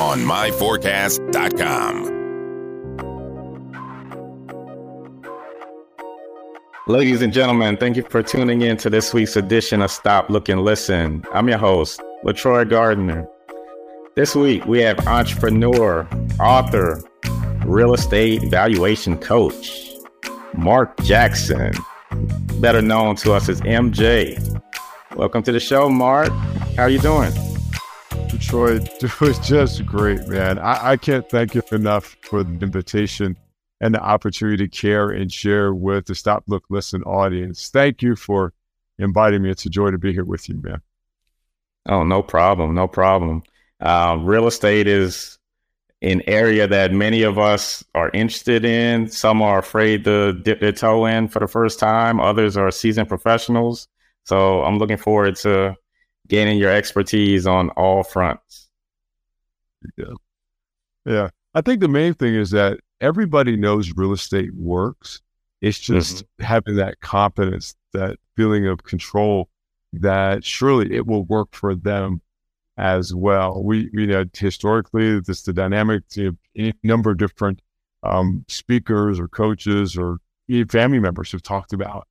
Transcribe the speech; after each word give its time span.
on 0.00 0.20
MyForecast.com. 0.20 2.16
Ladies 6.86 7.20
and 7.20 7.32
gentlemen, 7.32 7.76
thank 7.76 7.96
you 7.96 8.02
for 8.04 8.22
tuning 8.22 8.62
in 8.62 8.76
to 8.78 8.88
this 8.88 9.12
week's 9.12 9.36
edition 9.36 9.82
of 9.82 9.90
Stop, 9.90 10.30
Look, 10.30 10.48
and 10.48 10.62
Listen. 10.62 11.22
I'm 11.34 11.48
your 11.48 11.58
host, 11.58 12.00
LeTroy 12.24 12.70
Gardner. 12.70 13.28
This 14.14 14.34
week, 14.34 14.64
we 14.66 14.80
have 14.80 15.06
entrepreneur, 15.06 16.08
author, 16.40 17.02
real 17.66 17.92
estate 17.92 18.42
valuation 18.44 19.18
coach, 19.18 19.70
Mark 20.54 20.98
Jackson, 21.02 21.72
better 22.60 22.80
known 22.80 23.16
to 23.16 23.34
us 23.34 23.48
as 23.48 23.60
MJ. 23.60 24.38
Welcome 25.14 25.42
to 25.42 25.52
the 25.52 25.60
show, 25.60 25.90
Mark. 25.90 26.30
How 26.76 26.84
are 26.84 26.88
you 26.88 27.00
doing? 27.00 27.32
LeTroy 28.38 29.02
it 29.02 29.20
was 29.20 29.38
just 29.40 29.84
great, 29.84 30.26
man. 30.28 30.58
I, 30.58 30.92
I 30.92 30.96
can't 30.96 31.28
thank 31.28 31.54
you 31.54 31.62
enough 31.72 32.16
for 32.22 32.44
the 32.44 32.64
invitation 32.64 33.36
and 33.80 33.94
the 33.94 34.00
opportunity 34.00 34.68
to 34.68 34.68
care 34.68 35.10
and 35.10 35.32
share 35.32 35.74
with 35.74 36.06
the 36.06 36.14
Stop, 36.14 36.44
Look, 36.46 36.64
Listen 36.70 37.02
audience. 37.02 37.68
Thank 37.68 38.02
you 38.02 38.16
for 38.16 38.52
inviting 38.98 39.42
me. 39.42 39.50
It's 39.50 39.66
a 39.66 39.70
joy 39.70 39.90
to 39.90 39.98
be 39.98 40.12
here 40.12 40.24
with 40.24 40.48
you, 40.48 40.60
man. 40.62 40.80
Oh, 41.88 42.04
no 42.04 42.22
problem. 42.22 42.74
No 42.74 42.86
problem. 42.86 43.42
Uh, 43.80 44.18
real 44.20 44.46
estate 44.46 44.86
is 44.86 45.38
an 46.02 46.22
area 46.26 46.66
that 46.68 46.92
many 46.92 47.22
of 47.22 47.38
us 47.38 47.84
are 47.94 48.10
interested 48.10 48.64
in. 48.64 49.08
Some 49.08 49.42
are 49.42 49.58
afraid 49.58 50.04
to 50.04 50.32
dip 50.32 50.60
their 50.60 50.72
toe 50.72 51.06
in 51.06 51.28
for 51.28 51.40
the 51.40 51.48
first 51.48 51.80
time. 51.80 52.20
Others 52.20 52.56
are 52.56 52.70
seasoned 52.70 53.08
professionals. 53.08 53.88
So 54.24 54.62
I'm 54.62 54.78
looking 54.78 54.96
forward 54.96 55.36
to 55.36 55.74
gaining 56.28 56.58
your 56.58 56.70
expertise 56.70 57.46
on 57.46 57.70
all 57.70 58.02
fronts. 58.02 58.68
Yeah. 59.96 60.14
Yeah. 61.04 61.28
I 61.54 61.60
think 61.60 61.80
the 61.80 61.88
main 61.88 62.14
thing 62.14 62.34
is 62.34 62.50
that 62.50 62.80
everybody 63.00 63.56
knows 63.56 63.92
real 63.96 64.12
estate 64.12 64.54
works. 64.54 65.20
It's 65.60 65.78
just 65.78 66.16
mm-hmm. 66.16 66.44
having 66.44 66.76
that 66.76 67.00
confidence, 67.00 67.74
that 67.92 68.18
feeling 68.36 68.66
of 68.66 68.84
control 68.84 69.48
that 69.92 70.44
surely 70.44 70.94
it 70.94 71.06
will 71.06 71.24
work 71.24 71.48
for 71.52 71.74
them 71.74 72.20
as 72.76 73.14
well. 73.14 73.62
We, 73.62 73.90
you 73.92 74.06
know, 74.06 74.24
historically, 74.32 75.20
this 75.20 75.42
the 75.42 75.52
dynamic, 75.52 76.04
you 76.14 76.24
know, 76.24 76.36
any 76.56 76.74
number 76.82 77.10
of 77.10 77.18
different 77.18 77.60
um, 78.02 78.44
speakers 78.48 79.18
or 79.18 79.28
coaches 79.28 79.96
or 79.96 80.18
family 80.68 81.00
members 81.00 81.32
have 81.32 81.42
talked 81.42 81.72
about. 81.72 82.06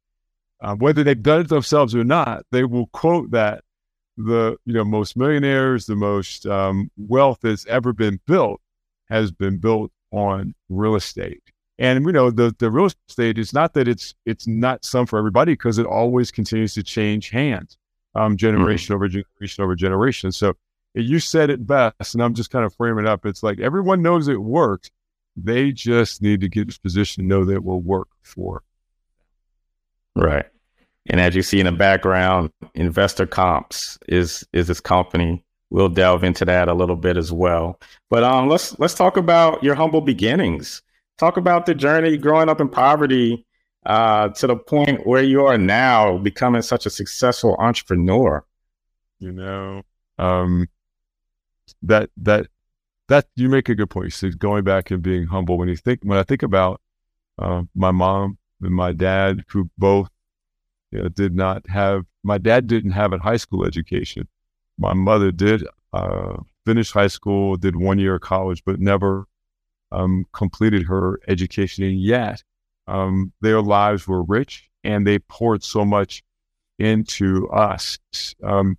Uh, 0.59 0.75
whether 0.75 1.03
they've 1.03 1.21
done 1.21 1.41
it 1.41 1.49
themselves 1.49 1.95
or 1.95 2.03
not, 2.03 2.43
they 2.51 2.63
will 2.63 2.87
quote 2.87 3.31
that 3.31 3.63
the 4.17 4.57
you 4.65 4.73
know 4.73 4.83
most 4.83 5.15
millionaires, 5.15 5.85
the 5.85 5.95
most 5.95 6.45
um, 6.45 6.89
wealth 6.97 7.39
that's 7.41 7.65
ever 7.67 7.93
been 7.93 8.19
built 8.25 8.59
has 9.09 9.31
been 9.31 9.57
built 9.57 9.91
on 10.11 10.53
real 10.69 10.95
estate. 10.95 11.43
And 11.79 12.03
you 12.05 12.11
know 12.11 12.31
the 12.31 12.53
the 12.57 12.71
real 12.71 12.89
estate 13.09 13.37
is 13.37 13.53
not 13.53 13.73
that 13.73 13.87
it's 13.87 14.15
it's 14.25 14.47
not 14.47 14.83
some 14.83 15.05
for 15.05 15.19
everybody 15.19 15.53
because 15.53 15.77
it 15.77 15.85
always 15.85 16.31
continues 16.31 16.73
to 16.73 16.83
change 16.83 17.29
hands, 17.29 17.77
um, 18.15 18.35
generation 18.35 18.93
mm-hmm. 18.93 18.95
over 18.95 19.07
generation 19.07 19.63
over 19.63 19.75
generation. 19.75 20.31
So 20.31 20.55
you 20.95 21.19
said 21.19 21.51
it 21.51 21.67
best, 21.67 22.15
and 22.15 22.23
I'm 22.23 22.33
just 22.33 22.49
kind 22.49 22.65
of 22.65 22.73
framing 22.73 23.05
it 23.05 23.09
up. 23.09 23.25
It's 23.25 23.43
like 23.43 23.59
everyone 23.59 24.01
knows 24.01 24.27
it 24.27 24.41
works. 24.41 24.89
They 25.35 25.71
just 25.71 26.23
need 26.23 26.41
to 26.41 26.49
get 26.49 26.67
in 26.67 26.73
position 26.81 27.23
to 27.23 27.27
know 27.27 27.45
that 27.45 27.53
it 27.53 27.63
will 27.63 27.81
work 27.81 28.07
for. 28.23 28.63
Right. 30.15 30.47
And 31.09 31.21
as 31.21 31.35
you 31.35 31.41
see 31.41 31.59
in 31.59 31.65
the 31.65 31.71
background, 31.71 32.51
Investor 32.73 33.25
Comps 33.25 33.97
is 34.07 34.45
is 34.53 34.67
this 34.67 34.79
company. 34.79 35.43
We'll 35.69 35.89
delve 35.89 36.23
into 36.23 36.45
that 36.45 36.69
a 36.69 36.73
little 36.73 36.95
bit 36.95 37.17
as 37.17 37.31
well. 37.31 37.79
But 38.09 38.23
um, 38.23 38.47
let's 38.47 38.77
let's 38.79 38.93
talk 38.93 39.17
about 39.17 39.63
your 39.63 39.75
humble 39.75 40.01
beginnings. 40.01 40.81
Talk 41.17 41.37
about 41.37 41.65
the 41.65 41.75
journey 41.75 42.17
growing 42.17 42.49
up 42.49 42.61
in 42.61 42.69
poverty 42.69 43.45
uh, 43.85 44.29
to 44.29 44.47
the 44.47 44.55
point 44.55 45.07
where 45.07 45.23
you 45.23 45.45
are 45.45 45.57
now, 45.57 46.17
becoming 46.17 46.61
such 46.61 46.85
a 46.85 46.89
successful 46.89 47.55
entrepreneur. 47.59 48.45
You 49.19 49.31
know, 49.31 49.81
um, 50.19 50.67
that 51.83 52.09
that 52.17 52.47
that 53.07 53.27
you 53.35 53.49
make 53.49 53.69
a 53.69 53.75
good 53.75 53.89
point. 53.89 54.13
So 54.13 54.29
going 54.29 54.63
back 54.63 54.91
and 54.91 55.01
being 55.01 55.25
humble. 55.25 55.57
When 55.57 55.69
you 55.69 55.77
think 55.77 56.01
when 56.03 56.17
I 56.17 56.23
think 56.23 56.43
about 56.43 56.81
uh, 57.39 57.63
my 57.75 57.91
mom 57.91 58.37
and 58.61 58.73
my 58.73 58.91
dad, 58.91 59.43
who 59.49 59.69
both 59.77 60.09
you 60.91 61.01
know, 61.01 61.09
did 61.09 61.35
not 61.35 61.67
have, 61.69 62.05
my 62.23 62.37
dad 62.37 62.67
didn't 62.67 62.91
have 62.91 63.13
a 63.13 63.19
high 63.19 63.37
school 63.37 63.65
education. 63.65 64.27
My 64.77 64.93
mother 64.93 65.31
did 65.31 65.65
uh, 65.93 66.37
finish 66.65 66.91
high 66.91 67.07
school, 67.07 67.57
did 67.57 67.75
one 67.75 67.99
year 67.99 68.15
of 68.15 68.21
college, 68.21 68.63
but 68.65 68.79
never 68.79 69.25
um, 69.91 70.25
completed 70.33 70.83
her 70.83 71.19
education. 71.27 71.83
And 71.83 71.99
yet, 71.99 72.43
um, 72.87 73.33
their 73.41 73.61
lives 73.61 74.07
were 74.07 74.23
rich 74.23 74.69
and 74.83 75.05
they 75.05 75.19
poured 75.19 75.63
so 75.63 75.83
much 75.83 76.23
into 76.79 77.49
us. 77.49 77.97
Um, 78.43 78.77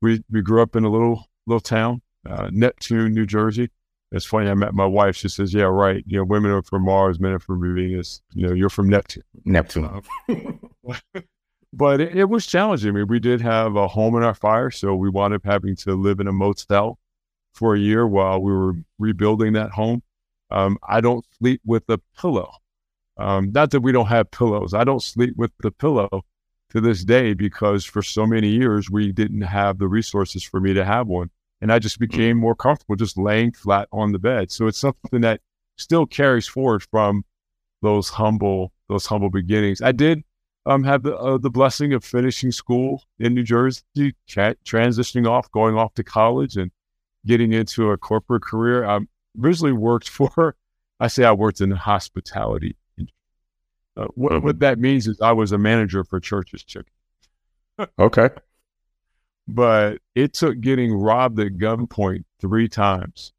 we, 0.00 0.22
we 0.30 0.42
grew 0.42 0.62
up 0.62 0.76
in 0.76 0.84
a 0.84 0.90
little 0.90 1.24
little 1.46 1.60
town, 1.60 2.02
uh, 2.28 2.50
Neptune, 2.52 3.14
New 3.14 3.26
Jersey. 3.26 3.70
It's 4.12 4.24
funny. 4.24 4.48
I 4.48 4.54
met 4.54 4.74
my 4.74 4.86
wife. 4.86 5.16
She 5.16 5.28
says, 5.28 5.52
"Yeah, 5.52 5.64
right. 5.64 6.04
You 6.06 6.18
know, 6.18 6.24
women 6.24 6.50
are 6.50 6.62
from 6.62 6.84
Mars, 6.84 7.18
men 7.18 7.32
are 7.32 7.38
from 7.38 7.60
Venus. 7.74 8.22
You 8.32 8.46
know, 8.46 8.54
you're 8.54 8.70
from 8.70 8.88
Neptune." 8.88 9.24
Neptune. 9.44 10.02
but 11.78 12.00
it, 12.00 12.16
it, 12.16 12.24
was 12.24 12.44
challenging. 12.44 12.90
I 12.90 12.92
mean, 12.92 13.06
we 13.06 13.20
did 13.20 13.40
have 13.40 13.76
a 13.76 13.86
home 13.86 14.16
in 14.16 14.24
our 14.24 14.34
fire, 14.34 14.70
so 14.70 14.96
we 14.96 15.08
wound 15.08 15.32
up 15.32 15.44
having 15.44 15.76
to 15.76 15.94
live 15.94 16.18
in 16.18 16.26
a 16.26 16.32
motel 16.32 16.98
for 17.54 17.74
a 17.74 17.78
year 17.78 18.06
while 18.06 18.42
we 18.42 18.52
were 18.52 18.74
rebuilding 18.98 19.52
that 19.52 19.70
home. 19.70 20.02
Um, 20.50 20.78
I 20.86 21.00
don't 21.00 21.24
sleep 21.38 21.60
with 21.64 21.84
a 21.88 21.98
pillow. 22.20 22.50
Um, 23.16 23.52
not 23.52 23.70
that 23.70 23.80
we 23.80 23.92
don't 23.92 24.06
have 24.06 24.30
pillows. 24.32 24.74
I 24.74 24.82
don't 24.82 25.02
sleep 25.02 25.34
with 25.36 25.52
the 25.60 25.70
pillow 25.70 26.24
to 26.70 26.80
this 26.80 27.04
day 27.04 27.32
because 27.32 27.84
for 27.84 28.02
so 28.02 28.26
many 28.26 28.48
years 28.48 28.90
we 28.90 29.12
didn't 29.12 29.42
have 29.42 29.78
the 29.78 29.88
resources 29.88 30.42
for 30.42 30.60
me 30.60 30.74
to 30.74 30.84
have 30.84 31.06
one, 31.06 31.30
and 31.60 31.72
I 31.72 31.78
just 31.78 31.98
hmm. 31.98 32.06
became 32.06 32.38
more 32.38 32.56
comfortable 32.56 32.96
just 32.96 33.16
laying 33.16 33.52
flat 33.52 33.88
on 33.92 34.10
the 34.10 34.18
bed. 34.18 34.50
So 34.50 34.66
it's 34.66 34.78
something 34.78 35.20
that 35.20 35.40
still 35.76 36.06
carries 36.06 36.48
forward 36.48 36.82
from 36.90 37.24
those 37.82 38.08
humble 38.08 38.72
those 38.88 39.06
humble 39.06 39.30
beginnings. 39.30 39.80
I 39.80 39.92
did 39.92 40.24
um, 40.66 40.84
have 40.84 41.02
the, 41.02 41.16
uh, 41.16 41.38
the 41.38 41.50
blessing 41.50 41.92
of 41.92 42.04
finishing 42.04 42.52
school 42.52 43.04
in 43.18 43.34
New 43.34 43.42
Jersey, 43.42 44.14
tra- 44.26 44.56
transitioning 44.64 45.28
off, 45.28 45.50
going 45.50 45.76
off 45.76 45.94
to 45.94 46.04
college, 46.04 46.56
and 46.56 46.70
getting 47.26 47.52
into 47.52 47.90
a 47.90 47.98
corporate 47.98 48.42
career. 48.42 48.84
I 48.84 49.00
originally 49.40 49.72
worked 49.72 50.08
for, 50.10 50.56
I 51.00 51.08
say 51.08 51.24
I 51.24 51.32
worked 51.32 51.60
in 51.60 51.70
the 51.70 51.76
hospitality. 51.76 52.76
Uh, 53.96 54.06
what, 54.14 54.32
mm-hmm. 54.32 54.46
what 54.46 54.60
that 54.60 54.78
means 54.78 55.08
is 55.08 55.20
I 55.20 55.32
was 55.32 55.50
a 55.50 55.58
manager 55.58 56.04
for 56.04 56.20
Church's 56.20 56.62
Chicken. 56.62 56.92
okay. 57.98 58.30
But 59.48 59.98
it 60.14 60.34
took 60.34 60.60
getting 60.60 60.92
robbed 60.94 61.40
at 61.40 61.54
gunpoint 61.54 62.24
three 62.40 62.68
times 62.68 63.32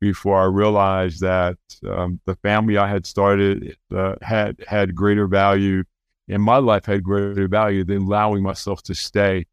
before 0.00 0.40
I 0.40 0.46
realized 0.46 1.20
that 1.20 1.56
um, 1.88 2.20
the 2.26 2.34
family 2.36 2.76
I 2.76 2.88
had 2.88 3.06
started 3.06 3.76
uh, 3.94 4.16
had 4.20 4.56
had 4.66 4.96
greater 4.96 5.28
value 5.28 5.84
in 6.28 6.40
my 6.40 6.58
life 6.58 6.86
had 6.86 7.02
greater 7.02 7.48
value 7.48 7.84
than 7.84 8.02
allowing 8.02 8.42
myself 8.42 8.82
to 8.84 8.94
stay 8.94 9.46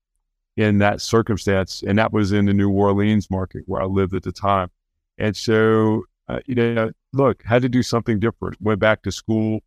in 0.57 0.77
that 0.79 1.01
circumstance. 1.01 1.83
And 1.85 1.97
that 1.97 2.11
was 2.11 2.31
in 2.31 2.45
the 2.45 2.53
New 2.53 2.69
Orleans 2.69 3.29
market 3.29 3.63
where 3.65 3.81
I 3.81 3.85
lived 3.85 4.13
at 4.13 4.23
the 4.23 4.31
time. 4.31 4.69
And 5.17 5.35
so, 5.35 6.03
uh, 6.27 6.39
you 6.45 6.55
know, 6.55 6.91
look, 7.13 7.43
had 7.43 7.61
to 7.63 7.69
do 7.69 7.83
something 7.83 8.19
different. 8.19 8.61
Went 8.61 8.79
back 8.79 9.03
to 9.03 9.11
school 9.11 9.61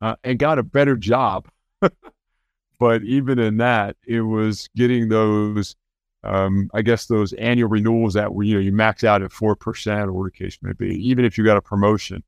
uh, 0.00 0.16
and 0.24 0.38
got 0.38 0.58
a 0.58 0.62
better 0.62 0.96
job. 0.96 1.48
but 2.78 3.02
even 3.02 3.38
in 3.38 3.58
that, 3.58 3.96
it 4.06 4.22
was 4.22 4.68
getting 4.76 5.08
those, 5.08 5.76
um, 6.24 6.70
I 6.74 6.82
guess, 6.82 7.06
those 7.06 7.32
annual 7.34 7.68
renewals 7.68 8.14
that 8.14 8.32
were, 8.32 8.42
you 8.42 8.54
know, 8.54 8.60
you 8.60 8.72
max 8.72 9.04
out 9.04 9.22
at 9.22 9.30
4% 9.30 10.12
or 10.12 10.24
the 10.24 10.30
case 10.30 10.58
may 10.62 10.72
be. 10.72 10.94
Even 11.08 11.24
if 11.24 11.38
you 11.38 11.44
got 11.44 11.56
a 11.56 11.62
promotion, 11.62 12.22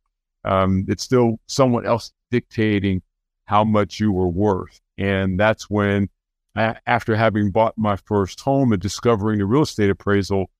um, 0.44 0.86
it's 0.88 1.02
still 1.02 1.38
someone 1.46 1.86
else 1.86 2.12
dictating 2.30 3.02
how 3.50 3.64
much 3.64 3.98
you 3.98 4.12
were 4.12 4.28
worth. 4.28 4.80
And 4.96 5.38
that's 5.40 5.68
when, 5.68 6.08
after 6.54 7.16
having 7.16 7.50
bought 7.50 7.76
my 7.76 7.96
first 7.96 8.38
home 8.40 8.72
and 8.72 8.80
discovering 8.80 9.40
the 9.40 9.44
real 9.44 9.62
estate 9.62 9.90
appraisal, 9.90 10.50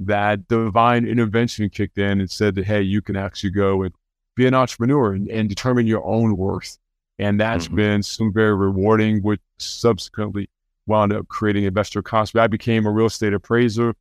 that 0.00 0.48
divine 0.48 1.06
intervention 1.06 1.70
kicked 1.70 1.96
in 1.96 2.20
and 2.20 2.28
said 2.28 2.56
that, 2.56 2.64
hey, 2.64 2.82
you 2.82 3.02
can 3.02 3.14
actually 3.14 3.50
go 3.50 3.84
and 3.84 3.94
be 4.34 4.48
an 4.48 4.54
entrepreneur 4.54 5.12
and, 5.12 5.28
and 5.28 5.48
determine 5.48 5.86
your 5.86 6.04
own 6.04 6.36
worth. 6.36 6.76
And 7.20 7.38
that's 7.38 7.66
mm-hmm. 7.66 7.76
been 7.76 8.02
some 8.02 8.32
very 8.32 8.56
rewarding, 8.56 9.22
which 9.22 9.40
subsequently 9.58 10.50
wound 10.86 11.12
up 11.12 11.28
creating 11.28 11.62
Investor 11.62 12.02
Comps. 12.02 12.34
I 12.34 12.48
became 12.48 12.84
a 12.84 12.90
real 12.90 13.06
estate 13.06 13.32
appraiser, 13.32 13.94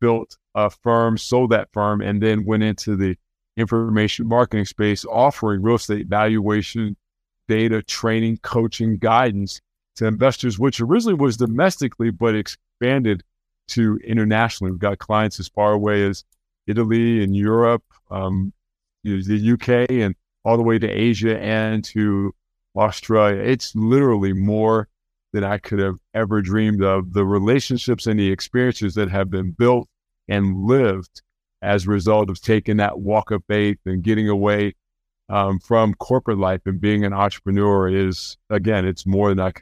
built 0.00 0.38
a 0.54 0.70
firm, 0.70 1.18
sold 1.18 1.50
that 1.50 1.72
firm, 1.72 2.02
and 2.02 2.22
then 2.22 2.44
went 2.44 2.62
into 2.62 2.94
the 2.94 3.16
information 3.56 4.28
marketing 4.28 4.66
space, 4.66 5.04
offering 5.06 5.60
real 5.60 5.74
estate 5.74 6.06
valuation, 6.06 6.96
data, 7.50 7.82
training, 7.82 8.38
coaching, 8.42 8.96
guidance 8.96 9.60
to 9.96 10.06
investors, 10.06 10.56
which 10.56 10.80
originally 10.80 11.14
was 11.14 11.36
domestically, 11.36 12.10
but 12.10 12.36
expanded 12.36 13.24
to 13.66 13.98
internationally. 14.04 14.70
We've 14.70 14.78
got 14.78 15.00
clients 15.00 15.40
as 15.40 15.48
far 15.48 15.72
away 15.72 16.04
as 16.04 16.24
Italy 16.68 17.24
and 17.24 17.34
Europe, 17.34 17.82
um, 18.08 18.52
the 19.02 19.52
UK, 19.52 19.90
and 19.90 20.14
all 20.44 20.56
the 20.56 20.62
way 20.62 20.78
to 20.78 20.88
Asia 20.88 21.40
and 21.40 21.82
to 21.86 22.32
Australia. 22.76 23.42
It's 23.42 23.74
literally 23.74 24.32
more 24.32 24.86
than 25.32 25.42
I 25.42 25.58
could 25.58 25.80
have 25.80 25.96
ever 26.14 26.42
dreamed 26.42 26.84
of. 26.84 27.14
The 27.14 27.24
relationships 27.24 28.06
and 28.06 28.18
the 28.18 28.30
experiences 28.30 28.94
that 28.94 29.10
have 29.10 29.28
been 29.28 29.50
built 29.50 29.88
and 30.28 30.66
lived 30.66 31.22
as 31.62 31.84
a 31.84 31.90
result 31.90 32.30
of 32.30 32.40
taking 32.40 32.76
that 32.76 33.00
walk 33.00 33.32
of 33.32 33.42
faith 33.48 33.78
and 33.86 34.04
getting 34.04 34.28
away 34.28 34.74
um, 35.30 35.60
from 35.60 35.94
corporate 35.94 36.38
life 36.38 36.60
and 36.66 36.80
being 36.80 37.04
an 37.04 37.12
entrepreneur 37.12 37.88
is, 37.88 38.36
again, 38.50 38.84
it's 38.84 39.06
more 39.06 39.28
than 39.28 39.40
I 39.40 39.52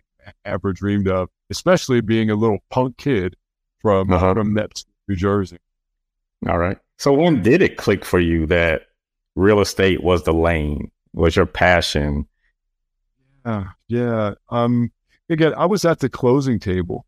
ever 0.44 0.73
dreamed 0.73 1.09
of, 1.09 1.29
especially 1.50 2.00
being 2.00 2.31
a 2.31 2.35
little 2.35 2.59
punk 2.70 2.97
kid 2.97 3.37
from, 3.81 4.11
uh-huh. 4.11 4.35
from 4.35 4.55
Neptune, 4.55 4.91
New 5.06 5.17
Jersey. 5.17 5.59
All 6.49 6.59
right. 6.59 6.79
So 6.97 7.12
when 7.12 7.43
did 7.43 7.62
it 7.62 7.76
click 7.76 8.05
for 8.05 8.19
you 8.19 8.47
that 8.47 8.87
real 9.37 9.61
estate 9.61 10.03
was 10.03 10.25
the 10.25 10.32
lane, 10.32 10.91
was 11.12 11.37
your 11.37 11.47
passion? 11.47 12.26
Yeah. 13.44 13.65
Yeah. 13.88 14.35
Um, 14.49 14.91
again, 15.29 15.55
I 15.55 15.67
was 15.67 15.85
at 15.85 16.00
the 16.00 16.09
closing 16.09 16.59
table 16.59 17.06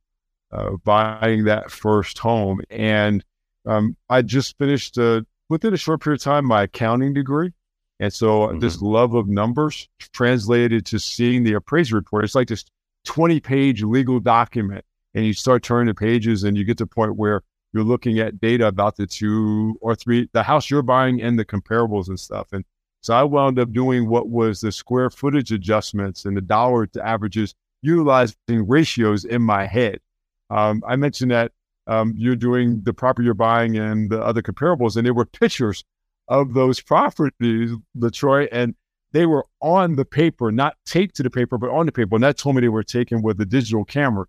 uh, 0.52 0.72
buying 0.84 1.44
that 1.44 1.70
first 1.70 2.18
home 2.18 2.60
and 2.70 3.24
um, 3.66 3.96
I 4.08 4.22
just 4.22 4.56
finished 4.58 4.98
uh, 4.98 5.22
within 5.48 5.74
a 5.74 5.78
short 5.78 6.02
period 6.02 6.20
of 6.20 6.24
time 6.24 6.44
my 6.44 6.62
accounting 6.64 7.14
degree. 7.14 7.52
And 8.00 8.12
so 8.12 8.48
mm-hmm. 8.48 8.58
this 8.58 8.80
love 8.80 9.14
of 9.14 9.28
numbers 9.28 9.88
translated 10.12 10.86
to 10.86 10.98
seeing 10.98 11.44
the 11.44 11.52
appraisal 11.52 11.96
report. 11.96 12.24
It's 12.24 12.34
like 12.34 12.48
this 12.48 12.64
20 13.04 13.38
page 13.40 13.82
legal 13.82 14.18
document. 14.18 14.84
And 15.14 15.26
you 15.26 15.34
start 15.34 15.62
turning 15.62 15.88
the 15.88 15.94
pages 15.94 16.44
and 16.44 16.56
you 16.56 16.64
get 16.64 16.78
to 16.78 16.84
the 16.84 16.88
point 16.88 17.16
where 17.16 17.42
you're 17.72 17.84
looking 17.84 18.18
at 18.18 18.40
data 18.40 18.66
about 18.66 18.96
the 18.96 19.06
two 19.06 19.76
or 19.80 19.94
three, 19.94 20.28
the 20.32 20.42
house 20.42 20.70
you're 20.70 20.82
buying 20.82 21.20
and 21.20 21.38
the 21.38 21.44
comparables 21.44 22.08
and 22.08 22.18
stuff. 22.18 22.52
And 22.52 22.64
so 23.02 23.14
I 23.14 23.22
wound 23.22 23.58
up 23.58 23.72
doing 23.72 24.08
what 24.08 24.28
was 24.28 24.60
the 24.60 24.72
square 24.72 25.10
footage 25.10 25.52
adjustments 25.52 26.24
and 26.24 26.36
the 26.36 26.40
dollar 26.40 26.86
to 26.86 27.06
averages, 27.06 27.54
utilizing 27.82 28.36
ratios 28.48 29.24
in 29.24 29.42
my 29.42 29.66
head. 29.66 30.00
Um, 30.48 30.82
I 30.86 30.96
mentioned 30.96 31.30
that 31.30 31.52
um, 31.86 32.14
you're 32.16 32.36
doing 32.36 32.82
the 32.82 32.92
property 32.92 33.24
you're 33.24 33.34
buying 33.34 33.76
and 33.76 34.10
the 34.10 34.22
other 34.22 34.42
comparables, 34.42 34.96
and 34.96 35.06
there 35.06 35.14
were 35.14 35.24
pictures 35.24 35.84
of 36.30 36.54
those 36.54 36.80
properties, 36.80 37.72
LeTroy, 37.98 38.48
and 38.50 38.74
they 39.12 39.26
were 39.26 39.44
on 39.60 39.96
the 39.96 40.04
paper, 40.04 40.52
not 40.52 40.76
taped 40.86 41.16
to 41.16 41.22
the 41.24 41.28
paper, 41.28 41.58
but 41.58 41.70
on 41.70 41.84
the 41.84 41.92
paper. 41.92 42.14
And 42.14 42.24
that 42.24 42.38
told 42.38 42.54
me 42.54 42.62
they 42.62 42.68
were 42.68 42.84
taken 42.84 43.20
with 43.20 43.40
a 43.40 43.44
digital 43.44 43.84
camera. 43.84 44.26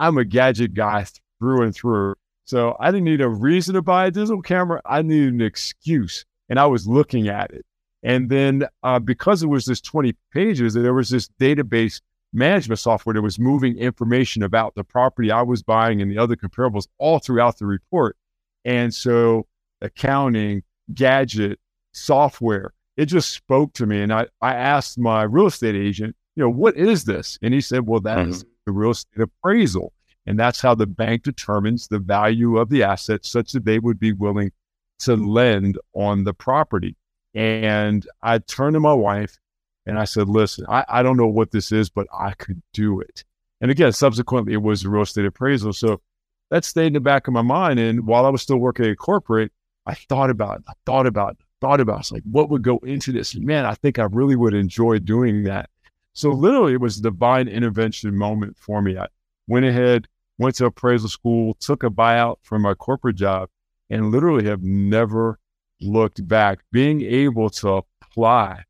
I'm 0.00 0.18
a 0.18 0.24
gadget 0.24 0.74
guy 0.74 1.06
through 1.38 1.62
and 1.62 1.74
through. 1.74 2.16
So 2.44 2.76
I 2.80 2.90
didn't 2.90 3.04
need 3.04 3.20
a 3.20 3.28
reason 3.28 3.74
to 3.74 3.82
buy 3.82 4.06
a 4.06 4.10
digital 4.10 4.42
camera. 4.42 4.82
I 4.84 5.02
needed 5.02 5.34
an 5.34 5.40
excuse. 5.40 6.24
And 6.48 6.58
I 6.58 6.66
was 6.66 6.88
looking 6.88 7.28
at 7.28 7.52
it. 7.52 7.64
And 8.02 8.28
then 8.28 8.64
uh, 8.82 8.98
because 8.98 9.42
it 9.42 9.48
was 9.48 9.66
this 9.66 9.80
20 9.80 10.14
pages, 10.32 10.74
there 10.74 10.94
was 10.94 11.10
this 11.10 11.28
database 11.40 12.00
management 12.32 12.80
software 12.80 13.14
that 13.14 13.22
was 13.22 13.38
moving 13.38 13.76
information 13.78 14.42
about 14.42 14.74
the 14.74 14.84
property 14.84 15.30
I 15.30 15.42
was 15.42 15.62
buying 15.62 16.02
and 16.02 16.10
the 16.10 16.18
other 16.18 16.36
comparables 16.36 16.88
all 16.98 17.18
throughout 17.18 17.58
the 17.58 17.66
report. 17.66 18.16
And 18.64 18.92
so 18.94 19.46
accounting, 19.80 20.62
gadget, 20.94 21.58
software, 21.92 22.72
it 22.96 23.06
just 23.06 23.32
spoke 23.32 23.72
to 23.74 23.86
me. 23.86 24.02
And 24.02 24.12
I, 24.12 24.26
I 24.40 24.54
asked 24.54 24.98
my 24.98 25.22
real 25.22 25.46
estate 25.46 25.76
agent, 25.76 26.16
you 26.36 26.42
know, 26.42 26.50
what 26.50 26.76
is 26.76 27.04
this? 27.04 27.38
And 27.42 27.54
he 27.54 27.60
said, 27.60 27.86
well, 27.86 28.00
that 28.00 28.18
mm-hmm. 28.18 28.30
is 28.30 28.44
the 28.66 28.72
real 28.72 28.90
estate 28.90 29.22
appraisal. 29.22 29.92
And 30.26 30.38
that's 30.38 30.60
how 30.60 30.74
the 30.74 30.86
bank 30.86 31.22
determines 31.22 31.88
the 31.88 31.98
value 31.98 32.58
of 32.58 32.68
the 32.68 32.82
asset 32.82 33.24
such 33.24 33.52
that 33.52 33.64
they 33.64 33.78
would 33.78 33.98
be 33.98 34.12
willing 34.12 34.52
to 35.00 35.16
lend 35.16 35.78
on 35.94 36.24
the 36.24 36.34
property. 36.34 36.96
And 37.34 38.06
I 38.22 38.38
turned 38.38 38.74
to 38.74 38.80
my 38.80 38.92
wife 38.92 39.38
and 39.86 39.98
I 39.98 40.04
said, 40.04 40.28
listen, 40.28 40.66
I, 40.68 40.84
I 40.88 41.02
don't 41.02 41.16
know 41.16 41.26
what 41.26 41.50
this 41.50 41.72
is, 41.72 41.88
but 41.88 42.06
I 42.12 42.32
could 42.32 42.60
do 42.74 43.00
it. 43.00 43.24
And 43.60 43.70
again, 43.70 43.92
subsequently, 43.92 44.52
it 44.52 44.62
was 44.62 44.86
real 44.86 45.02
estate 45.02 45.24
appraisal. 45.24 45.72
So 45.72 46.00
that 46.50 46.64
stayed 46.64 46.88
in 46.88 46.92
the 46.94 47.00
back 47.00 47.26
of 47.26 47.34
my 47.34 47.42
mind. 47.42 47.78
And 47.78 48.06
while 48.06 48.26
I 48.26 48.30
was 48.30 48.42
still 48.42 48.58
working 48.58 48.86
at 48.86 48.98
corporate, 48.98 49.50
I 49.88 49.94
thought 49.94 50.30
about. 50.30 50.62
I 50.68 50.72
thought 50.86 51.06
about. 51.06 51.36
Thought 51.60 51.80
about 51.80 51.96
it. 51.96 52.00
It's 52.00 52.12
like, 52.12 52.22
what 52.30 52.50
would 52.50 52.62
go 52.62 52.78
into 52.78 53.10
this? 53.10 53.34
Man, 53.34 53.64
I 53.64 53.74
think 53.74 53.98
I 53.98 54.04
really 54.04 54.36
would 54.36 54.54
enjoy 54.54 55.00
doing 55.00 55.42
that. 55.44 55.70
So 56.12 56.30
literally, 56.30 56.74
it 56.74 56.80
was 56.80 56.98
a 56.98 57.02
divine 57.02 57.48
intervention 57.48 58.16
moment 58.16 58.56
for 58.56 58.82
me. 58.82 58.98
I 58.98 59.06
went 59.48 59.64
ahead, 59.64 60.06
went 60.38 60.56
to 60.56 60.66
appraisal 60.66 61.08
school, 61.08 61.54
took 61.54 61.82
a 61.82 61.90
buyout 61.90 62.36
from 62.42 62.62
my 62.62 62.74
corporate 62.74 63.16
job, 63.16 63.48
and 63.90 64.12
literally 64.12 64.44
have 64.44 64.62
never 64.62 65.38
looked 65.80 66.26
back. 66.28 66.58
Being 66.70 67.02
able 67.02 67.50
to 67.50 67.82
apply 68.02 68.64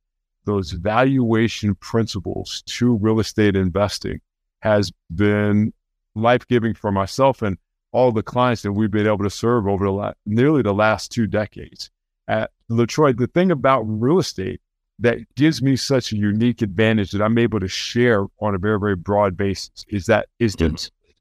those 0.44 0.70
valuation 0.70 1.74
principles 1.74 2.62
to 2.66 2.96
real 2.96 3.20
estate 3.20 3.56
investing 3.56 4.20
has 4.60 4.92
been 5.14 5.72
life 6.14 6.46
giving 6.48 6.74
for 6.74 6.90
myself 6.90 7.42
and 7.42 7.58
all 7.92 8.12
the 8.12 8.22
clients 8.22 8.62
that 8.62 8.72
we've 8.72 8.90
been 8.90 9.06
able 9.06 9.24
to 9.24 9.30
serve 9.30 9.66
over 9.66 9.84
the 9.84 9.92
last, 9.92 10.16
nearly 10.26 10.62
the 10.62 10.74
last 10.74 11.10
two 11.10 11.26
decades. 11.26 11.90
At 12.26 12.50
LeTroy, 12.70 13.16
the 13.16 13.26
thing 13.26 13.50
about 13.50 13.82
real 13.82 14.18
estate 14.18 14.60
that 14.98 15.18
gives 15.36 15.62
me 15.62 15.76
such 15.76 16.12
a 16.12 16.16
unique 16.16 16.60
advantage 16.60 17.12
that 17.12 17.22
I'm 17.22 17.38
able 17.38 17.60
to 17.60 17.68
share 17.68 18.26
on 18.40 18.54
a 18.54 18.58
very, 18.58 18.78
very 18.78 18.96
broad 18.96 19.36
basis 19.36 19.84
is 19.88 20.06
that 20.06 20.26
is 20.38 20.54
that 20.56 20.72
mm-hmm. 20.72 21.12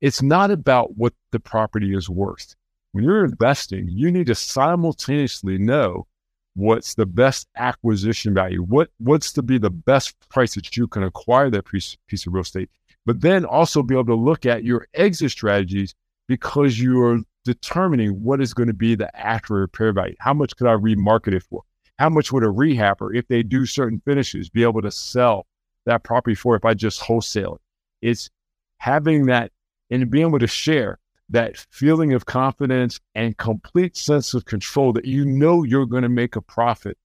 it's 0.00 0.22
not 0.22 0.50
about 0.50 0.96
what 0.96 1.12
the 1.32 1.40
property 1.40 1.94
is 1.94 2.08
worth. 2.08 2.54
When 2.92 3.04
you're 3.04 3.24
investing, 3.24 3.88
you 3.88 4.10
need 4.10 4.28
to 4.28 4.34
simultaneously 4.34 5.58
know 5.58 6.06
what's 6.54 6.94
the 6.94 7.06
best 7.06 7.48
acquisition 7.56 8.32
value 8.32 8.62
what 8.62 8.88
what's 8.98 9.32
to 9.32 9.42
be 9.42 9.58
the 9.58 9.70
best 9.70 10.16
price 10.28 10.54
that 10.54 10.76
you 10.76 10.86
can 10.86 11.02
acquire 11.02 11.50
that 11.50 11.66
piece, 11.66 11.96
piece 12.06 12.26
of 12.26 12.32
real 12.32 12.42
estate 12.42 12.70
but 13.04 13.20
then 13.20 13.44
also 13.44 13.82
be 13.82 13.94
able 13.94 14.04
to 14.04 14.14
look 14.14 14.46
at 14.46 14.64
your 14.64 14.86
exit 14.94 15.30
strategies 15.30 15.94
because 16.28 16.78
you 16.78 17.00
are 17.02 17.18
determining 17.44 18.22
what 18.22 18.40
is 18.40 18.54
going 18.54 18.66
to 18.68 18.74
be 18.74 18.94
the 18.94 19.14
accurate 19.14 19.60
repair 19.62 19.92
value. 19.92 20.16
How 20.18 20.34
much 20.34 20.56
could 20.56 20.66
i 20.66 20.72
remarket 20.72 21.34
it 21.34 21.42
for? 21.42 21.62
How 21.98 22.08
much 22.08 22.32
would 22.32 22.42
a 22.42 22.48
rehabber 22.48 23.14
if 23.14 23.28
they 23.28 23.42
do 23.42 23.66
certain 23.66 24.00
finishes 24.04 24.48
be 24.48 24.62
able 24.62 24.82
to 24.82 24.90
sell 24.90 25.46
that 25.86 26.02
property 26.02 26.34
for 26.34 26.56
if 26.56 26.64
i 26.64 26.74
just 26.74 27.00
wholesale 27.00 27.54
it? 27.56 28.08
It's 28.08 28.30
having 28.78 29.26
that 29.26 29.52
and 29.90 30.10
being 30.10 30.26
able 30.26 30.38
to 30.38 30.46
share 30.46 30.98
that 31.30 31.56
feeling 31.70 32.12
of 32.12 32.26
confidence 32.26 33.00
and 33.14 33.36
complete 33.36 33.96
sense 33.96 34.34
of 34.34 34.44
control 34.44 34.92
that 34.92 35.04
you 35.04 35.24
know 35.24 35.62
you're 35.62 35.86
going 35.86 36.02
to 36.02 36.08
make 36.08 36.36
a 36.36 36.42
profit 36.42 36.98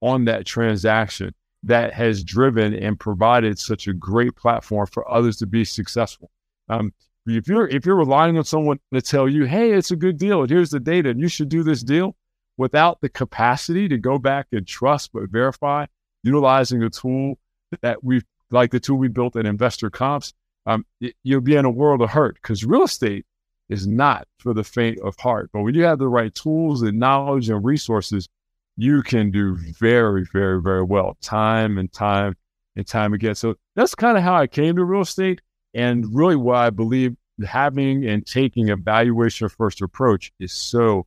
on 0.00 0.24
that 0.26 0.46
transaction 0.46 1.34
that 1.62 1.92
has 1.92 2.22
driven 2.22 2.74
and 2.74 2.98
provided 2.98 3.58
such 3.58 3.86
a 3.86 3.92
great 3.92 4.36
platform 4.36 4.86
for 4.86 5.10
others 5.10 5.36
to 5.36 5.46
be 5.46 5.64
successful. 5.64 6.30
Um, 6.68 6.92
if 7.26 7.48
you're 7.48 7.68
if 7.68 7.84
you're 7.84 7.96
relying 7.96 8.38
on 8.38 8.44
someone 8.44 8.78
to 8.92 9.02
tell 9.02 9.28
you, 9.28 9.44
"Hey, 9.44 9.72
it's 9.72 9.90
a 9.90 9.96
good 9.96 10.18
deal, 10.18 10.42
and 10.42 10.50
here's 10.50 10.70
the 10.70 10.80
data, 10.80 11.10
and 11.10 11.20
you 11.20 11.28
should 11.28 11.48
do 11.48 11.62
this 11.62 11.82
deal," 11.82 12.16
without 12.56 13.00
the 13.00 13.08
capacity 13.08 13.88
to 13.88 13.98
go 13.98 14.18
back 14.18 14.46
and 14.52 14.66
trust 14.66 15.10
but 15.12 15.28
verify, 15.30 15.86
utilizing 16.22 16.82
a 16.82 16.90
tool 16.90 17.38
that 17.82 18.02
we've 18.04 18.24
like 18.50 18.70
the 18.70 18.80
tool 18.80 18.96
we 18.96 19.08
built 19.08 19.36
at 19.36 19.46
Investor 19.46 19.90
Comps, 19.90 20.32
um, 20.66 20.84
you'll 21.22 21.40
be 21.40 21.56
in 21.56 21.64
a 21.64 21.70
world 21.70 22.00
of 22.00 22.10
hurt 22.10 22.36
because 22.36 22.64
real 22.64 22.84
estate 22.84 23.26
is 23.68 23.86
not 23.86 24.26
for 24.38 24.54
the 24.54 24.64
faint 24.64 24.98
of 25.00 25.16
heart. 25.16 25.50
But 25.52 25.62
when 25.62 25.74
you 25.74 25.82
have 25.84 25.98
the 25.98 26.08
right 26.08 26.34
tools 26.34 26.82
and 26.82 26.98
knowledge 26.98 27.50
and 27.50 27.64
resources, 27.64 28.28
you 28.76 29.02
can 29.02 29.30
do 29.30 29.56
very, 29.56 30.24
very, 30.32 30.60
very 30.60 30.84
well 30.84 31.16
time 31.20 31.78
and 31.78 31.92
time 31.92 32.36
and 32.76 32.86
time 32.86 33.12
again. 33.12 33.34
So 33.34 33.56
that's 33.74 33.94
kind 33.94 34.16
of 34.16 34.22
how 34.22 34.36
I 34.36 34.46
came 34.46 34.76
to 34.76 34.84
real 34.84 35.00
estate 35.02 35.40
and 35.76 36.06
really 36.12 36.36
why 36.36 36.66
I 36.66 36.70
believe 36.70 37.14
having 37.46 38.06
and 38.06 38.26
taking 38.26 38.70
a 38.70 38.76
valuation 38.76 39.48
first 39.48 39.82
approach 39.82 40.32
is 40.40 40.52
so 40.52 41.06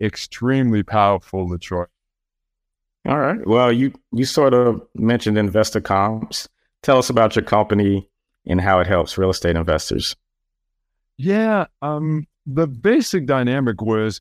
extremely 0.00 0.82
powerful, 0.82 1.48
LeTroy. 1.48 1.86
All 3.06 3.18
right. 3.18 3.46
Well, 3.46 3.72
you 3.72 3.92
you 4.12 4.24
sort 4.24 4.52
of 4.52 4.82
mentioned 4.94 5.38
investor 5.38 5.80
comps. 5.80 6.48
Tell 6.82 6.98
us 6.98 7.08
about 7.08 7.36
your 7.36 7.44
company 7.44 8.10
and 8.46 8.60
how 8.60 8.80
it 8.80 8.86
helps 8.86 9.16
real 9.16 9.30
estate 9.30 9.56
investors. 9.56 10.16
Yeah, 11.16 11.66
um, 11.80 12.26
the 12.44 12.66
basic 12.66 13.26
dynamic 13.26 13.80
was 13.80 14.20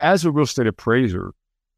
as 0.00 0.24
a 0.24 0.30
real 0.30 0.44
estate 0.44 0.66
appraiser, 0.66 1.32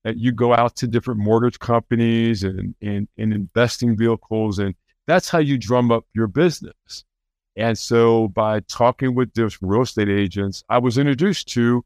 uh, 0.05 0.13
you 0.15 0.33
go 0.33 0.55
out 0.55 0.77
to 0.77 0.87
different 0.87 1.21
mortgage 1.21 1.59
companies 1.59 2.43
and, 2.43 2.75
and, 2.81 3.09
and 3.17 3.33
investing 3.33 3.97
vehicles, 3.97 4.59
and 4.59 4.75
that's 5.07 5.29
how 5.29 5.39
you 5.39 5.59
drum 5.59 5.91
up 5.91 6.05
your 6.15 6.27
business. 6.27 7.05
And 7.57 7.79
so 7.79 8.29
by 8.29 8.61
talking 8.61 9.15
with 9.15 9.33
different 9.33 9.73
real 9.73 9.83
estate 9.83 10.09
agents, 10.09 10.63
I 10.69 10.79
was 10.79 10.99
introduced 10.99 11.49
to 11.49 11.85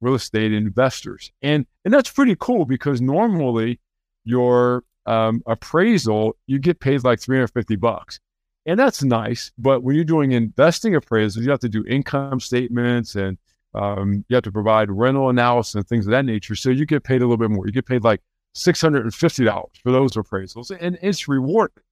real 0.00 0.14
estate 0.14 0.52
investors. 0.52 1.30
And 1.42 1.66
and 1.84 1.92
that's 1.92 2.10
pretty 2.10 2.36
cool 2.38 2.64
because 2.64 3.00
normally 3.00 3.80
your 4.24 4.84
um, 5.06 5.42
appraisal, 5.46 6.36
you 6.46 6.58
get 6.58 6.80
paid 6.80 7.04
like 7.04 7.20
350 7.20 7.76
bucks. 7.76 8.20
And 8.66 8.78
that's 8.78 9.02
nice. 9.02 9.50
But 9.58 9.82
when 9.82 9.96
you're 9.96 10.04
doing 10.04 10.32
investing 10.32 10.92
appraisals, 10.92 11.38
you 11.38 11.50
have 11.50 11.60
to 11.60 11.68
do 11.68 11.84
income 11.86 12.40
statements 12.40 13.14
and 13.14 13.38
um, 13.74 14.24
you 14.28 14.34
have 14.34 14.44
to 14.44 14.52
provide 14.52 14.90
rental 14.90 15.28
analysis 15.28 15.74
and 15.74 15.86
things 15.86 16.06
of 16.06 16.10
that 16.10 16.24
nature. 16.24 16.54
So 16.54 16.70
you 16.70 16.86
get 16.86 17.04
paid 17.04 17.22
a 17.22 17.24
little 17.24 17.36
bit 17.36 17.50
more. 17.50 17.66
You 17.66 17.72
get 17.72 17.86
paid 17.86 18.04
like 18.04 18.20
$650 18.56 19.66
for 19.82 19.92
those 19.92 20.12
appraisals, 20.12 20.76
and 20.78 20.98
it's 21.02 21.28
rewarding. 21.28 21.82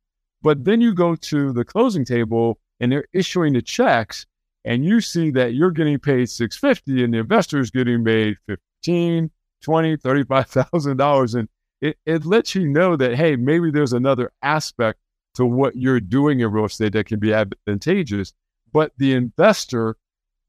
But 0.42 0.64
then 0.64 0.80
you 0.80 0.94
go 0.94 1.14
to 1.14 1.52
the 1.52 1.64
closing 1.64 2.04
table 2.04 2.58
and 2.80 2.92
they're 2.92 3.06
issuing 3.12 3.52
the 3.52 3.62
checks, 3.62 4.26
and 4.64 4.84
you 4.84 5.00
see 5.00 5.30
that 5.30 5.54
you're 5.54 5.70
getting 5.70 5.98
paid 5.98 6.28
650 6.28 7.04
and 7.04 7.14
the 7.14 7.18
investor 7.18 7.58
is 7.58 7.70
getting 7.70 8.04
paid 8.04 8.36
15, 8.46 9.30
20, 9.62 9.96
35,000 9.96 10.96
dollars. 10.96 11.34
And 11.34 11.48
it, 11.80 11.96
it 12.04 12.26
lets 12.26 12.54
you 12.54 12.66
know 12.68 12.96
that, 12.96 13.14
hey, 13.14 13.36
maybe 13.36 13.70
there's 13.70 13.92
another 13.92 14.32
aspect 14.42 14.98
to 15.34 15.44
what 15.46 15.76
you're 15.76 16.00
doing 16.00 16.40
in 16.40 16.50
real 16.50 16.64
estate 16.64 16.92
that 16.92 17.06
can 17.06 17.20
be 17.20 17.32
advantageous. 17.32 18.32
But 18.72 18.92
the 18.98 19.14
investor 19.14 19.96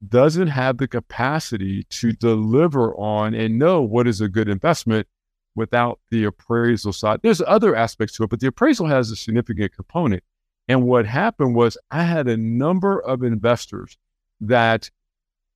doesn't 0.06 0.48
have 0.48 0.78
the 0.78 0.88
capacity 0.88 1.84
to 1.84 2.12
deliver 2.12 2.94
on 2.96 3.34
and 3.34 3.58
know 3.58 3.82
what 3.82 4.06
is 4.06 4.20
a 4.20 4.28
good 4.28 4.48
investment 4.48 5.06
without 5.54 6.00
the 6.10 6.24
appraisal 6.24 6.92
side. 6.92 7.20
There's 7.22 7.42
other 7.46 7.76
aspects 7.76 8.16
to 8.16 8.24
it, 8.24 8.30
but 8.30 8.40
the 8.40 8.48
appraisal 8.48 8.86
has 8.86 9.10
a 9.10 9.16
significant 9.16 9.74
component. 9.74 10.22
And 10.70 10.84
what 10.84 11.04
happened 11.04 11.56
was 11.56 11.76
I 11.90 12.04
had 12.04 12.28
a 12.28 12.36
number 12.36 13.00
of 13.00 13.24
investors 13.24 13.98
that 14.40 14.88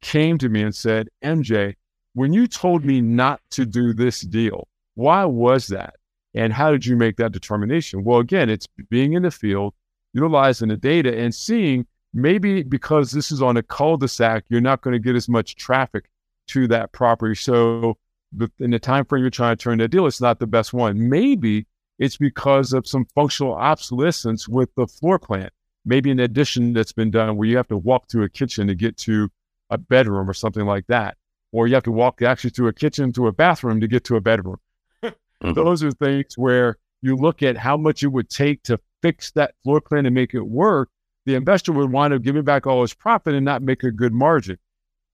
came 0.01 0.39
to 0.39 0.49
me 0.49 0.61
and 0.61 0.75
said, 0.75 1.09
MJ, 1.23 1.77
when 2.15 2.33
you 2.33 2.49
told 2.49 2.85
me 2.85 3.01
not 3.01 3.41
to 3.51 3.65
do 3.65 3.93
this 3.93 4.23
deal, 4.23 4.67
why 4.97 5.25
was 5.25 5.69
that? 5.69 5.95
And 6.35 6.53
how 6.53 6.73
did 6.73 6.85
you 6.85 6.97
make 6.97 7.17
that 7.19 7.31
determination? 7.31 8.03
Well, 8.03 8.19
again, 8.19 8.51
it's 8.51 8.67
being 8.91 9.13
in 9.13 9.23
the 9.23 9.31
field, 9.31 9.75
utilizing 10.15 10.67
the 10.67 10.77
data 10.77 11.17
and 11.17 11.33
seeing 11.33 11.87
maybe 12.13 12.65
because 12.65 13.13
this 13.13 13.31
is 13.31 13.41
on 13.41 13.57
a 13.57 13.63
cul-de-sac, 13.63 14.43
you're 14.49 14.61
not 14.61 14.81
going 14.81 14.95
to 14.95 14.99
get 14.99 15.15
as 15.15 15.29
much 15.29 15.55
traffic 15.55 16.07
to 16.49 16.67
that 16.67 16.91
property. 16.91 17.37
So 17.37 17.99
in 18.59 18.73
the 18.73 18.81
time 18.81 19.05
frame 19.05 19.23
you're 19.23 19.31
trying 19.31 19.57
to 19.57 19.63
turn 19.63 19.79
that 19.79 19.93
deal, 19.93 20.09
it's 20.09 20.21
not 20.21 20.41
the 20.41 20.49
best 20.49 20.73
one. 20.73 21.09
Maybe 21.09 21.67
it's 21.99 22.17
because 22.17 22.73
of 22.73 22.87
some 22.87 23.07
functional 23.15 23.55
obsolescence 23.55 24.49
with 24.49 24.75
the 24.75 24.87
floor 24.87 25.19
plan. 25.19 25.51
Maybe 25.85 26.11
an 26.11 26.21
addition 26.21 26.73
that's 26.73 26.93
been 26.93 27.11
done 27.11 27.37
where 27.37 27.49
you 27.49 27.57
have 27.57 27.69
to 27.69 27.77
walk 27.77 28.09
through 28.09 28.25
a 28.25 28.29
kitchen 28.29 28.67
to 28.69 28.75
get 28.75 28.97
to 28.99 29.31
a 29.71 29.79
bedroom 29.79 30.29
or 30.29 30.35
something 30.35 30.65
like 30.65 30.87
that. 30.87 31.17
Or 31.53 31.67
you 31.67 31.75
have 31.75 31.85
to 31.85 31.93
walk 31.93 32.23
actually 32.23 32.51
through 32.51 32.69
a 32.69 32.73
kitchen 32.73 33.13
to 33.13 33.29
a 33.29 33.33
bathroom 33.33 33.81
to 33.81 33.89
get 33.89 34.05
to 34.05 34.17
a 34.17 34.21
bedroom. 34.21 34.57
mm-hmm. 35.05 35.53
Those 35.53 35.83
are 35.85 35.93
things 35.93 36.37
where 36.37 36.79
you 37.03 37.17
look 37.17 37.43
at 37.43 37.57
how 37.57 37.77
much 37.77 38.03
it 38.03 38.09
would 38.09 38.31
take 38.31 38.63
to 38.65 38.81
fix 39.03 39.31
that 39.33 39.55
floor 39.63 39.81
plan 39.81 40.07
and 40.07 40.15
make 40.15 40.35
it 40.35 40.41
work 40.41 40.89
the 41.27 41.35
investor 41.35 41.73
would 41.73 41.91
wind 41.91 42.13
up 42.13 42.23
giving 42.23 42.45
back 42.45 42.67
all 42.67 42.83
his 42.83 42.95
profit 42.95 43.35
and 43.35 43.45
not 43.45 43.63
make 43.63 43.83
a 43.83 43.91
good 43.91 44.13
margin. 44.13 44.59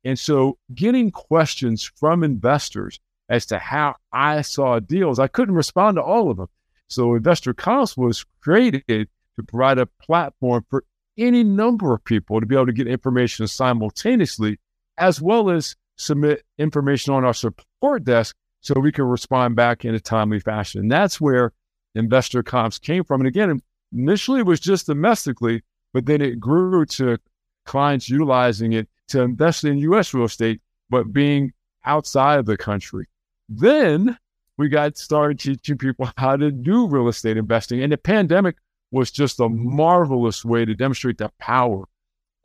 And 0.05 0.19
so 0.19 0.59
getting 0.75 1.11
questions 1.11 1.85
from 1.85 2.25
investors 2.25 2.99
as 3.29 3.47
to 3.47 3.59
how 3.59 3.97
I 4.13 4.43
saw 4.43 4.81
deals, 4.81 5.19
I 5.19 5.29
couldn't 5.29 5.55
respond 5.55 5.97
to 5.97 6.03
all 6.03 6.31
of 6.31 6.37
them. 6.37 6.49
So 6.91 7.15
Investor 7.15 7.55
Comps 7.55 7.97
was 7.97 8.25
created 8.41 8.85
to 8.89 9.43
provide 9.47 9.79
a 9.79 9.87
platform 9.87 10.65
for 10.69 10.85
any 11.17 11.45
number 11.45 11.95
of 11.95 12.05
people 12.05 12.41
to 12.41 12.47
be 12.47 12.55
able 12.55 12.67
to 12.67 12.73
get 12.73 12.89
information 12.89 13.47
simultaneously, 13.47 14.59
as 14.99 15.21
well 15.21 15.51
as 15.51 15.77
submit 15.97 16.45
information 16.59 17.15
on 17.15 17.25
our 17.25 17.35
support 17.35 18.05
desk 18.05 18.35
so 18.61 18.79
we 18.79 18.93
can 18.93 19.05
respond 19.05 19.57
back 19.57 19.85
in 19.85 19.95
a 19.95 20.01
timely 20.01 20.41
fashion. 20.41 20.83
And 20.83 20.93
that's 20.93 21.21
where 21.21 21.53
Investor 21.95 22.43
Comps 22.43 22.79
came 22.79 23.05
from. 23.05 23.21
And 23.21 23.29
again, 23.29 23.63
initially 23.93 24.41
it 24.41 24.47
was 24.47 24.61
just 24.61 24.87
domestically, 24.87 25.63
but 25.93 26.07
then 26.07 26.21
it 26.21 26.41
grew 26.41 26.85
to 26.87 27.19
clients 27.67 28.09
utilizing 28.09 28.73
it 28.73 28.89
to 29.09 29.23
invest 29.23 29.65
in 29.65 29.79
U.S. 29.79 30.13
real 30.13 30.25
estate, 30.25 30.61
but 30.89 31.13
being 31.13 31.53
outside 31.85 32.39
of 32.39 32.47
the 32.47 32.57
country. 32.57 33.07
Then 33.49 34.19
we 34.61 34.69
got 34.69 34.99
started 34.99 35.40
teaching 35.40 35.79
people 35.79 36.11
how 36.19 36.37
to 36.37 36.50
do 36.50 36.87
real 36.87 37.09
estate 37.09 37.38
investing. 37.38 37.83
And 37.83 37.90
the 37.90 37.97
pandemic 37.97 38.57
was 38.90 39.11
just 39.11 39.40
a 39.40 39.49
marvelous 39.49 40.45
way 40.45 40.67
to 40.67 40.75
demonstrate 40.75 41.17
the 41.17 41.31
power 41.38 41.85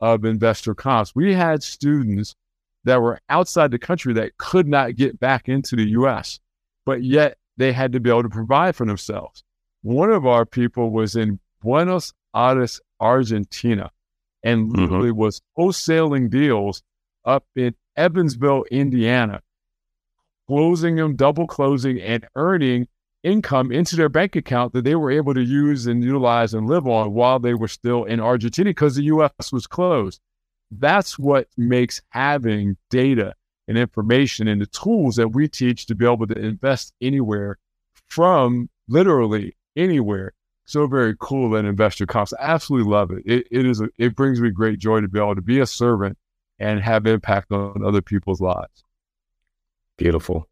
of 0.00 0.24
investor 0.24 0.74
comps. 0.74 1.14
We 1.14 1.34
had 1.34 1.62
students 1.62 2.34
that 2.84 3.02
were 3.02 3.20
outside 3.28 3.70
the 3.70 3.78
country 3.78 4.14
that 4.14 4.38
could 4.38 4.66
not 4.66 4.96
get 4.96 5.20
back 5.20 5.46
into 5.46 5.76
the 5.76 5.90
US, 5.90 6.40
but 6.86 7.02
yet 7.02 7.36
they 7.58 7.74
had 7.74 7.92
to 7.92 8.00
be 8.00 8.08
able 8.08 8.22
to 8.22 8.30
provide 8.30 8.74
for 8.74 8.86
themselves. 8.86 9.44
One 9.82 10.10
of 10.10 10.24
our 10.24 10.46
people 10.46 10.90
was 10.90 11.16
in 11.16 11.38
Buenos 11.60 12.14
Aires, 12.34 12.80
Argentina, 12.98 13.90
and 14.42 14.72
mm-hmm. 14.72 14.80
literally 14.80 15.10
mm-hmm. 15.10 15.18
was 15.18 15.42
wholesaling 15.58 16.30
deals 16.30 16.82
up 17.26 17.44
in 17.54 17.74
Evansville, 17.94 18.64
Indiana, 18.70 19.42
closing 20.48 20.96
them, 20.96 21.16
double 21.16 21.46
closing, 21.46 22.00
and 22.00 22.26
earning 22.34 22.88
income 23.22 23.72
into 23.72 23.96
their 23.96 24.08
bank 24.08 24.36
account 24.36 24.72
that 24.72 24.84
they 24.84 24.94
were 24.94 25.10
able 25.10 25.34
to 25.34 25.42
use 25.42 25.86
and 25.86 26.04
utilize 26.04 26.54
and 26.54 26.68
live 26.68 26.86
on 26.86 27.12
while 27.12 27.38
they 27.38 27.54
were 27.54 27.68
still 27.68 28.04
in 28.04 28.20
Argentina 28.20 28.70
because 28.70 28.94
the 28.94 29.04
US 29.04 29.52
was 29.52 29.66
closed. 29.66 30.20
That's 30.70 31.18
what 31.18 31.48
makes 31.56 32.00
having 32.10 32.76
data 32.90 33.34
and 33.68 33.76
information 33.76 34.46
and 34.46 34.60
the 34.60 34.66
tools 34.66 35.16
that 35.16 35.28
we 35.28 35.48
teach 35.48 35.86
to 35.86 35.94
be 35.94 36.04
able 36.04 36.26
to 36.26 36.38
invest 36.38 36.92
anywhere 37.00 37.58
from 38.06 38.68
literally 38.88 39.56
anywhere 39.76 40.32
so 40.66 40.86
very 40.86 41.14
cool 41.18 41.50
that 41.50 41.64
investor 41.64 42.06
comps. 42.06 42.32
I 42.34 42.42
absolutely 42.42 42.90
love 42.90 43.12
it. 43.12 43.22
It, 43.24 43.46
it 43.50 43.66
is 43.66 43.80
a, 43.80 43.88
it 43.98 44.16
brings 44.16 44.40
me 44.40 44.50
great 44.50 44.78
joy 44.78 45.00
to 45.00 45.08
be 45.08 45.18
able 45.18 45.36
to 45.36 45.40
be 45.40 45.60
a 45.60 45.66
servant 45.66 46.18
and 46.58 46.80
have 46.80 47.06
impact 47.06 47.52
on 47.52 47.84
other 47.84 48.02
people's 48.02 48.40
lives. 48.40 48.82
Beautiful. 49.96 50.48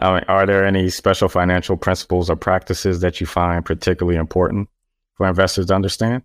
I 0.00 0.14
mean, 0.14 0.24
are 0.28 0.46
there 0.46 0.64
any 0.64 0.90
special 0.90 1.28
financial 1.28 1.76
principles 1.76 2.28
or 2.28 2.36
practices 2.36 3.00
that 3.00 3.20
you 3.20 3.26
find 3.26 3.64
particularly 3.64 4.18
important 4.18 4.68
for 5.14 5.26
investors 5.26 5.66
to 5.66 5.74
understand? 5.74 6.22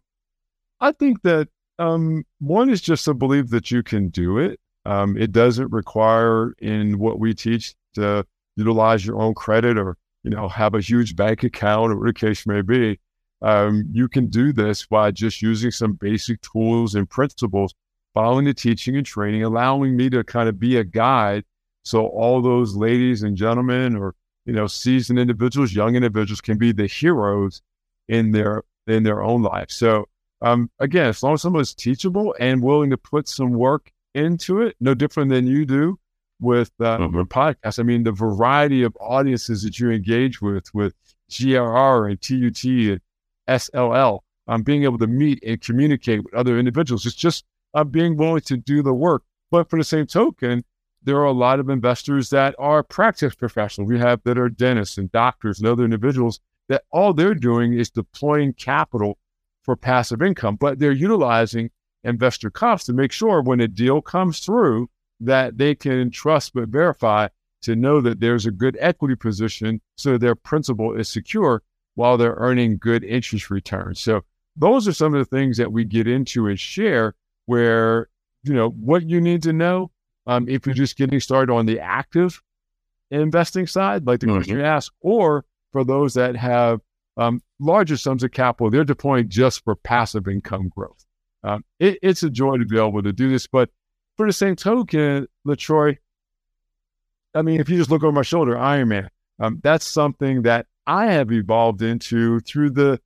I 0.79 0.91
think 0.91 1.21
that 1.21 1.47
um, 1.79 2.25
one 2.39 2.69
is 2.69 2.81
just 2.81 3.07
a 3.07 3.13
belief 3.13 3.49
that 3.49 3.71
you 3.71 3.81
can 3.81 4.09
do 4.09 4.37
it. 4.37 4.59
Um, 4.85 5.15
it 5.15 5.31
doesn't 5.31 5.71
require 5.71 6.53
in 6.59 6.99
what 6.99 7.19
we 7.19 7.33
teach 7.33 7.75
to 7.93 8.25
utilize 8.55 9.05
your 9.05 9.21
own 9.21 9.33
credit 9.35 9.77
or 9.77 9.97
you 10.23 10.29
know, 10.29 10.47
have 10.47 10.75
a 10.75 10.81
huge 10.81 11.15
bank 11.15 11.43
account 11.43 11.91
or 11.91 11.95
whatever 11.95 12.07
the 12.07 12.13
case 12.13 12.45
may 12.45 12.61
be. 12.61 12.99
Um, 13.41 13.85
you 13.91 14.07
can 14.07 14.27
do 14.27 14.53
this 14.53 14.85
by 14.85 15.11
just 15.11 15.41
using 15.41 15.71
some 15.71 15.93
basic 15.93 16.41
tools 16.41 16.93
and 16.93 17.09
principles, 17.09 17.73
following 18.13 18.45
the 18.45 18.53
teaching 18.53 18.95
and 18.95 19.05
training, 19.05 19.43
allowing 19.43 19.97
me 19.97 20.09
to 20.11 20.23
kind 20.23 20.47
of 20.47 20.59
be 20.59 20.77
a 20.77 20.83
guide. 20.83 21.43
So 21.83 22.07
all 22.07 22.41
those 22.41 22.75
ladies 22.75 23.23
and 23.23 23.35
gentlemen 23.35 23.95
or, 23.95 24.15
you 24.45 24.53
know, 24.53 24.67
seasoned 24.67 25.19
individuals, 25.19 25.73
young 25.73 25.95
individuals 25.95 26.41
can 26.41 26.57
be 26.57 26.71
the 26.71 26.87
heroes 26.87 27.61
in 28.07 28.31
their, 28.31 28.63
in 28.87 29.03
their 29.03 29.21
own 29.23 29.41
life. 29.41 29.71
So, 29.71 30.07
um, 30.41 30.69
again, 30.79 31.07
as 31.07 31.21
long 31.21 31.33
as 31.35 31.41
someone's 31.41 31.75
teachable 31.75 32.35
and 32.39 32.63
willing 32.63 32.89
to 32.89 32.97
put 32.97 33.27
some 33.27 33.51
work 33.51 33.91
into 34.15 34.61
it, 34.61 34.75
no 34.79 34.93
different 34.93 35.29
than 35.29 35.45
you 35.45 35.65
do, 35.65 35.99
with 36.41 36.71
uh, 36.79 36.97
mm-hmm. 36.97 37.21
podcasts. 37.21 37.79
I 37.79 37.83
mean, 37.83 38.03
the 38.03 38.11
variety 38.11 38.83
of 38.83 38.97
audiences 38.99 39.63
that 39.63 39.79
you 39.79 39.91
engage 39.91 40.41
with, 40.41 40.73
with 40.73 40.95
GRR 41.29 42.09
and 42.09 42.21
TUT 42.21 42.63
and 42.91 43.01
SLL. 43.47 44.19
um, 44.47 44.63
being 44.63 44.83
able 44.83 44.97
to 44.97 45.07
meet 45.07 45.41
and 45.45 45.61
communicate 45.61 46.23
with 46.23 46.33
other 46.33 46.59
individuals. 46.59 47.05
It's 47.05 47.15
just 47.15 47.45
uh, 47.73 47.83
being 47.83 48.17
willing 48.17 48.41
to 48.41 48.57
do 48.57 48.81
the 48.81 48.93
work. 48.93 49.23
But 49.51 49.69
for 49.69 49.77
the 49.77 49.83
same 49.83 50.07
token, 50.07 50.63
there 51.03 51.17
are 51.17 51.25
a 51.25 51.31
lot 51.31 51.59
of 51.59 51.69
investors 51.69 52.29
that 52.29 52.55
are 52.59 52.83
practice 52.83 53.33
professionals. 53.35 53.89
We 53.89 53.99
have 53.99 54.21
that 54.23 54.37
are 54.37 54.49
dentists 54.49 54.97
and 54.97 55.11
doctors 55.11 55.59
and 55.59 55.67
other 55.67 55.83
individuals 55.83 56.39
that 56.69 56.83
all 56.91 57.13
they're 57.13 57.33
doing 57.33 57.73
is 57.73 57.89
deploying 57.89 58.53
capital 58.53 59.17
for 59.63 59.75
passive 59.75 60.21
income, 60.21 60.55
but 60.55 60.79
they're 60.79 60.91
utilizing 60.91 61.69
investor 62.03 62.49
comps 62.49 62.85
to 62.85 62.93
make 62.93 63.11
sure 63.11 63.41
when 63.41 63.59
a 63.59 63.67
deal 63.67 64.01
comes 64.01 64.39
through 64.39 64.89
that 65.19 65.57
they 65.57 65.75
can 65.75 66.09
trust 66.09 66.53
but 66.53 66.69
verify 66.69 67.27
to 67.61 67.75
know 67.75 68.01
that 68.01 68.19
there's 68.19 68.47
a 68.47 68.51
good 68.51 68.75
equity 68.79 69.15
position 69.15 69.79
so 69.95 70.17
their 70.17 70.33
principal 70.33 70.95
is 70.95 71.07
secure 71.09 71.61
while 71.95 72.17
they're 72.17 72.35
earning 72.37 72.77
good 72.77 73.03
interest 73.03 73.51
returns. 73.51 73.99
So 73.99 74.21
those 74.55 74.87
are 74.87 74.93
some 74.93 75.13
of 75.13 75.19
the 75.19 75.37
things 75.37 75.57
that 75.57 75.71
we 75.71 75.85
get 75.85 76.07
into 76.07 76.47
and 76.47 76.59
share 76.59 77.13
where, 77.45 78.09
you 78.43 78.53
know, 78.53 78.69
what 78.69 79.07
you 79.07 79.21
need 79.21 79.43
to 79.43 79.53
know 79.53 79.91
um, 80.27 80.47
if 80.47 80.65
you're 80.65 80.75
just 80.75 80.97
getting 80.97 81.19
started 81.19 81.51
on 81.51 81.65
the 81.65 81.79
active 81.79 82.41
investing 83.09 83.67
side, 83.67 84.05
like 84.05 84.19
the 84.19 84.27
mm-hmm. 84.27 84.35
question 84.35 84.57
you 84.57 84.63
asked, 84.63 84.91
or 85.01 85.45
for 85.71 85.83
those 85.83 86.13
that 86.13 86.35
have 86.35 86.81
um, 87.17 87.41
larger 87.59 87.97
sums 87.97 88.23
of 88.23 88.31
capital, 88.31 88.69
they're 88.69 88.83
deploying 88.83 89.29
just 89.29 89.63
for 89.63 89.75
passive 89.75 90.27
income 90.27 90.69
growth. 90.75 91.05
Um, 91.43 91.63
it, 91.79 91.99
it's 92.01 92.23
a 92.23 92.29
joy 92.29 92.57
to 92.57 92.65
be 92.65 92.77
able 92.77 93.01
to 93.03 93.13
do 93.13 93.29
this, 93.29 93.47
but 93.47 93.69
for 94.17 94.27
the 94.27 94.33
same 94.33 94.55
token, 94.55 95.27
LeTroy, 95.47 95.97
I 97.33 97.41
mean, 97.41 97.59
if 97.59 97.69
you 97.69 97.77
just 97.77 97.89
look 97.89 98.03
over 98.03 98.11
my 98.11 98.21
shoulder, 98.21 98.55
Ironman, 98.55 99.07
um, 99.39 99.59
that's 99.63 99.87
something 99.87 100.43
that 100.43 100.67
I 100.85 101.07
have 101.07 101.31
evolved 101.31 101.81
into 101.81 102.39
through 102.41 102.71
the 102.71 102.99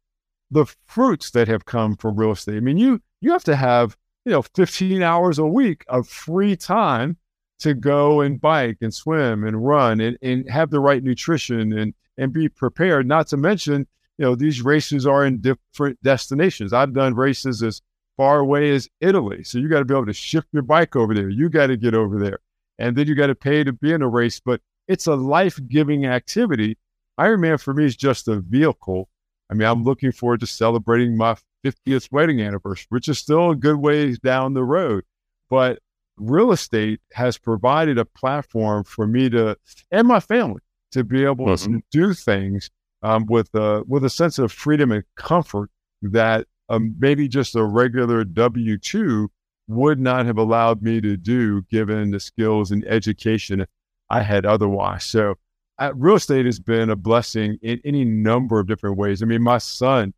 the 0.51 0.65
fruits 0.86 1.31
that 1.31 1.48
have 1.48 1.65
come 1.65 1.95
from 1.95 2.15
real 2.15 2.31
estate. 2.31 2.57
I 2.57 2.60
mean, 2.60 2.77
you 2.77 3.01
you 3.22 3.31
have 3.31 3.43
to 3.45 3.55
have 3.55 3.98
you 4.25 4.32
know 4.32 4.41
15 4.41 5.01
hours 5.01 5.39
a 5.39 5.46
week 5.46 5.86
of 5.88 6.08
free 6.08 6.55
time 6.55 7.17
to 7.60 7.74
go 7.74 8.22
and 8.22 8.41
bike 8.41 8.77
and 8.82 8.94
swim 8.94 9.46
and 9.46 9.65
run 9.65 10.01
and, 10.01 10.17
and 10.22 10.50
have 10.50 10.72
the 10.72 10.79
right 10.79 11.03
nutrition 11.03 11.72
and 11.77 11.94
and 12.17 12.34
be 12.34 12.50
prepared. 12.50 13.08
Not 13.08 13.27
to 13.27 13.38
mention, 13.38 13.88
you 14.17 14.25
know, 14.25 14.36
these 14.36 14.62
races 14.62 15.05
are 15.05 15.25
in 15.25 15.39
different 15.39 16.01
destinations. 16.01 16.74
I've 16.74 16.94
done 16.94 17.13
races 17.13 17.62
as 17.62 17.82
far 18.17 18.39
away 18.39 18.72
as 18.72 18.89
Italy. 19.01 19.44
So 19.44 19.58
you 19.58 19.67
got 19.67 19.79
to 19.79 19.86
be 19.86 19.94
able 19.94 20.05
to 20.05 20.13
shift 20.13 20.48
your 20.53 20.63
bike 20.63 20.96
over 20.96 21.13
there. 21.13 21.29
You 21.29 21.50
got 21.50 21.67
to 21.67 21.77
get 21.77 21.94
over 21.94 22.17
there. 22.17 22.39
And 22.79 22.96
then 22.96 23.08
you 23.08 23.15
got 23.15 23.27
to 23.27 23.36
pay 23.36 23.63
to 23.63 23.74
be 23.74 23.91
in 23.91 24.01
a 24.01 24.08
race. 24.08 24.39
But 24.39 24.62
it's 24.88 25.08
a 25.08 25.15
life 25.15 25.60
giving 25.67 26.05
activity. 26.05 26.77
Ironman 27.20 27.60
for 27.62 27.74
me 27.74 27.86
is 27.86 27.96
just 27.96 28.27
a 28.27 28.39
vehicle. 28.39 29.10
I 29.50 29.53
mean, 29.53 29.67
I'm 29.67 29.84
looking 29.84 30.12
forward 30.12 30.39
to 30.41 30.48
celebrating 30.48 31.17
my 31.17 31.36
50th 31.65 32.12
wedding 32.12 32.41
anniversary, 32.41 32.88
which 32.89 33.07
is 33.07 33.17
still 33.17 33.51
a 33.51 33.55
good 33.55 33.77
ways 33.77 34.19
down 34.19 34.53
the 34.53 34.63
road. 34.63 35.03
But 35.50 35.79
real 36.17 36.51
estate 36.51 37.01
has 37.13 37.38
provided 37.38 37.98
a 37.98 38.05
platform 38.05 38.84
for 38.84 39.07
me 39.07 39.29
to, 39.29 39.57
and 39.91 40.07
my 40.07 40.19
family, 40.19 40.62
to 40.91 41.03
be 41.03 41.25
able 41.25 41.48
mm-hmm. 41.48 41.77
to 41.77 41.84
do 41.91 42.13
things 42.13 42.69
um, 43.01 43.25
with, 43.25 43.53
a, 43.53 43.84
with 43.88 44.05
a 44.05 44.10
sense 44.10 44.39
of 44.39 44.51
freedom 44.51 44.91
and 44.91 45.03
comfort 45.15 45.69
that 46.01 46.48
um, 46.69 46.95
maybe 47.00 47.27
just 47.27 47.55
a 47.55 47.63
regular 47.63 48.24
W 48.24 48.77
2 48.77 49.29
would 49.67 50.00
not 50.00 50.25
have 50.25 50.38
allowed 50.38 50.81
me 50.81 51.01
to 51.01 51.17
do 51.17 51.63
given 51.63 52.12
the 52.12 52.19
skills 52.19 52.72
and 52.72 52.86
education 52.86 53.65
I 54.10 54.22
had 54.22 54.45
otherwise. 54.45 55.03
So, 55.03 55.36
uh, 55.77 55.91
real 55.93 56.15
estate 56.15 56.45
has 56.45 56.60
been 56.60 56.89
a 56.89 56.95
blessing 56.95 57.57
in 57.62 57.81
any 57.84 58.05
number 58.05 58.60
of 58.60 58.67
different 58.67 58.98
ways. 58.98 59.22
I 59.22 59.25
mean, 59.25 59.41
my 59.41 59.57
son 59.57 60.13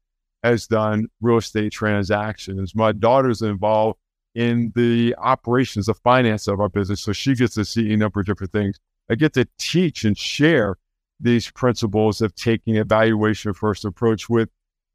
has 0.51 0.67
done 0.67 1.07
real 1.21 1.37
estate 1.37 1.71
transactions, 1.71 2.75
my 2.75 2.91
daughter's 2.91 3.41
involved 3.41 3.99
in 4.35 4.71
the 4.75 5.15
operations, 5.17 5.87
the 5.87 5.93
finance 5.93 6.47
of 6.47 6.59
our 6.59 6.69
business. 6.69 7.01
So, 7.01 7.13
she 7.13 7.35
gets 7.35 7.55
to 7.55 7.65
see 7.65 7.93
a 7.93 7.97
number 7.97 8.19
of 8.19 8.25
different 8.25 8.51
things. 8.51 8.79
I 9.09 9.15
get 9.15 9.33
to 9.33 9.47
teach 9.57 10.03
and 10.03 10.17
share 10.17 10.77
these 11.19 11.49
principles 11.51 12.21
of 12.21 12.35
taking 12.35 12.77
a 12.77 12.83
valuation 12.83 13.53
first 13.53 13.85
approach 13.85 14.29
with 14.29 14.49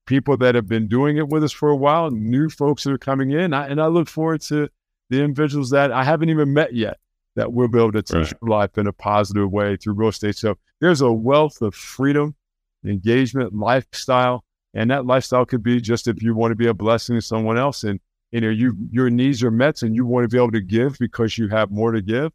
people 0.06 0.36
that 0.36 0.54
have 0.54 0.68
been 0.68 0.88
doing 0.88 1.16
it 1.16 1.28
with 1.28 1.44
us 1.44 1.52
for 1.52 1.70
a 1.70 1.76
while, 1.76 2.10
new 2.10 2.48
folks 2.48 2.84
that 2.84 2.92
are 2.92 2.98
coming 2.98 3.30
in. 3.30 3.52
I, 3.54 3.68
and 3.68 3.80
I 3.80 3.86
look 3.86 4.08
forward 4.08 4.40
to 4.42 4.68
the 5.10 5.22
individuals 5.22 5.70
that 5.70 5.92
I 5.92 6.04
haven't 6.04 6.30
even 6.30 6.52
met 6.52 6.74
yet 6.74 6.98
that 7.36 7.52
we'll 7.52 7.68
be 7.68 7.78
able 7.78 7.92
to 7.92 8.02
touch 8.02 8.32
right. 8.42 8.50
life 8.50 8.78
in 8.78 8.86
a 8.86 8.92
positive 8.92 9.50
way 9.50 9.76
through 9.76 9.94
real 9.94 10.10
estate. 10.10 10.36
So 10.36 10.56
there's 10.80 11.00
a 11.00 11.12
wealth 11.12 11.62
of 11.62 11.74
freedom, 11.74 12.34
engagement, 12.84 13.54
lifestyle. 13.54 14.44
And 14.74 14.90
that 14.90 15.06
lifestyle 15.06 15.44
could 15.44 15.62
be 15.62 15.80
just 15.80 16.08
if 16.08 16.22
you 16.22 16.34
want 16.34 16.52
to 16.52 16.56
be 16.56 16.66
a 16.66 16.74
blessing 16.74 17.16
to 17.16 17.22
someone 17.22 17.58
else 17.58 17.84
and 17.84 18.00
you 18.30 18.40
know 18.40 18.48
you 18.48 18.74
your 18.90 19.10
needs 19.10 19.42
are 19.42 19.50
met 19.50 19.82
and 19.82 19.94
you 19.94 20.06
want 20.06 20.24
to 20.24 20.28
be 20.28 20.38
able 20.38 20.52
to 20.52 20.60
give 20.60 20.96
because 20.98 21.36
you 21.36 21.48
have 21.48 21.70
more 21.70 21.92
to 21.92 22.00
give, 22.00 22.32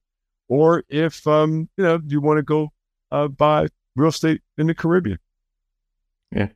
or 0.48 0.84
if 0.90 1.26
um 1.26 1.68
you 1.78 1.84
know 1.84 2.00
you 2.06 2.22
want 2.22 2.38
to 2.38 2.44
go 2.44 2.72
uh, 3.12 3.28
buy 3.28 3.68
real 3.96 4.10
estate 4.10 4.42
in 4.58 4.68
the 4.68 4.76
Caribbean. 4.76 5.18
Yeah, 6.32 6.50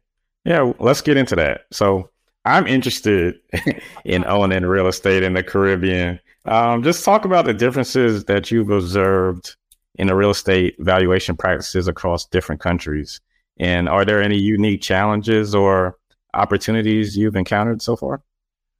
yeah, 0.45 0.71
let's 0.79 1.01
get 1.01 1.17
into 1.17 1.35
that. 1.37 1.61
So 1.71 2.09
I'm 2.45 2.67
interested 2.67 3.39
in 4.05 4.25
owning 4.25 4.65
real 4.65 4.87
estate 4.87 5.23
in 5.23 5.33
the 5.33 5.43
Caribbean. 5.43 6.19
Um, 6.45 6.83
just 6.83 7.05
talk 7.05 7.25
about 7.25 7.45
the 7.45 7.53
differences 7.53 8.25
that 8.25 8.51
you've 8.51 8.69
observed 8.69 9.55
in 9.95 10.07
the 10.07 10.15
real 10.15 10.31
estate 10.31 10.75
valuation 10.79 11.35
practices 11.35 11.87
across 11.87 12.25
different 12.25 12.61
countries. 12.61 13.19
And 13.61 13.87
are 13.87 14.03
there 14.03 14.21
any 14.23 14.39
unique 14.39 14.81
challenges 14.81 15.53
or 15.53 15.95
opportunities 16.33 17.15
you've 17.15 17.35
encountered 17.35 17.79
so 17.79 17.95
far? 17.95 18.23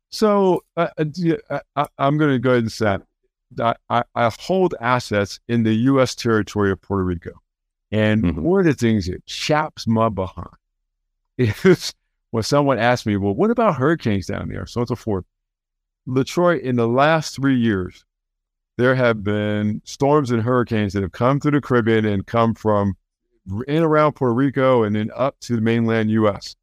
So 0.09 0.63
uh, 0.75 0.87
I, 1.75 1.87
am 1.99 2.17
going 2.17 2.31
to 2.31 2.39
go 2.39 2.49
ahead 2.49 2.63
and 2.63 2.71
say 2.71 2.97
I, 3.59 4.03
I, 4.15 4.31
hold 4.39 4.73
assets 4.81 5.39
in 5.47 5.61
the 5.61 5.73
U.S. 5.73 6.15
territory 6.15 6.71
of 6.71 6.81
Puerto 6.81 7.03
Rico. 7.03 7.31
And 7.91 8.23
mm-hmm. 8.23 8.41
one 8.41 8.61
of 8.61 8.65
the 8.65 8.73
things 8.73 9.05
that 9.05 9.23
chaps 9.27 9.85
my 9.85 10.09
behind 10.09 10.47
is 11.37 11.93
when 12.31 12.41
someone 12.41 12.79
asked 12.79 13.05
me, 13.05 13.17
well, 13.17 13.35
what 13.35 13.51
about 13.51 13.75
hurricanes 13.75 14.25
down 14.25 14.49
there? 14.49 14.65
So 14.65 14.79
on 14.79 14.83
and 14.83 14.87
so 14.89 14.95
forth. 14.95 15.25
LeTroy, 16.07 16.59
in 16.59 16.75
the 16.75 16.87
last 16.87 17.35
three 17.35 17.59
years, 17.59 18.03
there 18.79 18.95
have 18.95 19.23
been 19.23 19.79
storms 19.85 20.31
and 20.31 20.41
hurricanes 20.41 20.93
that 20.93 21.03
have 21.03 21.11
come 21.11 21.39
through 21.39 21.51
the 21.51 21.61
Caribbean 21.61 22.05
and 22.05 22.25
come 22.25 22.55
from 22.55 22.95
in 23.67 23.84
around 23.84 24.13
Puerto 24.13 24.34
Rico 24.34 24.84
and 24.84 24.95
then 24.95 25.10
up 25.15 25.39
to 25.41 25.56
the 25.56 25.62
mainland 25.62 26.12
U.S. 26.12 26.56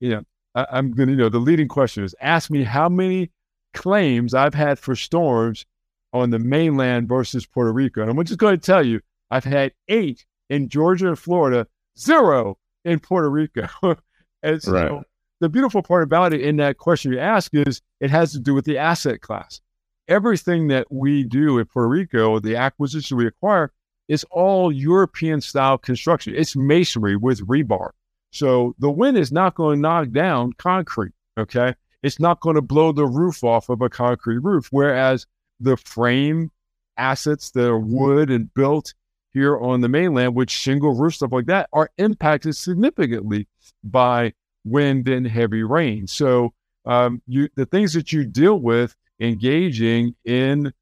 You 0.00 0.10
know, 0.10 0.22
I, 0.54 0.66
I'm 0.70 0.92
going 0.92 1.08
to, 1.08 1.12
you 1.12 1.18
know, 1.18 1.28
the 1.28 1.38
leading 1.38 1.68
question 1.68 2.04
is 2.04 2.14
ask 2.20 2.50
me 2.50 2.64
how 2.64 2.88
many 2.88 3.30
claims 3.74 4.34
I've 4.34 4.54
had 4.54 4.78
for 4.78 4.96
storms 4.96 5.66
on 6.12 6.30
the 6.30 6.38
mainland 6.38 7.08
versus 7.08 7.46
Puerto 7.46 7.72
Rico. 7.72 8.02
And 8.02 8.10
I'm 8.10 8.24
just 8.24 8.38
going 8.38 8.58
to 8.58 8.64
tell 8.64 8.84
you, 8.84 9.00
I've 9.30 9.44
had 9.44 9.72
eight 9.88 10.24
in 10.48 10.68
Georgia 10.68 11.08
and 11.08 11.18
Florida, 11.18 11.66
zero 11.98 12.58
in 12.84 13.00
Puerto 13.00 13.30
Rico. 13.30 13.68
and 14.42 14.62
so 14.62 14.72
right. 14.72 15.02
the 15.40 15.48
beautiful 15.48 15.82
part 15.82 16.02
about 16.02 16.32
it 16.32 16.40
in 16.40 16.56
that 16.56 16.78
question 16.78 17.12
you 17.12 17.18
ask 17.18 17.54
is 17.54 17.82
it 18.00 18.10
has 18.10 18.32
to 18.32 18.38
do 18.38 18.54
with 18.54 18.64
the 18.64 18.78
asset 18.78 19.20
class. 19.20 19.60
Everything 20.08 20.68
that 20.68 20.86
we 20.90 21.24
do 21.24 21.58
in 21.58 21.66
Puerto 21.66 21.88
Rico, 21.88 22.38
the 22.38 22.56
acquisition 22.56 23.16
we 23.16 23.26
acquire, 23.26 23.72
is 24.08 24.24
all 24.30 24.72
European 24.72 25.40
style 25.40 25.78
construction. 25.78 26.34
It's 26.36 26.56
masonry 26.56 27.16
with 27.16 27.46
rebar. 27.46 27.90
So 28.30 28.74
the 28.78 28.90
wind 28.90 29.16
is 29.16 29.32
not 29.32 29.54
going 29.54 29.76
to 29.76 29.80
knock 29.80 30.10
down 30.10 30.52
concrete. 30.54 31.12
Okay. 31.38 31.74
It's 32.02 32.20
not 32.20 32.40
going 32.40 32.56
to 32.56 32.62
blow 32.62 32.92
the 32.92 33.06
roof 33.06 33.42
off 33.42 33.68
of 33.68 33.80
a 33.80 33.88
concrete 33.88 34.38
roof. 34.38 34.68
Whereas 34.70 35.26
the 35.58 35.76
frame 35.76 36.50
assets 36.96 37.50
that 37.52 37.66
are 37.66 37.78
wood 37.78 38.30
and 38.30 38.52
built 38.54 38.94
here 39.32 39.58
on 39.58 39.80
the 39.80 39.88
mainland, 39.88 40.34
with 40.34 40.50
shingle 40.50 40.94
roof, 40.94 41.16
stuff 41.16 41.32
like 41.32 41.46
that, 41.46 41.68
are 41.72 41.90
impacted 41.98 42.56
significantly 42.56 43.46
by 43.84 44.32
wind 44.64 45.08
and 45.08 45.26
heavy 45.26 45.62
rain. 45.62 46.06
So 46.06 46.52
um, 46.86 47.20
you, 47.26 47.48
the 47.54 47.66
things 47.66 47.92
that 47.94 48.12
you 48.12 48.24
deal 48.24 48.58
with 48.58 48.94
engaging 49.20 50.14
in 50.24 50.72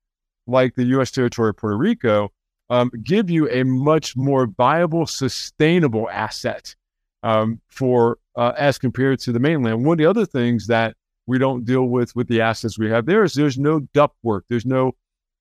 like 0.47 0.75
the 0.75 0.85
U.S. 0.85 1.11
territory 1.11 1.51
of 1.51 1.57
Puerto 1.57 1.77
Rico 1.77 2.31
um, 2.71 2.91
give 3.03 3.31
you 3.31 3.49
a 3.51 3.63
much 3.65 4.17
more 4.17 4.47
viable, 4.47 5.07
sustainable 5.07 6.09
asset 6.11 6.75
um, 7.23 7.61
for 7.69 8.19
uh, 8.37 8.53
as 8.57 8.79
compared 8.79 9.21
to 9.21 9.33
the 9.33 9.39
mainland. 9.39 9.85
One 9.85 9.95
of 9.95 9.99
the 9.99 10.07
other 10.07 10.27
things 10.27 10.67
that 10.69 10.97
we 11.27 11.39
don't 11.39 11.65
deal 11.65 11.85
with 11.85 12.15
with 12.15 12.29
the 12.29 12.41
assets 12.41 12.79
we 12.79 12.91
have 12.91 13.07
there 13.07 13.25
is 13.25 13.35
there's 13.35 13.59
no 13.59 13.81
duct 13.93 14.17
work, 14.23 14.45
there's 14.49 14.67
no 14.67 14.93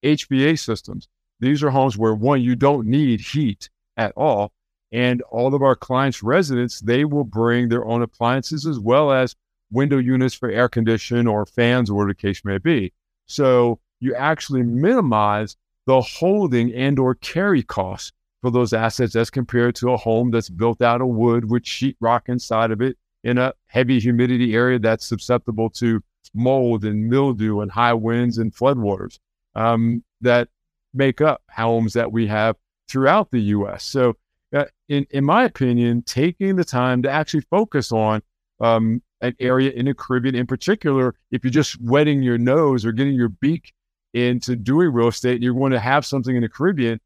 HVA 0.04 0.58
systems. 0.60 1.08
These 1.40 1.64
are 1.64 1.70
homes 1.70 1.98
where 1.98 2.14
one, 2.14 2.42
you 2.42 2.56
don't 2.56 2.88
need 2.88 3.20
heat 3.20 3.70
at 3.98 4.14
all. 4.16 4.52
And 4.92 5.22
all 5.24 5.56
of 5.56 5.64
our 5.64 5.76
clients' 5.76 6.22
residents, 6.22 6.80
they 6.80 7.04
will 7.04 7.24
bring 7.24 7.68
their 7.68 7.86
own 7.86 8.02
appliances 8.02 8.66
as 8.68 8.80
well 8.80 9.12
as 9.12 9.36
window 9.72 9.98
units 9.98 10.36
for 10.36 10.50
air 10.50 10.70
conditioning 10.70 11.28
or 11.28 11.46
fans 11.46 11.90
or 11.90 12.08
the 12.08 12.14
case 12.14 12.46
may 12.46 12.60
be. 12.60 12.94
So 13.26 13.80
you 14.00 14.14
actually 14.14 14.62
minimize 14.62 15.58
the 15.86 16.02
holding 16.02 16.74
and 16.74 17.00
or 17.00 17.16
carry 17.16 17.64
costs 17.64 18.12
for 18.42 18.52
those 18.52 18.74
assets 18.74 19.16
as 19.16 19.30
compared 19.30 19.76
to 19.76 19.92
a 19.92 19.98
home 19.98 20.32
that's 20.32 20.50
built 20.50 20.82
out 20.82 21.02
of 21.02 21.08
wood 21.08 21.50
with 21.50 21.64
sheetrock 21.64 22.28
inside 22.28 22.72
of 22.72 22.82
it 22.82 22.98
in 23.24 23.38
a 23.38 23.54
heavy 23.68 24.00
humidity 24.00 24.54
area 24.54 24.80
that's 24.80 25.06
susceptible 25.06 25.70
to 25.70 26.02
mold 26.34 26.84
and 26.84 27.10
mildew 27.10 27.62
and 27.62 27.72
high 27.72 27.94
winds 27.94 28.38
and 28.38 28.54
floodwaters 28.54 29.20
um, 29.56 30.04
that 30.22 30.50
make 30.94 31.22
up 31.22 31.42
homes 31.50 31.94
that 31.94 32.12
we 32.12 32.28
have 32.28 32.56
throughout 32.90 33.32
the 33.32 33.40
U.S. 33.40 33.84
So, 33.84 34.16
uh, 34.54 34.66
in 34.90 35.06
in 35.12 35.24
my 35.24 35.46
opinion, 35.46 36.04
taking 36.04 36.56
the 36.56 36.66
time 36.66 37.02
to 37.04 37.10
actually 37.10 37.42
focus 37.50 37.92
on 37.92 38.22
um, 38.60 39.02
an 39.22 39.36
area 39.40 39.72
in 39.72 39.86
the 39.86 39.94
Caribbean, 39.94 40.36
in 40.36 40.48
particular, 40.48 41.16
if 41.32 41.44
you're 41.44 41.52
just 41.52 41.80
wetting 41.82 42.22
your 42.22 42.38
nose 42.38 42.86
or 42.86 42.92
getting 42.92 43.16
your 43.16 43.30
beak 43.30 43.74
into 44.14 44.56
doing 44.56 44.92
real 44.92 45.08
estate, 45.08 45.36
and 45.36 45.44
you 45.44 45.54
want 45.54 45.74
to 45.74 45.80
have 45.80 46.06
something 46.06 46.36
in 46.36 46.42
the 46.42 46.50
Caribbean, 46.50 47.00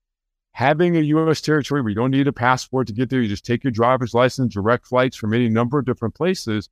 having 0.52 0.98
a 0.98 1.02
U.S. 1.02 1.42
territory 1.42 1.82
where 1.82 1.90
you 1.90 1.96
don't 1.96 2.12
need 2.12 2.28
a 2.28 2.34
passport 2.34 2.88
to 2.88 2.94
get 2.94 3.10
there, 3.10 3.22
you 3.22 3.30
just 3.30 3.46
take 3.46 3.64
your 3.64 3.72
driver's 3.72 4.14
license, 4.14 4.54
direct 4.54 4.88
flights 4.88 5.16
from 5.16 5.34
any 5.34 5.50
number 5.50 5.80
of 5.80 5.86
different 5.86 6.16
places, 6.16 6.70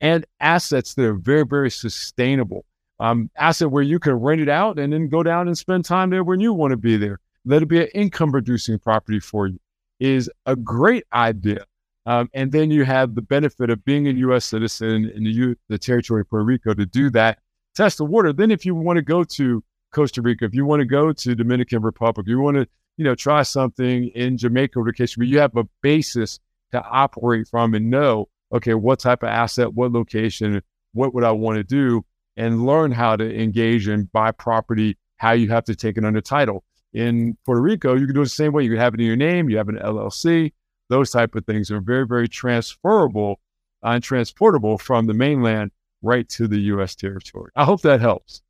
and 0.00 0.26
assets 0.40 0.94
that 0.94 1.04
are 1.04 1.14
very, 1.14 1.44
very 1.44 1.70
sustainable. 1.70 2.64
Um, 2.98 3.30
asset 3.36 3.70
where 3.70 3.82
you 3.82 3.98
can 3.98 4.14
rent 4.14 4.40
it 4.40 4.48
out 4.48 4.78
and 4.78 4.90
then 4.92 5.08
go 5.08 5.22
down 5.22 5.48
and 5.48 5.58
spend 5.58 5.84
time 5.84 6.08
there 6.08 6.24
when 6.24 6.40
you 6.40 6.54
want 6.54 6.70
to 6.70 6.78
be 6.78 6.96
there. 6.96 7.20
Let 7.44 7.62
it 7.62 7.66
be 7.66 7.82
an 7.82 7.88
income 7.94 8.32
producing 8.32 8.78
property 8.78 9.20
for 9.20 9.48
you 9.48 9.58
is 10.00 10.30
a 10.46 10.56
great 10.56 11.04
idea. 11.12 11.64
Um, 12.06 12.30
and 12.34 12.52
then 12.52 12.70
you 12.70 12.84
have 12.84 13.14
the 13.14 13.22
benefit 13.22 13.68
of 13.68 13.84
being 13.84 14.06
a 14.06 14.12
U.S. 14.12 14.44
citizen 14.44 15.10
in 15.14 15.24
the, 15.24 15.30
U- 15.30 15.56
the 15.68 15.78
territory 15.78 16.20
of 16.20 16.30
Puerto 16.30 16.44
Rico 16.44 16.72
to 16.72 16.86
do 16.86 17.10
that, 17.10 17.40
test 17.74 17.98
the 17.98 18.04
water. 18.04 18.32
Then, 18.32 18.50
if 18.50 18.64
you 18.64 18.74
want 18.74 18.96
to 18.96 19.02
go 19.02 19.24
to 19.24 19.64
Costa 19.92 20.22
Rica, 20.22 20.44
if 20.44 20.54
you 20.54 20.64
want 20.64 20.80
to 20.80 20.86
go 20.86 21.12
to 21.12 21.34
Dominican 21.34 21.82
Republic, 21.82 22.26
you 22.26 22.40
want 22.40 22.56
to 22.56 22.66
you 22.96 23.04
know, 23.04 23.14
try 23.14 23.42
something 23.42 24.08
in 24.08 24.38
Jamaica 24.38 24.78
or 24.78 24.92
case 24.92 25.16
where 25.16 25.26
you 25.26 25.38
have 25.38 25.56
a 25.56 25.64
basis 25.82 26.38
to 26.72 26.82
operate 26.82 27.46
from 27.48 27.74
and 27.74 27.90
know, 27.90 28.28
okay, 28.52 28.74
what 28.74 29.00
type 29.00 29.22
of 29.22 29.28
asset, 29.28 29.74
what 29.74 29.92
location, 29.92 30.62
what 30.92 31.14
would 31.14 31.24
I 31.24 31.32
want 31.32 31.56
to 31.56 31.64
do, 31.64 32.04
and 32.36 32.64
learn 32.64 32.92
how 32.92 33.16
to 33.16 33.42
engage 33.42 33.86
and 33.86 34.10
buy 34.12 34.30
property, 34.30 34.96
how 35.16 35.32
you 35.32 35.48
have 35.48 35.64
to 35.64 35.74
take 35.74 35.96
it 35.96 36.04
under 36.04 36.20
title. 36.20 36.64
In 36.92 37.36
Puerto 37.44 37.60
Rico, 37.60 37.94
you 37.94 38.06
can 38.06 38.14
do 38.14 38.22
it 38.22 38.24
the 38.24 38.30
same 38.30 38.52
way. 38.52 38.64
You 38.64 38.70
can 38.70 38.78
have 38.78 38.94
it 38.94 39.00
in 39.00 39.06
your 39.06 39.16
name, 39.16 39.50
you 39.50 39.58
have 39.58 39.68
an 39.68 39.78
LLC. 39.78 40.52
Those 40.88 41.10
type 41.10 41.34
of 41.34 41.44
things 41.44 41.70
are 41.70 41.80
very, 41.80 42.06
very 42.06 42.28
transferable 42.28 43.40
uh, 43.84 43.90
and 43.90 44.02
transportable 44.02 44.78
from 44.78 45.06
the 45.06 45.14
mainland 45.14 45.72
right 46.00 46.28
to 46.30 46.46
the 46.46 46.58
U.S. 46.60 46.94
territory. 46.94 47.50
I 47.56 47.64
hope 47.64 47.82
that 47.82 48.00
helps. 48.00 48.42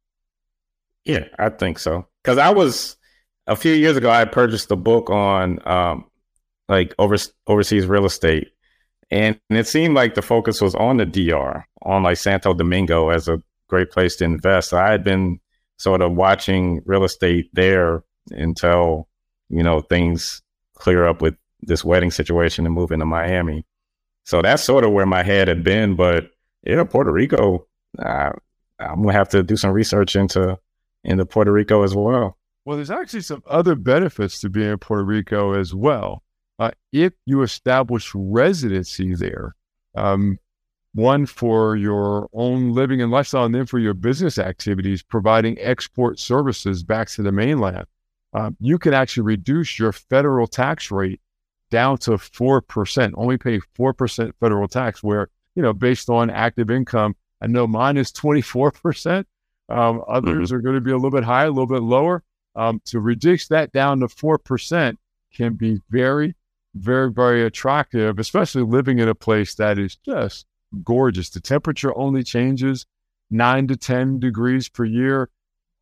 Yeah, 1.07 1.25
I 1.39 1.51
think 1.51 1.79
so. 1.79 2.07
Because 2.23 2.37
I 2.37 2.51
was 2.51 2.97
a 3.47 3.55
few 3.55 3.73
years 3.73 3.97
ago, 3.97 4.11
I 4.11 4.25
purchased 4.25 4.71
a 4.73 4.77
book 4.77 5.09
on 5.09 5.61
um, 5.67 6.05
like 6.69 6.95
over, 6.99 7.17
overseas 7.47 7.87
real 7.87 8.05
estate, 8.05 8.49
and 9.11 9.39
it 9.49 9.69
seemed 9.69 9.95
like 9.95 10.15
the 10.15 10.23
focus 10.23 10.61
was 10.61 10.75
on 10.75 10.97
the 10.97 11.07
DR, 11.07 11.65
on 11.83 12.03
like 12.03 12.17
Santo 12.17 12.55
Domingo 12.55 13.11
as 13.11 13.29
a 13.29 13.41
great 13.69 13.93
place 13.93 14.17
to 14.17 14.25
invest. 14.25 14.73
I 14.75 14.91
had 14.91 15.05
been 15.05 15.39
sort 15.79 16.03
of 16.03 16.13
watching 16.15 16.83
real 16.85 17.05
estate 17.05 17.51
there 17.53 18.03
until 18.31 19.09
you 19.49 19.63
know 19.63 19.81
things 19.83 20.43
clear 20.75 21.07
up 21.07 21.23
with 21.23 21.37
this 21.61 21.85
wedding 21.85 22.11
situation 22.11 22.67
and 22.67 22.75
moving 22.75 22.99
to 22.99 23.07
Miami. 23.07 23.65
So 24.25 24.43
that's 24.43 24.65
sort 24.65 24.85
of 24.85 24.91
where 24.91 25.07
my 25.07 25.23
head 25.23 25.47
had 25.47 25.63
been. 25.63 25.95
But 25.95 26.31
yeah, 26.65 26.83
Puerto 26.83 27.13
Rico, 27.13 27.69
uh, 27.97 28.33
I'm 28.81 29.03
gonna 29.03 29.13
have 29.13 29.29
to 29.29 29.45
do 29.45 29.55
some 29.57 29.71
research 29.71 30.17
into 30.17 30.59
into 31.07 31.25
Puerto 31.25 31.53
Rico 31.53 31.83
as 31.83 31.95
well. 31.95 32.37
Well, 32.65 32.77
there's 32.77 32.91
actually 32.91 33.23
some 33.23 33.43
other 33.47 33.75
benefits 33.75 34.41
to 34.41 34.51
being 34.51 34.71
in 34.71 34.79
Puerto 34.79 35.05
Rico 35.05 35.53
as 35.53 35.75
well. 35.75 36.23
Uh, 36.59 36.73
if 36.93 37.13
you 37.25 37.43
establish 37.43 38.11
residency 38.15 39.15
there, 39.15 39.55
um, 39.95 40.39
one 40.93 41.27
for 41.27 41.77
your 41.77 42.29
own 42.33 42.73
living 42.73 43.03
and 43.03 43.13
lifestyle, 43.13 43.45
and 43.45 43.55
then 43.55 43.67
for 43.67 43.79
your 43.79 43.95
business 43.95 44.39
activities, 44.39 45.03
providing 45.03 45.59
export 45.61 46.19
services 46.19 46.83
back 46.83 47.09
to 47.11 47.23
the 47.23 47.31
mainland, 47.31 47.87
uh, 48.33 48.51
you 48.59 48.79
can 48.79 48.95
actually 48.95 49.23
reduce 49.23 49.79
your 49.79 49.93
federal 49.93 50.47
tax 50.47 50.91
rate 50.91 51.21
down 51.71 51.99
to 51.99 52.13
4%, 52.13 53.13
only 53.17 53.39
pay 53.39 53.61
4% 53.79 54.33
federal 54.41 54.69
tax, 54.69 55.03
where, 55.03 55.29
you 55.55 55.63
know, 55.63 55.73
based 55.73 56.09
on 56.09 56.31
active 56.31 56.71
income, 56.71 57.15
I 57.41 57.47
know 57.47 57.67
mine 57.67 57.97
is 57.97 58.11
24%. 58.13 59.25
Um, 59.69 60.03
others 60.09 60.49
mm-hmm. 60.49 60.57
are 60.57 60.61
going 60.61 60.75
to 60.77 60.81
be 60.81 60.93
a 60.93 60.97
little 60.97 61.11
bit 61.11 61.25
higher, 61.25 61.47
a 61.47 61.51
little 61.51 61.67
bit 61.67 61.83
lower. 61.83 62.23
Um, 62.55 62.81
to 62.87 63.01
reduce 63.01 63.49
that 63.49 63.73
down 63.73 64.01
to 64.01 64.07
4% 64.07 64.97
can 65.35 65.55
be 65.55 65.81
very, 65.91 66.35
very, 66.75 67.13
very 67.13 67.45
attractive, 67.45 68.19
especially 68.19 68.63
living 68.63 68.99
in 68.99 69.09
a 69.09 69.15
place 69.15 69.55
that 69.57 69.79
is 69.79 69.97
just 69.97 70.47
gorgeous. 70.83 71.29
The 71.31 71.41
temperature 71.41 71.97
only 71.97 72.23
changes 72.23 72.87
nine 73.31 73.67
to 73.69 73.77
10 73.77 74.21
degrees 74.21 74.69
per 74.69 74.85
year. 74.85 75.29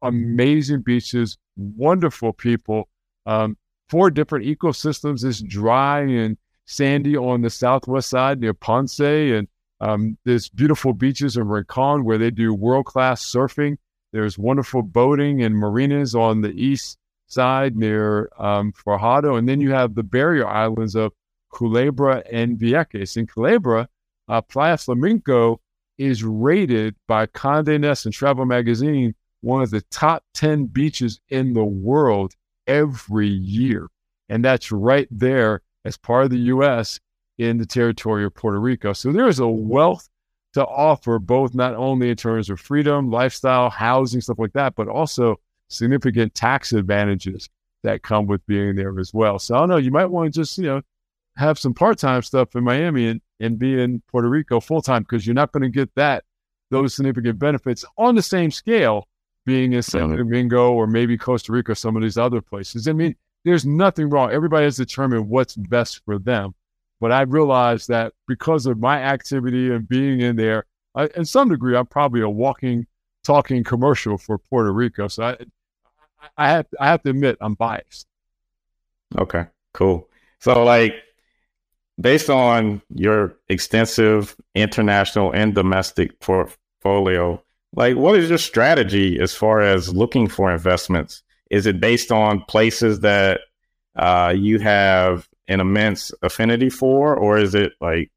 Amazing 0.02 0.82
beaches, 0.82 1.38
wonderful 1.56 2.32
people. 2.32 2.88
Um, 3.26 3.56
four 3.88 4.10
different 4.10 4.44
ecosystems. 4.44 5.24
It's 5.24 5.40
dry 5.40 6.00
and 6.00 6.36
sandy 6.66 7.16
on 7.16 7.42
the 7.42 7.50
southwest 7.50 8.10
side 8.10 8.40
near 8.40 8.54
Ponce, 8.54 9.00
and 9.00 9.48
um, 9.80 10.16
there's 10.24 10.48
beautiful 10.48 10.92
beaches 10.92 11.36
in 11.36 11.48
Rincon 11.48 12.04
where 12.04 12.18
they 12.18 12.30
do 12.30 12.54
world 12.54 12.86
class 12.86 13.24
surfing. 13.24 13.76
There's 14.12 14.38
wonderful 14.38 14.82
boating 14.82 15.42
and 15.42 15.56
marinas 15.56 16.14
on 16.14 16.40
the 16.40 16.52
east 16.52 16.98
side 17.26 17.76
near 17.76 18.30
um, 18.38 18.72
Fajardo. 18.72 19.36
And 19.36 19.48
then 19.48 19.60
you 19.60 19.72
have 19.72 19.94
the 19.94 20.02
barrier 20.02 20.46
islands 20.46 20.94
of 20.94 21.12
Culebra 21.52 22.22
and 22.30 22.58
Vieques. 22.58 23.16
In 23.16 23.26
Culebra, 23.26 23.88
uh, 24.28 24.40
Playa 24.40 24.78
Flamenco 24.78 25.60
is 25.98 26.24
rated 26.24 26.94
by 27.06 27.26
Condé 27.26 27.80
Nast 27.80 28.06
and 28.06 28.14
Travel 28.14 28.44
Magazine 28.44 29.14
one 29.44 29.62
of 29.62 29.70
the 29.70 29.82
top 29.82 30.24
10 30.34 30.66
beaches 30.66 31.20
in 31.28 31.52
the 31.52 31.64
world 31.64 32.32
every 32.66 33.28
year. 33.28 33.88
And 34.28 34.42
that's 34.44 34.72
right 34.72 35.06
there 35.10 35.60
as 35.84 35.98
part 35.98 36.24
of 36.24 36.30
the 36.30 36.38
U.S. 36.38 36.98
in 37.38 37.58
the 37.58 37.66
territory 37.66 38.24
of 38.24 38.34
Puerto 38.34 38.60
Rico. 38.60 38.92
So 38.92 39.12
there's 39.12 39.40
a 39.40 39.48
wealth 39.48 40.08
to 40.54 40.64
offer 40.64 41.18
both 41.18 41.54
not 41.54 41.74
only 41.74 42.10
in 42.10 42.16
terms 42.16 42.48
of 42.48 42.60
freedom, 42.60 43.10
lifestyle, 43.10 43.70
housing, 43.70 44.20
stuff 44.20 44.38
like 44.38 44.52
that, 44.52 44.74
but 44.76 44.88
also 44.88 45.40
significant 45.68 46.34
tax 46.34 46.72
advantages 46.72 47.48
that 47.82 48.02
come 48.02 48.26
with 48.26 48.46
being 48.46 48.76
there 48.76 48.98
as 49.00 49.12
well. 49.12 49.38
So 49.38 49.56
I 49.56 49.58
don't 49.58 49.68
know, 49.68 49.76
you 49.76 49.90
might 49.90 50.06
want 50.06 50.32
to 50.32 50.40
just, 50.40 50.56
you 50.58 50.64
know, 50.64 50.82
have 51.36 51.58
some 51.58 51.74
part-time 51.74 52.22
stuff 52.22 52.54
in 52.54 52.62
Miami 52.62 53.08
and, 53.08 53.20
and 53.40 53.58
be 53.58 53.82
in 53.82 54.00
Puerto 54.08 54.28
Rico 54.28 54.60
full-time 54.60 55.02
because 55.02 55.26
you're 55.26 55.34
not 55.34 55.50
going 55.50 55.64
to 55.64 55.68
get 55.68 55.92
that, 55.96 56.22
those 56.70 56.94
significant 56.94 57.38
benefits 57.38 57.84
on 57.98 58.14
the 58.14 58.22
same 58.22 58.52
scale 58.52 59.08
being 59.44 59.72
in 59.72 59.82
San 59.82 60.16
Domingo 60.16 60.72
or 60.72 60.86
maybe 60.86 61.18
Costa 61.18 61.52
Rica, 61.52 61.74
some 61.74 61.96
of 61.96 62.02
these 62.02 62.16
other 62.16 62.40
places. 62.40 62.86
I 62.86 62.92
mean, 62.92 63.16
there's 63.44 63.66
nothing 63.66 64.08
wrong. 64.08 64.30
Everybody 64.30 64.64
has 64.64 64.76
determined 64.76 65.28
what's 65.28 65.56
best 65.56 66.00
for 66.04 66.18
them. 66.18 66.54
But 67.04 67.12
I 67.12 67.20
realized 67.20 67.88
that 67.88 68.14
because 68.26 68.64
of 68.64 68.78
my 68.78 68.98
activity 68.98 69.70
and 69.70 69.86
being 69.86 70.22
in 70.22 70.36
there, 70.36 70.64
I, 70.94 71.10
in 71.14 71.26
some 71.26 71.50
degree, 71.50 71.76
I'm 71.76 71.84
probably 71.84 72.22
a 72.22 72.30
walking, 72.30 72.86
talking 73.22 73.62
commercial 73.62 74.16
for 74.16 74.38
Puerto 74.38 74.72
Rico. 74.72 75.08
So 75.08 75.22
I, 75.22 75.36
I 76.38 76.48
have, 76.48 76.66
I 76.80 76.86
have 76.86 77.02
to 77.02 77.10
admit, 77.10 77.36
I'm 77.42 77.56
biased. 77.56 78.06
Okay, 79.18 79.44
cool. 79.74 80.08
So, 80.38 80.64
like, 80.64 80.94
based 82.00 82.30
on 82.30 82.80
your 82.94 83.36
extensive 83.50 84.34
international 84.54 85.30
and 85.32 85.54
domestic 85.54 86.18
portfolio, 86.20 87.42
like, 87.76 87.96
what 87.96 88.16
is 88.16 88.30
your 88.30 88.38
strategy 88.38 89.20
as 89.20 89.34
far 89.34 89.60
as 89.60 89.94
looking 89.94 90.26
for 90.26 90.50
investments? 90.50 91.22
Is 91.50 91.66
it 91.66 91.80
based 91.80 92.10
on 92.10 92.46
places 92.48 93.00
that 93.00 93.40
uh, 93.94 94.32
you 94.34 94.58
have 94.60 95.28
an 95.48 95.60
immense 95.60 96.12
affinity 96.22 96.70
for, 96.70 97.14
or 97.16 97.38
is 97.38 97.54
it 97.54 97.72
like, 97.80 98.10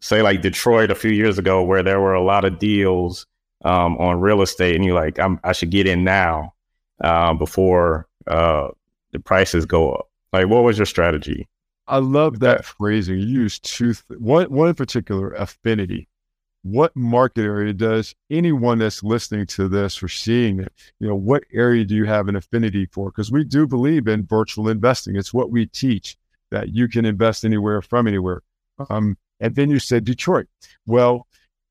say, 0.00 0.22
like 0.22 0.42
Detroit 0.42 0.90
a 0.90 0.94
few 0.94 1.10
years 1.10 1.38
ago, 1.38 1.62
where 1.62 1.82
there 1.82 2.00
were 2.00 2.14
a 2.14 2.22
lot 2.22 2.44
of 2.44 2.58
deals 2.58 3.26
um, 3.64 3.96
on 3.98 4.20
real 4.20 4.42
estate, 4.42 4.76
and 4.76 4.84
you're 4.84 4.94
like, 4.94 5.18
i 5.18 5.52
should 5.52 5.70
get 5.70 5.86
in 5.86 6.04
now 6.04 6.54
uh, 7.02 7.34
before 7.34 8.06
uh, 8.26 8.68
the 9.12 9.18
prices 9.18 9.66
go 9.66 9.92
up. 9.92 10.08
Like, 10.32 10.48
what 10.48 10.64
was 10.64 10.78
your 10.78 10.86
strategy? 10.86 11.48
I 11.88 11.98
love 11.98 12.40
that 12.40 12.64
phrasing. 12.64 13.18
You 13.18 13.26
use 13.26 13.58
two, 13.60 13.94
th- 13.94 14.20
one, 14.20 14.46
one 14.46 14.68
in 14.68 14.74
particular, 14.74 15.32
affinity 15.32 16.08
what 16.66 16.96
market 16.96 17.42
area 17.42 17.72
does 17.72 18.14
anyone 18.28 18.78
that's 18.78 19.04
listening 19.04 19.46
to 19.46 19.68
this 19.68 20.02
or 20.02 20.08
seeing 20.08 20.58
it, 20.58 20.72
you 20.98 21.06
know, 21.06 21.14
what 21.14 21.44
area 21.52 21.84
do 21.84 21.94
you 21.94 22.04
have 22.04 22.26
an 22.26 22.34
affinity 22.34 22.86
for? 22.86 23.10
Because 23.10 23.30
we 23.30 23.44
do 23.44 23.68
believe 23.68 24.08
in 24.08 24.26
virtual 24.26 24.68
investing. 24.68 25.14
It's 25.14 25.32
what 25.32 25.50
we 25.50 25.66
teach 25.66 26.16
that 26.50 26.74
you 26.74 26.88
can 26.88 27.04
invest 27.04 27.44
anywhere 27.44 27.82
from 27.82 28.06
anywhere. 28.06 28.42
Um, 28.90 29.16
and 29.40 29.54
then 29.54 29.70
you 29.70 29.78
said 29.78 30.04
Detroit. 30.04 30.46
Well, 30.86 31.26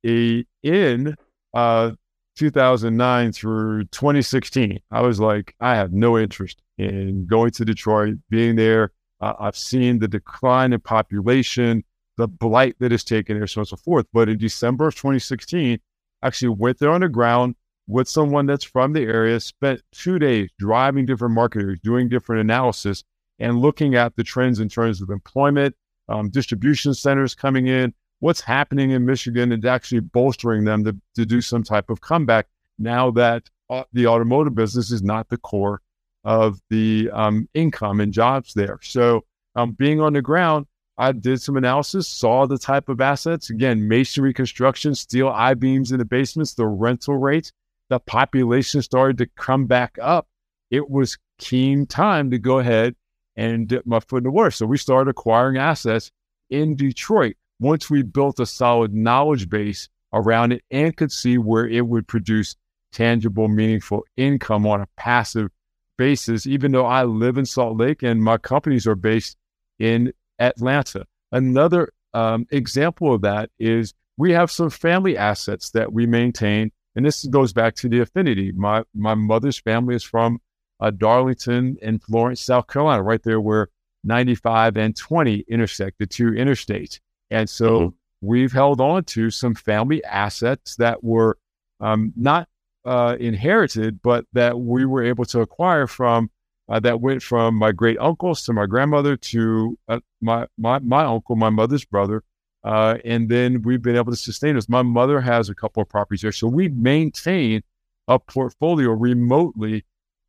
a, 0.06 0.46
in 0.64 1.16
uh, 1.54 1.92
2009 2.36 3.32
through 3.32 3.86
2016, 3.86 4.80
I 4.92 5.02
was 5.02 5.20
like, 5.20 5.56
I 5.60 5.76
have 5.76 5.94
no 5.94 6.18
interest 6.18 6.62
in 6.78 7.26
going 7.26 7.52
to 7.52 7.66
Detroit, 7.66 8.16
being 8.30 8.56
there. 8.56 8.92
Uh, 9.22 9.34
I've 9.40 9.58
seen 9.58 10.00
the 10.00 10.08
decline 10.08 10.74
in 10.74 10.80
population. 10.82 11.84
the 12.18 12.28
blight 12.28 12.76
that 12.80 12.92
is 12.92 13.04
taken 13.04 13.38
there, 13.38 13.48
so 13.48 13.60
on 13.60 13.62
and 13.64 13.68
so 13.68 13.78
forth. 13.78 14.06
But 14.14 14.30
in 14.30 14.38
December 14.38 14.88
of 14.88 14.96
2016, 14.96 15.80
actually 16.22 16.50
went 16.50 16.80
there 16.80 16.92
on 16.92 17.02
the 17.02 17.10
ground 17.10 17.56
with 17.88 18.08
someone 18.08 18.46
that's 18.46 18.64
from 18.64 18.94
the 18.94 19.02
area, 19.02 19.40
spent 19.40 19.82
two 19.92 20.18
days 20.20 20.50
driving 20.58 21.06
different 21.06 21.36
marketers, 21.36 21.80
doing 21.84 22.10
different 22.10 22.42
analysis, 22.42 23.04
and 23.40 23.60
looking 23.60 23.96
at 23.96 24.16
the 24.16 24.24
trends 24.24 24.60
in 24.60 24.70
terms 24.70 25.02
of 25.02 25.10
employment, 25.10 25.76
um, 26.10 26.30
distribution 26.30 26.94
centers 26.94 27.36
coming 27.36 27.68
in, 27.68 27.94
what's 28.20 28.42
happening 28.42 28.92
in 28.92 29.06
Michigan, 29.06 29.52
and 29.52 29.66
actually 29.66 30.00
bolstering 30.00 30.64
them 30.64 30.84
to, 30.84 30.96
to 31.16 31.26
do 31.26 31.42
some 31.42 31.64
type 31.64 31.90
of 31.90 32.02
comeback 32.02 32.48
now 32.78 33.12
that 33.12 33.50
uh, 33.70 33.84
the 33.94 34.08
automotive 34.08 34.56
business 34.56 34.92
is 34.92 35.02
not 35.02 35.30
the 35.30 35.38
core 35.38 35.82
of 36.24 36.60
the 36.70 37.10
um, 37.14 37.48
income 37.54 38.00
and 38.00 38.14
jobs 38.14 38.54
there. 38.54 38.80
So, 38.82 39.26
um, 39.56 39.72
being 39.72 40.02
on 40.02 40.14
the 40.14 40.22
ground, 40.22 40.66
I 40.98 41.12
did 41.12 41.42
some 41.42 41.58
analysis, 41.58 42.08
saw 42.08 42.46
the 42.46 42.58
type 42.58 42.90
of 42.90 43.02
assets 43.02 43.50
again, 43.50 43.88
masonry 43.88 44.34
construction, 44.34 44.96
steel 44.96 45.30
I 45.30 45.54
beams 45.54 45.92
in 45.92 46.00
the 46.00 46.06
basements, 46.06 46.54
the 46.54 46.66
rental 46.66 47.18
rates, 47.18 47.52
the 47.90 48.00
population 48.00 48.82
started 48.82 49.18
to 49.20 49.28
come 49.36 49.66
back 49.66 49.98
up. 50.02 50.28
It 50.72 50.90
was 50.90 51.18
keen 51.38 51.86
time 51.86 52.32
to 52.32 52.40
go 52.40 52.60
ahead 52.60 52.96
and 53.36 53.68
dip 53.68 53.86
my 53.86 54.00
foot 54.00 54.18
in 54.18 54.24
the 54.24 54.32
water. 54.32 54.52
So 54.52 54.66
we 54.66 54.78
started 54.78 55.10
acquiring 55.10 55.58
assets 55.58 56.12
in 56.50 56.76
Detroit 56.76 57.36
once 57.60 57.90
we 57.90 58.04
built 58.04 58.40
a 58.40 58.46
solid 58.46 58.94
knowledge 58.94 59.50
base 59.50 59.90
around 60.14 60.54
it 60.54 60.64
and 60.72 60.96
could 60.96 61.12
see 61.12 61.38
where 61.38 61.68
it 61.68 61.88
would 61.88 62.08
produce 62.08 62.56
tangible, 62.92 63.48
meaningful 63.48 64.06
income 64.16 64.66
on 64.66 64.82
a 64.82 64.88
passive 64.98 65.50
basis, 65.98 66.48
even 66.48 66.72
though 66.72 66.86
I 66.86 67.04
live 67.04 67.38
in 67.38 67.46
Salt 67.46 67.78
Lake 67.78 68.04
and 68.04 68.24
my 68.24 68.38
companies 68.38 68.88
are 68.88 68.96
based 68.96 69.38
in 69.80 70.14
Atlanta. 70.40 71.06
Another 71.32 71.90
um, 72.14 72.48
example 72.52 73.14
of 73.14 73.22
that 73.22 73.50
is 73.60 73.94
we 74.18 74.32
have 74.32 74.50
some 74.50 74.70
family 74.70 75.18
assets 75.18 75.72
that 75.72 75.92
we 75.92 76.06
maintain, 76.06 76.72
and 76.96 77.06
this 77.06 77.26
goes 77.26 77.52
back 77.52 77.76
to 77.76 77.90
the 77.90 78.00
affinity. 78.00 78.52
My 78.54 78.84
my 78.94 79.16
mother's 79.16 79.60
family 79.60 79.96
is 79.96 80.04
from 80.04 80.40
uh, 80.86 80.92
Darlington 80.92 81.78
and 81.82 82.02
Florence, 82.02 82.42
South 82.42 82.68
Carolina, 82.68 83.02
right 83.02 83.24
there 83.24 83.42
where 83.42 83.70
95 84.04 84.78
and 84.78 84.96
20 84.96 85.46
intersect 85.48 85.98
the 85.98 86.06
two 86.06 86.32
interstates, 86.32 87.00
and 87.32 87.50
so 87.50 87.80
mm-hmm. 87.80 88.28
we've 88.28 88.52
held 88.52 88.80
on 88.80 89.04
to 89.06 89.32
some 89.32 89.56
family 89.56 90.04
assets 90.04 90.76
that 90.76 91.04
were 91.04 91.40
um, 91.80 92.14
not 92.16 92.48
uh, 92.86 93.18
inherited, 93.20 94.00
but 94.04 94.26
that 94.34 94.60
we 94.60 94.86
were 94.86 95.04
able 95.04 95.26
to 95.26 95.42
acquire 95.42 95.88
from 95.88 96.30
uh, 96.70 96.80
that 96.80 97.02
went 97.02 97.24
from 97.24 97.56
my 97.56 97.72
great 97.72 97.98
uncles 98.00 98.44
to 98.44 98.54
my 98.54 98.68
grandmother 98.68 99.18
to 99.18 99.78
uh, 99.88 100.00
my, 100.22 100.46
my 100.60 100.78
my 100.80 101.04
uncle, 101.04 101.36
my 101.36 101.50
mother's 101.50 101.86
brother, 101.86 102.22
uh, 102.64 103.00
and 103.04 103.28
then 103.28 103.64
we've 103.64 103.82
been 103.82 103.96
able 103.96 104.12
to 104.12 104.18
sustain 104.18 104.54
this. 104.54 104.70
My 104.70 104.84
mother 104.84 105.20
has 105.20 105.50
a 105.50 105.56
couple 105.56 105.82
of 105.82 105.90
properties 105.90 106.22
there, 106.22 106.32
so 106.32 106.48
we 106.48 106.70
maintain 106.70 107.64
a 108.08 108.20
portfolio 108.20 108.92
remotely 108.92 109.84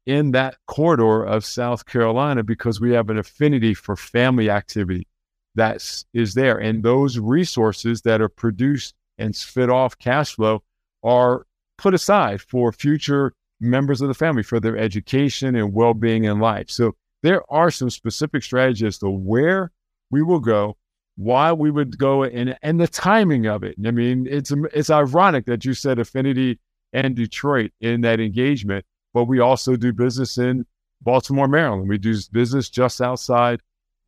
in 0.06 0.30
that 0.30 0.56
corridor 0.66 1.24
of 1.24 1.44
South 1.44 1.84
Carolina 1.84 2.42
because 2.42 2.80
we 2.80 2.92
have 2.92 3.10
an 3.10 3.18
affinity 3.18 3.74
for 3.74 3.96
family 3.96 4.48
activity 4.48 5.06
that 5.56 6.04
is 6.12 6.34
there, 6.34 6.58
and 6.58 6.82
those 6.82 7.18
resources 7.18 8.02
that 8.02 8.20
are 8.20 8.28
produced 8.28 8.94
and 9.18 9.34
spit 9.34 9.70
off 9.70 9.98
cash 9.98 10.34
flow 10.34 10.62
are 11.02 11.46
put 11.78 11.94
aside 11.94 12.40
for 12.40 12.72
future 12.72 13.32
members 13.60 14.00
of 14.00 14.08
the 14.08 14.14
family 14.14 14.42
for 14.42 14.60
their 14.60 14.76
education 14.76 15.56
and 15.56 15.72
well 15.72 15.94
being 15.94 16.24
in 16.24 16.38
life. 16.38 16.70
So 16.70 16.94
there 17.22 17.42
are 17.50 17.70
some 17.70 17.90
specific 17.90 18.42
strategies 18.42 18.82
as 18.86 18.98
to 18.98 19.10
where 19.10 19.72
we 20.10 20.22
will 20.22 20.40
go, 20.40 20.76
why 21.16 21.52
we 21.52 21.70
would 21.70 21.98
go, 21.98 22.22
and 22.22 22.56
and 22.62 22.78
the 22.78 22.86
timing 22.86 23.46
of 23.46 23.64
it. 23.64 23.76
I 23.84 23.90
mean, 23.90 24.26
it's 24.30 24.52
it's 24.72 24.90
ironic 24.90 25.46
that 25.46 25.64
you 25.64 25.74
said 25.74 25.98
Affinity 25.98 26.60
and 26.92 27.16
Detroit 27.16 27.72
in 27.80 28.02
that 28.02 28.20
engagement, 28.20 28.84
but 29.16 29.24
we 29.24 29.40
also 29.40 29.76
do 29.76 29.94
business 29.94 30.36
in 30.36 30.66
Baltimore, 31.00 31.48
Maryland. 31.48 31.88
We 31.88 31.96
do 31.96 32.14
business 32.32 32.68
just 32.68 33.00
outside 33.00 33.62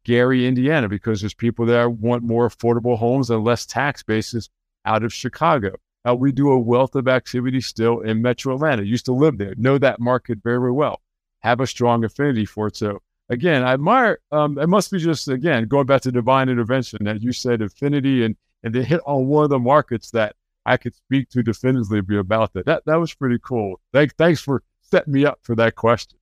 Gary, 0.04 0.46
Indiana, 0.46 0.86
because 0.86 1.22
there's 1.22 1.32
people 1.32 1.64
there 1.64 1.88
want 1.88 2.22
more 2.22 2.46
affordable 2.46 2.98
homes 2.98 3.30
and 3.30 3.42
less 3.42 3.64
tax 3.64 4.02
bases 4.02 4.50
out 4.84 5.02
of 5.02 5.10
Chicago. 5.10 5.76
We 6.14 6.30
do 6.30 6.50
a 6.50 6.58
wealth 6.58 6.94
of 6.94 7.08
activity 7.08 7.62
still 7.62 8.00
in 8.00 8.20
Metro 8.20 8.54
Atlanta. 8.54 8.82
Used 8.82 9.06
to 9.06 9.14
live 9.14 9.38
there, 9.38 9.54
know 9.56 9.78
that 9.78 9.98
market 9.98 10.40
very, 10.44 10.70
well, 10.70 11.00
have 11.40 11.60
a 11.60 11.66
strong 11.66 12.04
affinity 12.04 12.44
for 12.44 12.66
it. 12.66 12.76
So 12.76 12.98
again, 13.30 13.62
I 13.62 13.72
admire. 13.72 14.18
Um, 14.30 14.58
it 14.58 14.66
must 14.66 14.90
be 14.90 14.98
just 14.98 15.26
again 15.26 15.68
going 15.68 15.86
back 15.86 16.02
to 16.02 16.12
divine 16.12 16.50
intervention 16.50 17.04
that 17.04 17.22
you 17.22 17.32
said 17.32 17.62
affinity 17.62 18.26
and 18.26 18.36
and 18.62 18.74
they 18.74 18.84
hit 18.84 19.00
on 19.06 19.26
one 19.26 19.44
of 19.44 19.50
the 19.50 19.58
markets 19.58 20.10
that 20.10 20.36
I 20.66 20.76
could 20.76 20.94
speak 20.94 21.30
to 21.30 21.42
definitively 21.42 22.02
about 22.18 22.52
that. 22.52 22.66
That 22.66 22.82
that 22.84 22.96
was 22.96 23.14
pretty 23.14 23.38
cool. 23.42 23.80
Thanks 23.94 24.12
thanks 24.18 24.42
for 24.42 24.62
setting 24.90 25.12
me 25.12 25.24
up 25.24 25.38
for 25.42 25.54
that 25.56 25.74
question. 25.74 26.18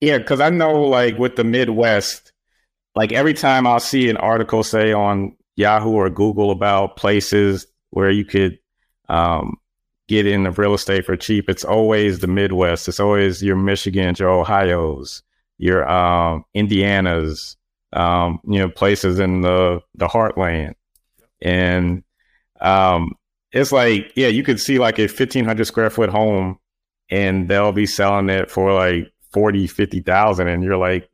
Yeah, 0.00 0.18
because 0.18 0.40
I 0.40 0.50
know 0.50 0.82
like 0.82 1.18
with 1.18 1.36
the 1.36 1.44
Midwest, 1.44 2.32
like 2.94 3.12
every 3.12 3.34
time 3.34 3.66
I'll 3.66 3.80
see 3.80 4.10
an 4.10 4.16
article 4.18 4.62
say 4.62 4.92
on 4.92 5.36
Yahoo 5.56 5.90
or 5.90 6.10
Google 6.10 6.50
about 6.50 6.96
places 6.96 7.66
where 7.90 8.10
you 8.10 8.24
could 8.24 8.58
um, 9.08 9.56
get 10.08 10.26
into 10.26 10.50
real 10.50 10.74
estate 10.74 11.04
for 11.06 11.16
cheap. 11.16 11.48
It's 11.48 11.64
always 11.64 12.18
the 12.18 12.26
Midwest. 12.26 12.88
It's 12.88 13.00
always 13.00 13.42
your 13.42 13.56
Michigans, 13.56 14.18
your 14.18 14.28
Ohio's, 14.28 15.22
your 15.58 15.88
um, 15.88 16.44
Indiana's, 16.54 17.56
um, 17.92 18.40
you 18.46 18.58
know, 18.58 18.68
places 18.68 19.18
in 19.18 19.40
the 19.40 19.80
the 19.94 20.06
heartland. 20.06 20.74
And 21.40 22.04
um, 22.60 23.14
it's 23.56 23.72
like, 23.72 24.12
yeah, 24.16 24.28
you 24.28 24.42
could 24.42 24.60
see 24.60 24.78
like 24.78 24.98
a 24.98 25.02
1500 25.02 25.64
square 25.64 25.90
foot 25.90 26.10
home 26.10 26.58
and 27.10 27.48
they'll 27.48 27.72
be 27.72 27.86
selling 27.86 28.28
it 28.28 28.50
for 28.50 28.72
like 28.72 29.10
40, 29.32 29.66
50,000. 29.66 30.48
And 30.48 30.62
you're 30.62 30.76
like, 30.76 31.08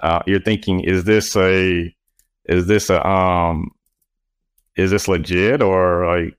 uh, 0.00 0.20
you're 0.26 0.40
thinking, 0.40 0.80
is 0.80 1.04
this 1.04 1.36
a, 1.36 1.94
is 2.44 2.66
this 2.66 2.90
a, 2.90 3.06
um, 3.06 3.70
is 4.76 4.90
this 4.90 5.08
legit 5.08 5.62
or 5.62 6.06
like, 6.06 6.36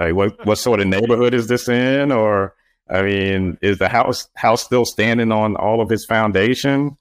like 0.00 0.14
what 0.14 0.46
what 0.46 0.56
sort 0.56 0.80
of 0.80 0.86
neighborhood 0.86 1.34
is 1.34 1.48
this 1.48 1.68
in? 1.68 2.10
Or 2.10 2.54
I 2.88 3.02
mean, 3.02 3.58
is 3.60 3.78
the 3.78 3.88
house 3.88 4.28
house 4.34 4.62
still 4.62 4.86
standing 4.86 5.30
on 5.32 5.56
all 5.56 5.82
of 5.82 5.92
its 5.92 6.06
foundation? 6.06 6.96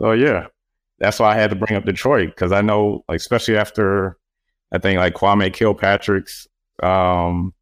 So 0.00 0.12
yeah, 0.12 0.46
that's 0.98 1.20
why 1.20 1.32
I 1.32 1.36
had 1.36 1.50
to 1.50 1.56
bring 1.56 1.76
up 1.76 1.84
Detroit 1.84 2.30
because 2.30 2.50
I 2.50 2.60
know, 2.62 3.04
like, 3.08 3.20
especially 3.20 3.56
after 3.56 4.18
I 4.72 4.78
think 4.78 4.98
like 4.98 5.14
Kwame 5.14 5.52
Kilpatrick's 5.52 6.48
um, 6.82 7.54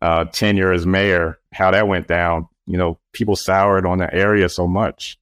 uh, 0.00 0.24
tenure 0.26 0.72
as 0.72 0.86
mayor, 0.86 1.38
how 1.52 1.70
that 1.70 1.88
went 1.88 2.08
down. 2.08 2.48
You 2.66 2.76
know, 2.76 2.98
people 3.12 3.36
soured 3.36 3.86
on 3.86 3.98
the 3.98 4.12
area 4.14 4.48
so 4.48 4.66
much. 4.66 5.18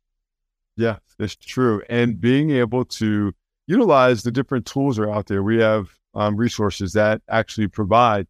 Yeah, 0.76 0.98
it's 1.18 1.36
true. 1.36 1.82
And 1.88 2.20
being 2.20 2.50
able 2.50 2.84
to 2.86 3.34
utilize 3.70 4.24
the 4.24 4.32
different 4.32 4.66
tools 4.66 4.96
that 4.96 5.04
are 5.04 5.12
out 5.12 5.26
there. 5.26 5.44
We 5.44 5.58
have 5.58 5.90
um, 6.14 6.36
resources 6.36 6.92
that 6.94 7.22
actually 7.28 7.68
provide 7.68 8.26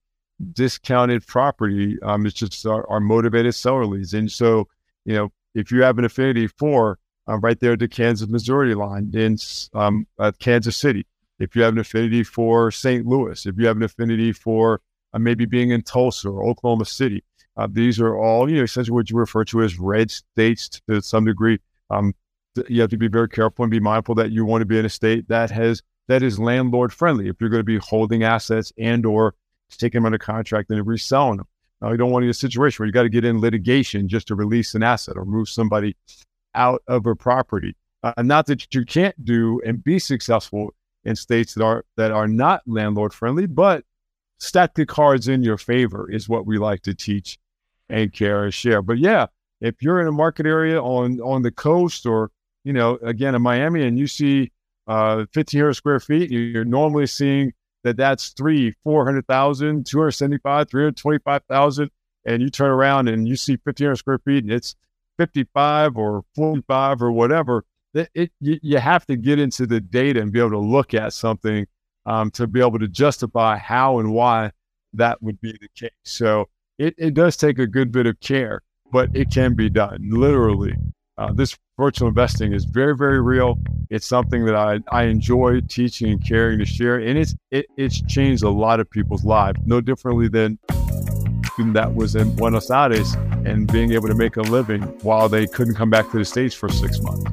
discounted 0.52 1.26
property. 1.26 1.98
Um, 2.02 2.26
it's 2.26 2.34
just 2.34 2.66
our, 2.66 2.88
our, 2.90 3.00
motivated 3.00 3.54
seller 3.54 3.86
leads. 3.86 4.12
And 4.12 4.30
so, 4.30 4.68
you 5.06 5.14
know, 5.14 5.32
if 5.54 5.72
you 5.72 5.82
have 5.82 5.98
an 5.98 6.04
affinity 6.04 6.46
for 6.46 6.98
um, 7.26 7.40
right 7.40 7.58
there 7.58 7.72
at 7.72 7.78
the 7.78 7.88
Kansas 7.88 8.28
Missouri 8.28 8.74
line 8.74 9.10
in 9.14 9.38
um, 9.72 10.06
uh, 10.18 10.32
Kansas 10.38 10.76
City, 10.76 11.06
if 11.38 11.56
you 11.56 11.62
have 11.62 11.72
an 11.72 11.80
affinity 11.80 12.22
for 12.22 12.70
St. 12.70 13.06
Louis, 13.06 13.46
if 13.46 13.58
you 13.58 13.66
have 13.66 13.78
an 13.78 13.82
affinity 13.82 14.32
for 14.32 14.82
uh, 15.12 15.18
maybe 15.18 15.44
being 15.44 15.70
in 15.70 15.82
Tulsa 15.82 16.28
or 16.28 16.44
Oklahoma 16.44 16.84
City, 16.84 17.24
uh, 17.56 17.68
these 17.70 18.00
are 18.00 18.16
all, 18.16 18.48
you 18.48 18.56
know, 18.56 18.62
essentially 18.62 18.94
what 18.94 19.10
you 19.10 19.16
refer 19.16 19.44
to 19.44 19.62
as 19.62 19.78
red 19.78 20.10
states 20.10 20.80
to 20.88 21.02
some 21.02 21.24
degree. 21.24 21.58
Um, 21.90 22.14
you 22.68 22.80
have 22.80 22.90
to 22.90 22.96
be 22.96 23.08
very 23.08 23.28
careful 23.28 23.64
and 23.64 23.70
be 23.70 23.80
mindful 23.80 24.14
that 24.16 24.30
you 24.30 24.44
want 24.44 24.62
to 24.62 24.66
be 24.66 24.78
in 24.78 24.84
a 24.84 24.90
state 24.90 25.28
that 25.28 25.50
has 25.50 25.82
that 26.08 26.22
is 26.22 26.38
landlord 26.38 26.92
friendly 26.92 27.28
if 27.28 27.36
you're 27.40 27.50
going 27.50 27.60
to 27.60 27.64
be 27.64 27.78
holding 27.78 28.24
assets 28.24 28.72
and 28.76 29.06
or 29.06 29.34
taking 29.70 29.98
them 29.98 30.06
under 30.06 30.18
contract 30.18 30.70
and 30.70 30.84
reselling 30.84 31.36
them. 31.36 31.46
Now, 31.80 31.92
you 31.92 31.96
don't 31.96 32.10
want 32.10 32.24
to 32.24 32.26
get 32.26 32.30
a 32.30 32.34
situation 32.34 32.82
where 32.82 32.86
you 32.86 32.92
got 32.92 33.04
to 33.04 33.08
get 33.08 33.24
in 33.24 33.40
litigation 33.40 34.08
just 34.08 34.26
to 34.28 34.34
release 34.34 34.74
an 34.74 34.82
asset 34.82 35.16
or 35.16 35.24
move 35.24 35.48
somebody 35.48 35.96
out 36.54 36.82
of 36.88 37.06
a 37.06 37.14
property. 37.14 37.76
Uh, 38.02 38.12
not 38.22 38.46
that 38.46 38.74
you 38.74 38.84
can't 38.84 39.24
do 39.24 39.60
and 39.64 39.84
be 39.84 39.98
successful 39.98 40.74
in 41.04 41.14
states 41.14 41.54
that 41.54 41.64
are 41.64 41.84
that 41.96 42.10
are 42.10 42.28
not 42.28 42.62
landlord 42.66 43.14
friendly, 43.14 43.46
but 43.46 43.84
stack 44.40 44.74
the 44.74 44.86
cards 44.86 45.28
in 45.28 45.42
your 45.42 45.58
favor 45.58 46.10
is 46.10 46.28
what 46.28 46.46
we 46.46 46.58
like 46.58 46.82
to 46.82 46.94
teach 46.94 47.38
and 47.88 48.12
care 48.12 48.44
and 48.44 48.54
share. 48.54 48.82
But 48.82 48.98
yeah, 48.98 49.26
if 49.60 49.82
you're 49.82 50.00
in 50.00 50.06
a 50.06 50.12
market 50.12 50.46
area 50.46 50.80
on 50.82 51.20
on 51.20 51.42
the 51.42 51.52
coast 51.52 52.06
or 52.06 52.30
you 52.64 52.72
know 52.72 52.98
again 53.02 53.34
in 53.34 53.42
Miami 53.42 53.82
and 53.82 53.98
you 53.98 54.06
see 54.06 54.50
uh, 54.86 55.24
1500 55.32 55.74
square 55.74 56.00
feet, 56.00 56.30
you're 56.30 56.64
normally 56.64 57.06
seeing 57.06 57.52
that 57.84 57.96
that's 57.96 58.30
three, 58.30 58.74
400,000, 58.84 59.86
275, 59.86 60.68
325,000. 60.68 61.90
And 62.26 62.42
you 62.42 62.50
turn 62.50 62.70
around 62.70 63.08
and 63.08 63.26
you 63.26 63.36
see 63.36 63.52
1500 63.52 63.96
square 63.96 64.18
feet 64.18 64.44
and 64.44 64.52
it's 64.52 64.74
55 65.18 65.96
or 65.96 66.24
45 66.34 67.02
or 67.02 67.12
whatever. 67.12 67.64
it, 67.94 68.10
it 68.14 68.32
you, 68.40 68.58
you, 68.62 68.78
have 68.78 69.06
to 69.06 69.16
get 69.16 69.38
into 69.38 69.66
the 69.66 69.80
data 69.80 70.20
and 70.20 70.32
be 70.32 70.38
able 70.38 70.50
to 70.50 70.58
look 70.58 70.92
at 70.92 71.12
something 71.12 71.66
um, 72.10 72.28
to 72.32 72.48
be 72.48 72.58
able 72.60 72.80
to 72.80 72.88
justify 72.88 73.56
how 73.56 74.00
and 74.00 74.12
why 74.12 74.50
that 74.94 75.22
would 75.22 75.40
be 75.40 75.52
the 75.52 75.68
case. 75.76 75.90
So 76.04 76.48
it, 76.76 76.94
it 76.98 77.14
does 77.14 77.36
take 77.36 77.60
a 77.60 77.68
good 77.68 77.92
bit 77.92 78.06
of 78.06 78.18
care, 78.18 78.62
but 78.90 79.14
it 79.14 79.30
can 79.30 79.54
be 79.54 79.70
done 79.70 80.08
literally. 80.10 80.74
Uh, 81.16 81.32
this 81.32 81.56
virtual 81.78 82.08
investing 82.08 82.52
is 82.52 82.64
very, 82.64 82.96
very 82.96 83.20
real. 83.20 83.60
It's 83.90 84.06
something 84.06 84.44
that 84.46 84.56
I, 84.56 84.80
I 84.90 85.04
enjoy 85.04 85.60
teaching 85.60 86.10
and 86.10 86.26
caring 86.26 86.58
to 86.58 86.64
share. 86.64 86.96
And 86.96 87.16
it's 87.16 87.36
it, 87.52 87.66
it's 87.76 88.02
changed 88.02 88.42
a 88.42 88.50
lot 88.50 88.80
of 88.80 88.90
people's 88.90 89.24
lives, 89.24 89.60
no 89.64 89.80
differently 89.80 90.26
than 90.26 90.58
that 91.74 91.94
was 91.94 92.16
in 92.16 92.34
Buenos 92.34 92.70
Aires 92.70 93.14
and 93.44 93.70
being 93.70 93.92
able 93.92 94.08
to 94.08 94.14
make 94.14 94.36
a 94.36 94.42
living 94.42 94.82
while 95.02 95.28
they 95.28 95.46
couldn't 95.46 95.74
come 95.74 95.90
back 95.90 96.10
to 96.10 96.18
the 96.18 96.24
States 96.24 96.54
for 96.54 96.70
six 96.70 96.98
months. 97.00 97.30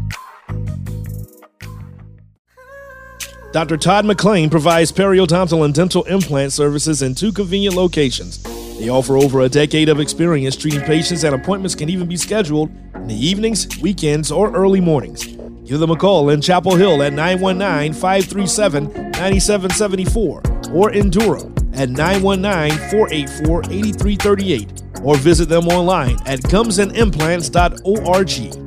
Dr. 3.58 3.74
Todd 3.76 4.06
McLean 4.06 4.52
provides 4.52 4.92
periodontal 4.92 5.66
and 5.66 5.74
dental 5.74 6.04
implant 6.04 6.54
services 6.54 7.02
in 7.02 7.16
two 7.16 7.32
convenient 7.32 7.76
locations. 7.76 8.38
They 8.78 8.88
offer 8.88 9.18
over 9.18 9.42
a 9.42 9.50
decade 9.50 9.90
of 9.90 10.00
experience 10.00 10.56
treating 10.56 10.82
patients, 10.82 11.24
and 11.24 11.34
appointments 11.34 11.74
can 11.74 11.90
even 11.90 12.08
be 12.08 12.18
scheduled 12.18 12.70
in 12.94 13.08
the 13.08 13.16
evenings, 13.16 13.68
weekends, 13.80 14.32
or 14.32 14.56
early 14.56 14.80
mornings. 14.80 15.26
Give 15.66 15.80
them 15.80 15.90
a 15.90 15.96
call 15.96 16.30
in 16.30 16.40
Chapel 16.40 16.76
Hill 16.76 17.02
at 17.02 17.14
919 17.14 18.00
537 18.00 18.94
9774 18.94 20.44
or 20.72 20.92
in 20.92 21.10
Durham 21.10 21.56
at 21.74 21.90
919 21.90 22.78
484 22.92 23.64
8338 23.64 24.84
or 25.04 25.18
visit 25.18 25.50
them 25.50 25.68
online 25.68 26.20
at 26.28 26.42
gumsandimplants.org. 26.42 28.67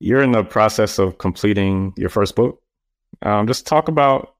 You're 0.00 0.22
in 0.22 0.32
the 0.32 0.42
process 0.42 0.98
of 0.98 1.18
completing 1.18 1.92
your 1.96 2.08
first 2.08 2.34
book. 2.34 2.60
Um, 3.22 3.46
just 3.46 3.66
talk 3.66 3.88
about 3.88 4.34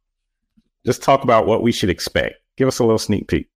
just 0.84 1.02
talk 1.02 1.22
about 1.22 1.46
what 1.46 1.62
we 1.62 1.72
should 1.72 1.90
expect. 1.90 2.36
Give 2.56 2.66
us 2.66 2.78
a 2.78 2.84
little 2.84 2.98
sneak 2.98 3.28
peek. 3.28 3.48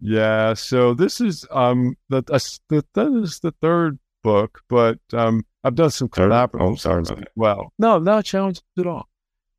Yeah, 0.00 0.54
so 0.54 0.94
this 0.94 1.20
is 1.20 1.46
um 1.50 1.96
the 2.08 2.22
the 2.68 2.84
that 2.94 3.22
is 3.22 3.40
the 3.40 3.52
third 3.60 3.98
book, 4.22 4.62
but 4.68 4.98
um 5.12 5.44
I've 5.62 5.74
done 5.74 5.90
some 5.90 6.08
collaborations. 6.08 6.60
Oh, 6.60 6.74
sorry 6.76 7.02
about 7.02 7.18
that. 7.18 7.32
Well, 7.36 7.72
no, 7.78 7.98
not 7.98 8.24
challenge 8.24 8.60
at 8.78 8.86
all. 8.86 9.08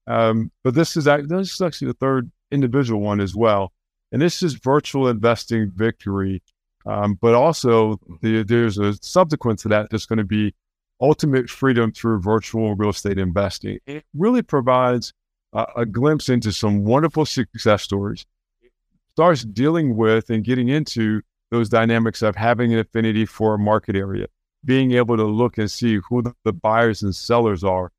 Um, 0.07 0.51
but 0.63 0.73
this 0.73 0.97
is 0.97 1.05
this 1.05 1.53
is 1.53 1.61
actually 1.61 1.89
the 1.89 1.97
third 1.99 2.31
individual 2.51 3.01
one 3.01 3.21
as 3.21 3.35
well, 3.35 3.71
and 4.11 4.21
this 4.21 4.41
is 4.41 4.53
virtual 4.55 5.07
investing 5.07 5.71
victory. 5.75 6.41
Um, 6.85 7.13
but 7.21 7.35
also 7.35 7.99
the, 8.21 8.41
there's 8.43 8.79
a 8.79 8.95
subsequent 9.03 9.59
to 9.59 9.67
that 9.67 9.91
that's 9.91 10.07
going 10.07 10.17
to 10.17 10.25
be 10.25 10.55
ultimate 11.01 11.49
freedom 11.49 11.91
through 11.91 12.21
virtual 12.21 12.75
real 12.75 12.91
estate 12.91 13.17
investing. 13.17 13.79
It 13.85 14.05
really 14.13 14.41
provides 14.43 15.13
uh, 15.53 15.65
a 15.75 15.85
glimpse 15.85 16.29
into 16.29 16.51
some 16.51 16.83
wonderful 16.83 17.25
success 17.25 17.83
stories. 17.83 18.25
Starts 19.13 19.43
dealing 19.43 19.97
with 19.97 20.29
and 20.29 20.43
getting 20.43 20.69
into 20.69 21.21
those 21.49 21.67
dynamics 21.67 22.21
of 22.21 22.35
having 22.35 22.73
an 22.73 22.79
affinity 22.79 23.25
for 23.25 23.55
a 23.55 23.59
market 23.59 23.95
area, 23.95 24.27
being 24.63 24.91
able 24.91 25.17
to 25.17 25.25
look 25.25 25.57
and 25.57 25.69
see 25.69 25.99
who 26.07 26.21
the, 26.21 26.33
the 26.45 26.53
buyers 26.53 27.03
and 27.03 27.13
sellers 27.13 27.63
are 27.63 27.91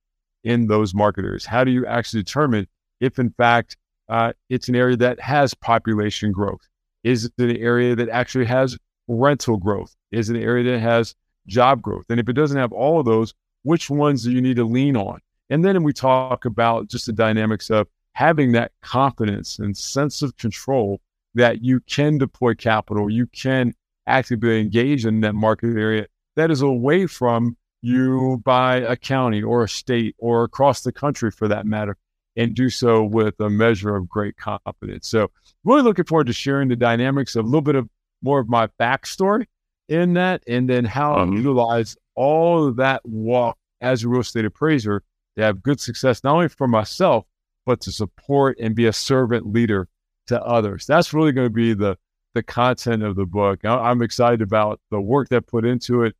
in 0.45 0.69
those 0.69 0.95
market 0.95 1.25
areas. 1.25 1.45
How 1.45 1.65
do 1.65 1.71
you 1.71 1.85
actually 1.85 2.23
determine 2.23 2.67
if, 3.01 3.19
in 3.19 3.31
fact, 3.31 3.77
uh, 4.09 4.33
it's 4.49 4.69
an 4.69 4.77
area 4.77 4.97
that 4.97 5.21
has 5.21 5.55
population 5.55 6.33
growth? 6.33 6.67
Is 7.05 7.27
it 7.27 7.33
an 7.39 7.57
area 7.57 7.95
that 7.97 8.09
actually 8.09 8.47
has 8.47 8.79
rental 9.07 9.59
growth? 9.59 9.95
Is 10.13 10.31
it 10.31 10.37
an 10.37 10.43
area 10.43 10.73
that 10.73 10.81
has 10.81 11.15
job 11.47 11.83
growth? 11.83 12.05
And 12.09 12.21
if 12.21 12.29
it 12.29 12.35
doesn't 12.35 12.59
have 12.59 12.73
all 12.73 13.01
of 13.01 13.07
those, 13.07 13.35
which 13.63 13.91
ones 13.91 14.25
do 14.25 14.33
you 14.33 14.41
need 14.41 14.57
to 14.57 14.65
lean 14.65 14.97
on? 14.97 15.21
And 15.51 15.65
then 15.65 15.83
we 15.83 15.93
talk 15.93 16.45
about 16.45 16.89
just 16.89 17.07
the 17.07 17.13
dynamics 17.13 17.71
of 17.71 17.89
having 18.15 18.53
that 18.53 18.73
confidence 18.83 19.59
and 19.59 19.77
sense 19.77 20.23
of 20.23 20.37
control 20.37 21.01
that 21.35 21.63
you 21.63 21.81
can 21.81 22.19
deploy 22.19 22.55
capital, 22.55 23.09
you 23.09 23.27
can 23.27 23.73
actively 24.07 24.61
engage 24.61 25.07
in 25.07 25.21
that 25.21 25.35
market 25.35 25.77
area 25.77 26.07
that 26.37 26.51
is 26.51 26.63
away 26.63 27.07
from 27.07 27.57
you 27.83 28.41
by 28.45 28.77
a 28.77 28.97
county 28.97 29.43
or 29.43 29.65
a 29.65 29.69
state 29.69 30.15
or 30.19 30.45
across 30.45 30.83
the 30.83 30.93
country 30.93 31.31
for 31.31 31.49
that 31.49 31.67
matter, 31.67 31.97
and 32.37 32.55
do 32.55 32.71
so 32.71 33.03
with 33.03 33.39
a 33.41 33.51
measure 33.51 33.97
of 33.97 34.09
great 34.09 34.37
confidence. 34.37 35.09
So, 35.09 35.31
really 35.65 35.83
looking 35.83 36.05
forward 36.05 36.29
to 36.29 36.33
sharing 36.33 36.69
the 36.69 36.77
dynamics 36.77 37.37
of 37.37 37.45
a 37.45 37.49
little 37.49 37.61
bit 37.61 37.75
of 37.75 37.89
more 38.23 38.39
of 38.41 38.49
my 38.49 38.69
backstory 38.81 39.47
in 39.89 40.15
that, 40.15 40.43
and 40.47 40.69
then 40.69 40.85
how 40.85 41.17
um, 41.17 41.33
I 41.33 41.37
utilize 41.37 41.97
all 42.15 42.69
of 42.69 42.77
that 42.77 43.05
walk 43.05 43.59
as 43.81 44.05
a 44.05 44.09
real 44.09 44.21
estate 44.21 44.45
appraiser 44.45 45.03
to 45.37 45.43
have 45.43 45.63
good 45.63 45.81
success, 45.81 46.23
not 46.23 46.35
only 46.35 46.49
for 46.49 46.69
myself, 46.69 47.27
but 47.65 47.81
to 47.83 47.93
support 47.93 48.59
and 48.61 48.75
be 48.75 48.87
a 48.87 48.93
servant 48.93 49.47
leader 49.53 49.89
to 50.27 50.43
others. 50.43 50.87
That's 50.87 51.13
really 51.13 51.33
going 51.33 51.47
to 51.47 51.55
be 51.55 51.75
the 51.75 51.97
the 52.35 52.43
content 52.43 53.03
of 53.03 53.15
the 53.15 53.27
book. 53.27 53.63
I'm 53.65 54.01
excited 54.01 54.41
about 54.41 54.81
the 54.91 55.01
work 55.01 55.29
that 55.29 55.47
put 55.47 55.67
into 55.67 56.03
it 56.05 56.17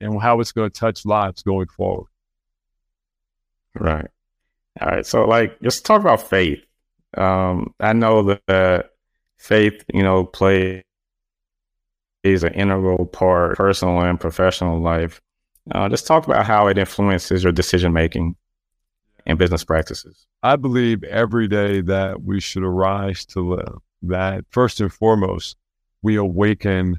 and 0.00 0.20
how 0.20 0.40
it's 0.40 0.50
going 0.50 0.68
to 0.68 0.76
touch 0.76 1.06
lives 1.06 1.44
going 1.44 1.68
forward. 1.68 2.08
Right. 3.74 4.08
All 4.80 4.88
right. 4.88 5.06
So, 5.06 5.24
like, 5.24 5.60
just 5.60 5.86
talk 5.86 6.00
about 6.00 6.28
faith. 6.28 6.64
Um, 7.16 7.74
I 7.78 7.92
know 7.92 8.22
that 8.46 8.90
faith, 9.38 9.84
you 9.92 10.02
know, 10.02 10.24
plays 10.24 10.82
is 12.22 12.44
an 12.44 12.54
integral 12.54 13.06
part 13.06 13.56
personal 13.56 14.00
and 14.00 14.20
professional 14.20 14.80
life. 14.80 15.20
Uh, 15.70 15.88
just 15.88 16.06
talk 16.06 16.26
about 16.26 16.46
how 16.46 16.66
it 16.66 16.78
influences 16.78 17.42
your 17.42 17.52
decision 17.52 17.92
making 17.92 18.36
and 19.26 19.38
business 19.38 19.64
practices. 19.64 20.26
I 20.42 20.56
believe 20.56 21.04
every 21.04 21.46
day 21.46 21.80
that 21.82 22.22
we 22.22 22.40
should 22.40 22.64
arise 22.64 23.24
to 23.26 23.40
live. 23.40 23.78
That 24.02 24.44
first 24.50 24.80
and 24.80 24.92
foremost, 24.92 25.56
we 26.02 26.16
awaken 26.16 26.98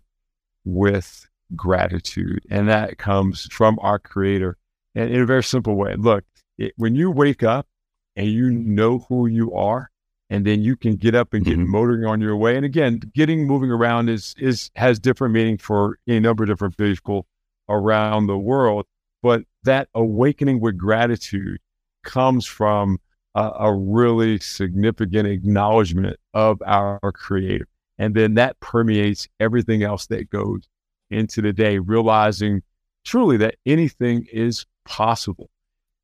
with 0.63 1.27
gratitude, 1.55 2.41
and 2.49 2.69
that 2.69 2.97
comes 2.97 3.47
from 3.51 3.77
our 3.81 3.99
Creator. 3.99 4.57
And 4.95 5.11
in 5.11 5.21
a 5.21 5.25
very 5.25 5.43
simple 5.43 5.75
way, 5.75 5.95
look, 5.95 6.23
it, 6.57 6.73
when 6.77 6.95
you 6.95 7.11
wake 7.11 7.43
up 7.43 7.67
and 8.15 8.27
you 8.27 8.49
know 8.51 8.99
who 9.09 9.27
you 9.27 9.53
are, 9.53 9.91
and 10.33 10.47
then 10.47 10.63
you 10.63 10.75
can 10.75 10.95
get 10.95 11.13
up 11.13 11.35
and 11.35 11.45
get 11.45 11.59
mm-hmm. 11.59 11.69
motoring 11.69 12.05
on 12.05 12.19
your 12.19 12.35
way. 12.35 12.55
And 12.55 12.65
again, 12.65 12.99
getting 13.13 13.45
moving 13.45 13.69
around 13.69 14.09
is 14.09 14.33
is 14.39 14.71
has 14.75 14.99
different 14.99 15.31
meaning 15.31 15.59
for 15.59 15.99
a 16.07 16.19
number 16.19 16.43
of 16.43 16.49
different 16.49 16.75
people 16.75 17.27
around 17.69 18.25
the 18.25 18.37
world. 18.37 18.87
But 19.21 19.43
that 19.61 19.89
awakening 19.93 20.59
with 20.59 20.75
gratitude 20.75 21.59
comes 22.03 22.47
from 22.47 22.97
a, 23.35 23.51
a 23.59 23.73
really 23.75 24.39
significant 24.39 25.27
acknowledgement 25.27 26.17
of 26.33 26.59
our, 26.65 26.99
our 27.03 27.11
creator. 27.11 27.67
And 27.99 28.15
then 28.15 28.33
that 28.33 28.59
permeates 28.59 29.27
everything 29.39 29.83
else 29.83 30.07
that 30.07 30.31
goes 30.31 30.67
into 31.11 31.43
the 31.43 31.53
day, 31.53 31.77
realizing 31.77 32.63
truly 33.05 33.37
that 33.37 33.57
anything 33.67 34.25
is 34.33 34.65
possible 34.83 35.51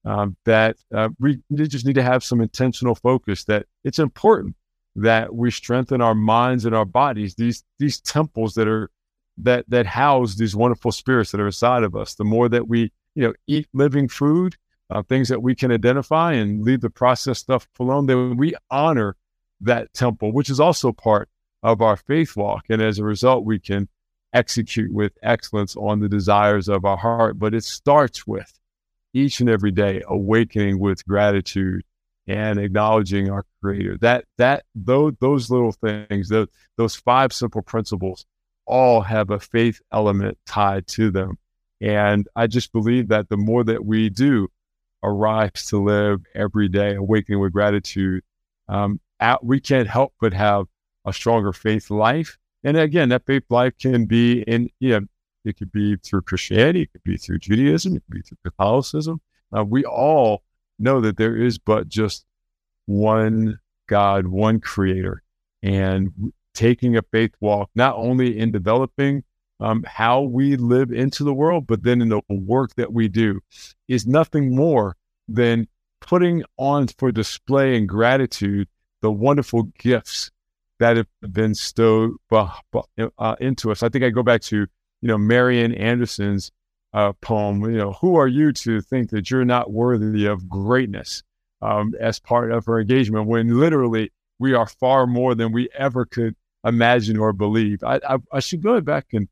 um, 0.10 0.36
that 0.45 0.76
uh, 0.93 1.10
we 1.20 1.39
just 1.53 1.86
need 1.86 1.93
to 1.93 2.01
have 2.01 2.24
some 2.24 2.41
intentional 2.41 2.95
focus 2.95 3.43
that 3.43 3.68
it's 3.84 3.99
important 3.99 4.55
that 4.95 5.36
we 5.36 5.51
strengthen 5.51 6.01
our 6.01 6.16
minds 6.16 6.66
and 6.66 6.74
our 6.74 6.84
bodies 6.84 7.36
these 7.36 7.64
these 7.78 8.01
temples 8.01 8.55
that 8.55 8.68
are 8.68 8.89
that 9.38 9.66
that 9.68 9.86
house 9.86 10.36
these 10.36 10.55
wonderful 10.55 10.91
spirits 10.91 11.32
that 11.32 11.39
are 11.39 11.45
inside 11.45 11.84
of 11.84 11.95
us. 11.95 12.16
The 12.16 12.24
more 12.24 12.49
that 12.49 12.68
we 12.68 12.91
you 13.14 13.22
know 13.22 13.34
eat 13.45 13.68
living 13.72 14.07
food 14.07 14.55
uh, 14.89 15.03
things 15.03 15.30
that 15.30 15.43
we 15.43 15.53
can 15.53 15.72
identify 15.72 16.34
and 16.34 16.64
leave 16.64 16.82
the 16.82 16.89
processed 16.89 17.41
stuff 17.41 17.68
alone 17.80 18.07
then 18.07 18.36
we 18.36 18.55
honor 18.72 19.16
that 19.62 19.93
temple 19.93 20.32
which 20.32 20.49
is 20.49 20.60
also 20.60 20.91
part 20.91 21.30
of 21.62 21.84
our 21.84 21.97
faith 21.97 22.36
walk. 22.36 22.66
And 22.70 22.82
as 22.82 22.97
a 22.97 23.03
result 23.03 23.45
we 23.45 23.60
can 23.60 23.88
execute 24.34 24.91
with 24.91 25.12
excellence 25.22 25.76
on 25.76 25.99
the 25.99 26.10
desires 26.10 26.68
of 26.68 26.84
our 26.84 26.97
heart. 26.97 27.38
But 27.38 27.53
it 27.53 27.64
starts 27.64 28.26
with 28.26 28.60
each 29.14 29.39
and 29.39 29.49
every 29.49 29.72
day 29.72 30.01
awakening 30.07 30.80
with 30.80 31.05
gratitude 31.05 31.84
and 32.28 32.60
acknowledging 32.60 33.30
our 33.30 33.43
creator 33.62 33.97
that 34.01 34.26
that 34.38 34.64
those 34.76 35.14
those 35.20 35.49
little 35.49 35.72
things 35.72 36.30
those, 36.30 36.47
those 36.78 36.95
five 36.95 37.34
simple 37.34 37.62
principles 37.62 38.26
all 38.70 39.01
have 39.01 39.32
a 39.32 39.39
faith 39.39 39.82
element 39.91 40.38
tied 40.45 40.88
to 40.88 41.10
them. 41.10 41.38
And 41.82 42.28
I 42.36 42.47
just 42.47 42.72
believe 42.72 43.07
that 43.07 43.28
the 43.28 43.38
more 43.38 43.64
that 43.64 43.84
we 43.84 44.10
do 44.10 44.47
arise 45.03 45.66
to 45.68 45.84
live 45.84 46.22
every 46.36 46.70
day, 46.70 46.95
awakening 46.95 47.39
with 47.39 47.51
gratitude, 47.51 48.24
um, 48.68 49.01
out, 49.20 49.43
we 49.43 49.60
can't 49.60 49.88
help 49.88 50.14
but 50.22 50.34
have 50.34 50.68
a 51.03 51.12
stronger 51.12 51.51
faith 51.51 51.89
life. 51.89 52.38
And 52.64 52.78
again, 52.78 53.10
that 53.10 53.26
faith 53.26 53.45
life 53.49 53.74
can 53.80 54.05
be 54.05 54.43
in, 54.43 54.70
you 54.80 54.99
know, 54.99 55.07
it 55.46 55.58
could 55.58 55.72
be 55.72 55.96
through 55.98 56.22
Christianity, 56.24 56.84
it 56.84 56.92
could 56.92 57.04
be 57.04 57.18
through 57.18 57.40
Judaism, 57.40 57.96
it 57.96 58.04
could 58.06 58.16
be 58.16 58.22
through 58.22 58.38
Catholicism. 58.44 59.22
Uh, 59.56 59.64
we 59.64 59.84
all 59.86 60.44
know 60.78 61.02
that 61.02 61.18
there 61.18 61.36
is 61.36 61.58
but 61.58 61.88
just 61.88 62.26
one 62.86 63.60
God, 63.88 64.28
one 64.28 64.60
creator. 64.60 65.24
And 65.62 66.34
taking 66.54 66.96
a 66.96 67.02
faith 67.02 67.32
walk, 67.40 67.70
not 67.76 67.96
only 67.96 68.38
in 68.38 68.52
developing 68.52 69.24
um, 69.60 69.84
how 69.86 70.22
we 70.22 70.56
live 70.56 70.92
into 70.92 71.24
the 71.24 71.34
world, 71.34 71.68
but 71.68 71.84
then 71.84 72.02
in 72.02 72.10
the 72.10 72.22
work 72.30 72.76
that 72.76 72.94
we 72.94 73.08
do, 73.08 73.42
is 73.88 74.08
nothing 74.08 74.56
more 74.56 74.96
than 75.28 75.68
putting 76.00 76.44
on 76.58 76.88
for 76.88 77.12
display 77.12 77.76
and 77.78 77.90
gratitude 77.90 78.68
the 79.02 79.12
wonderful 79.12 79.64
gifts 79.78 80.32
that 80.80 80.96
have 80.98 81.08
been 81.34 81.54
stowed 81.54 82.12
uh, 82.32 83.36
into 83.40 83.72
us. 83.72 83.84
I 83.84 83.90
think 83.90 84.06
I 84.06 84.10
go 84.10 84.24
back 84.24 84.42
to, 84.44 84.68
you 85.02 85.08
know, 85.08 85.18
Marian 85.18 85.74
Anderson's 85.74 86.52
uh, 86.93 87.14
poem, 87.22 87.64
you 87.64 87.78
know, 87.78 87.93
who 87.93 88.16
are 88.16 88.28
you 88.28 88.52
to 88.52 88.82
think 88.82 89.10
that 89.12 89.30
you're 89.30 89.45
not 89.45 89.72
worthy 89.72 90.26
of 90.26 90.50
greatness 90.50 91.24
um, 91.62 91.93
as 92.00 92.20
part 92.20 92.52
of 92.52 92.66
her 92.66 92.80
engagement 92.80 93.28
when 93.28 93.60
literally 93.60 94.12
we 94.39 94.54
are 94.54 94.68
far 94.68 95.06
more 95.06 95.36
than 95.36 95.52
we 95.52 95.70
ever 95.78 96.06
could 96.06 96.36
imagine 96.64 97.18
or 97.18 97.34
believe. 97.34 97.84
I, 97.84 98.00
I, 98.08 98.18
I 98.34 98.39
should 98.39 98.64
go 98.64 98.80
back 98.82 99.08
and 99.14 99.28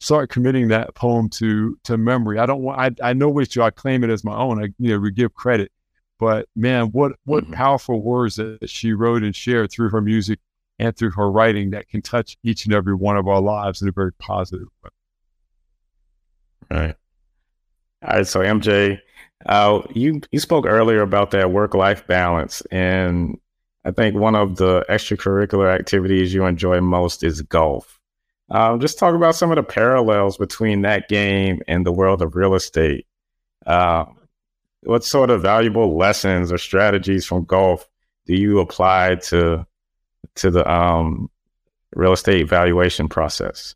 start 0.00 0.30
committing 0.30 0.68
that 0.68 0.94
poem 0.94 1.28
to 1.28 1.78
to 1.84 1.96
memory. 1.96 2.38
I 2.38 2.46
don't 2.46 2.62
want. 2.62 3.00
I, 3.02 3.10
I 3.10 3.12
know 3.12 3.28
which 3.28 3.56
I 3.58 3.70
claim 3.70 4.04
it 4.04 4.10
as 4.10 4.24
my 4.24 4.36
own. 4.36 4.62
I 4.62 4.68
you 4.78 4.90
know 4.90 4.98
we 4.98 5.10
give 5.10 5.34
credit, 5.34 5.72
but 6.18 6.48
man, 6.54 6.86
what 6.86 7.12
what 7.24 7.44
mm-hmm. 7.44 7.54
powerful 7.54 8.02
words 8.02 8.36
that 8.36 8.68
she 8.68 8.92
wrote 8.92 9.22
and 9.22 9.34
shared 9.34 9.70
through 9.70 9.90
her 9.90 10.00
music 10.00 10.38
and 10.78 10.96
through 10.96 11.12
her 11.12 11.30
writing 11.30 11.70
that 11.70 11.88
can 11.88 12.02
touch 12.02 12.36
each 12.42 12.64
and 12.64 12.74
every 12.74 12.94
one 12.94 13.16
of 13.16 13.28
our 13.28 13.40
lives 13.40 13.82
in 13.82 13.88
a 13.88 13.92
very 13.92 14.12
positive 14.14 14.68
way. 14.82 14.90
Right. 16.70 16.96
All 18.02 18.16
right. 18.16 18.26
So 18.26 18.40
MJ, 18.40 19.00
uh, 19.46 19.82
you 19.94 20.20
you 20.30 20.38
spoke 20.38 20.66
earlier 20.66 21.02
about 21.02 21.30
that 21.32 21.50
work 21.50 21.74
life 21.74 22.06
balance, 22.06 22.62
and 22.70 23.38
I 23.84 23.90
think 23.90 24.16
one 24.16 24.34
of 24.34 24.56
the 24.56 24.84
extracurricular 24.88 25.72
activities 25.72 26.32
you 26.32 26.44
enjoy 26.46 26.80
most 26.80 27.22
is 27.22 27.42
golf. 27.42 28.00
Um, 28.50 28.80
just 28.80 28.98
talk 28.98 29.14
about 29.14 29.34
some 29.34 29.50
of 29.50 29.56
the 29.56 29.62
parallels 29.62 30.36
between 30.36 30.82
that 30.82 31.08
game 31.08 31.62
and 31.66 31.86
the 31.86 31.92
world 31.92 32.22
of 32.22 32.36
real 32.36 32.54
estate. 32.54 33.06
Uh, 33.66 34.04
what 34.82 35.04
sort 35.04 35.30
of 35.30 35.42
valuable 35.42 35.96
lessons 35.96 36.52
or 36.52 36.58
strategies 36.58 37.24
from 37.24 37.44
golf 37.44 37.88
do 38.26 38.34
you 38.34 38.60
apply 38.60 39.16
to 39.16 39.66
to 40.36 40.50
the 40.50 40.70
um, 40.70 41.30
real 41.94 42.12
estate 42.12 42.48
valuation 42.48 43.08
process? 43.08 43.74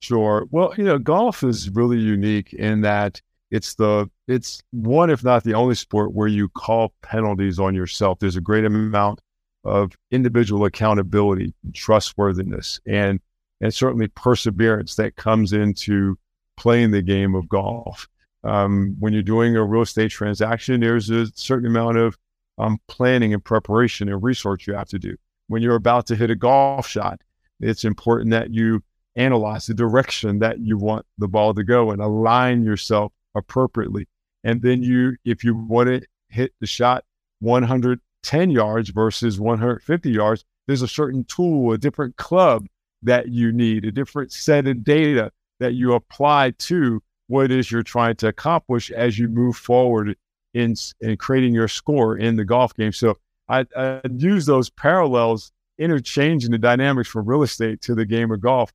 Sure. 0.00 0.46
Well, 0.50 0.74
you 0.76 0.84
know, 0.84 0.98
golf 0.98 1.42
is 1.42 1.70
really 1.70 1.98
unique 1.98 2.52
in 2.52 2.82
that 2.82 3.20
it's 3.50 3.74
the 3.74 4.10
it's 4.26 4.62
one 4.70 5.10
if 5.10 5.22
not 5.22 5.44
the 5.44 5.54
only 5.54 5.74
sport 5.74 6.14
where 6.14 6.26
you 6.26 6.48
call 6.48 6.94
penalties 7.02 7.58
on 7.58 7.74
yourself. 7.74 8.18
There's 8.18 8.36
a 8.36 8.40
great 8.40 8.64
amount 8.64 9.20
of 9.64 9.92
individual 10.10 10.64
accountability 10.64 11.54
trustworthiness 11.74 12.80
and 12.86 13.20
and 13.60 13.72
certainly 13.72 14.08
perseverance 14.08 14.96
that 14.96 15.16
comes 15.16 15.52
into 15.52 16.18
playing 16.56 16.90
the 16.90 17.02
game 17.02 17.34
of 17.34 17.48
golf. 17.48 18.08
Um, 18.42 18.96
when 18.98 19.12
you're 19.12 19.22
doing 19.22 19.54
a 19.54 19.64
real 19.64 19.82
estate 19.82 20.10
transaction 20.10 20.80
there's 20.80 21.10
a 21.10 21.26
certain 21.34 21.68
amount 21.68 21.98
of 21.98 22.18
um, 22.58 22.80
planning 22.88 23.32
and 23.32 23.44
preparation 23.44 24.08
and 24.08 24.22
research 24.22 24.66
you 24.66 24.74
have 24.74 24.88
to 24.88 24.98
do. 24.98 25.16
When 25.46 25.62
you're 25.62 25.76
about 25.76 26.06
to 26.06 26.16
hit 26.16 26.30
a 26.30 26.34
golf 26.36 26.88
shot 26.88 27.20
it's 27.60 27.84
important 27.84 28.30
that 28.30 28.52
you 28.52 28.82
analyze 29.16 29.66
the 29.66 29.74
direction 29.74 30.38
that 30.38 30.60
you 30.60 30.76
want 30.78 31.06
the 31.18 31.28
ball 31.28 31.54
to 31.54 31.64
go 31.64 31.90
and 31.90 32.00
align 32.00 32.64
yourself 32.64 33.12
appropriately. 33.34 34.06
And 34.44 34.62
then 34.62 34.82
you, 34.82 35.16
if 35.24 35.44
you 35.44 35.54
want 35.54 35.88
to 35.88 36.02
hit 36.28 36.52
the 36.60 36.66
shot 36.66 37.04
110 37.40 38.50
yards 38.50 38.90
versus 38.90 39.38
150 39.38 40.10
yards, 40.10 40.44
there's 40.66 40.82
a 40.82 40.88
certain 40.88 41.24
tool, 41.24 41.72
a 41.72 41.78
different 41.78 42.16
club 42.16 42.66
that 43.02 43.28
you 43.28 43.52
need, 43.52 43.84
a 43.84 43.92
different 43.92 44.32
set 44.32 44.66
of 44.66 44.84
data 44.84 45.30
that 45.60 45.74
you 45.74 45.92
apply 45.94 46.52
to 46.58 47.02
what 47.26 47.46
it 47.46 47.50
is 47.52 47.70
you're 47.70 47.82
trying 47.82 48.16
to 48.16 48.28
accomplish 48.28 48.90
as 48.90 49.18
you 49.18 49.28
move 49.28 49.56
forward 49.56 50.16
in, 50.54 50.74
in 51.00 51.16
creating 51.16 51.54
your 51.54 51.68
score 51.68 52.16
in 52.16 52.36
the 52.36 52.44
golf 52.44 52.74
game. 52.74 52.92
So 52.92 53.18
I, 53.48 53.66
I 53.76 54.00
use 54.16 54.46
those 54.46 54.70
parallels, 54.70 55.52
interchanging 55.78 56.50
the 56.50 56.58
dynamics 56.58 57.08
from 57.08 57.26
real 57.26 57.42
estate 57.42 57.80
to 57.82 57.94
the 57.94 58.04
game 58.04 58.30
of 58.30 58.40
golf 58.40 58.72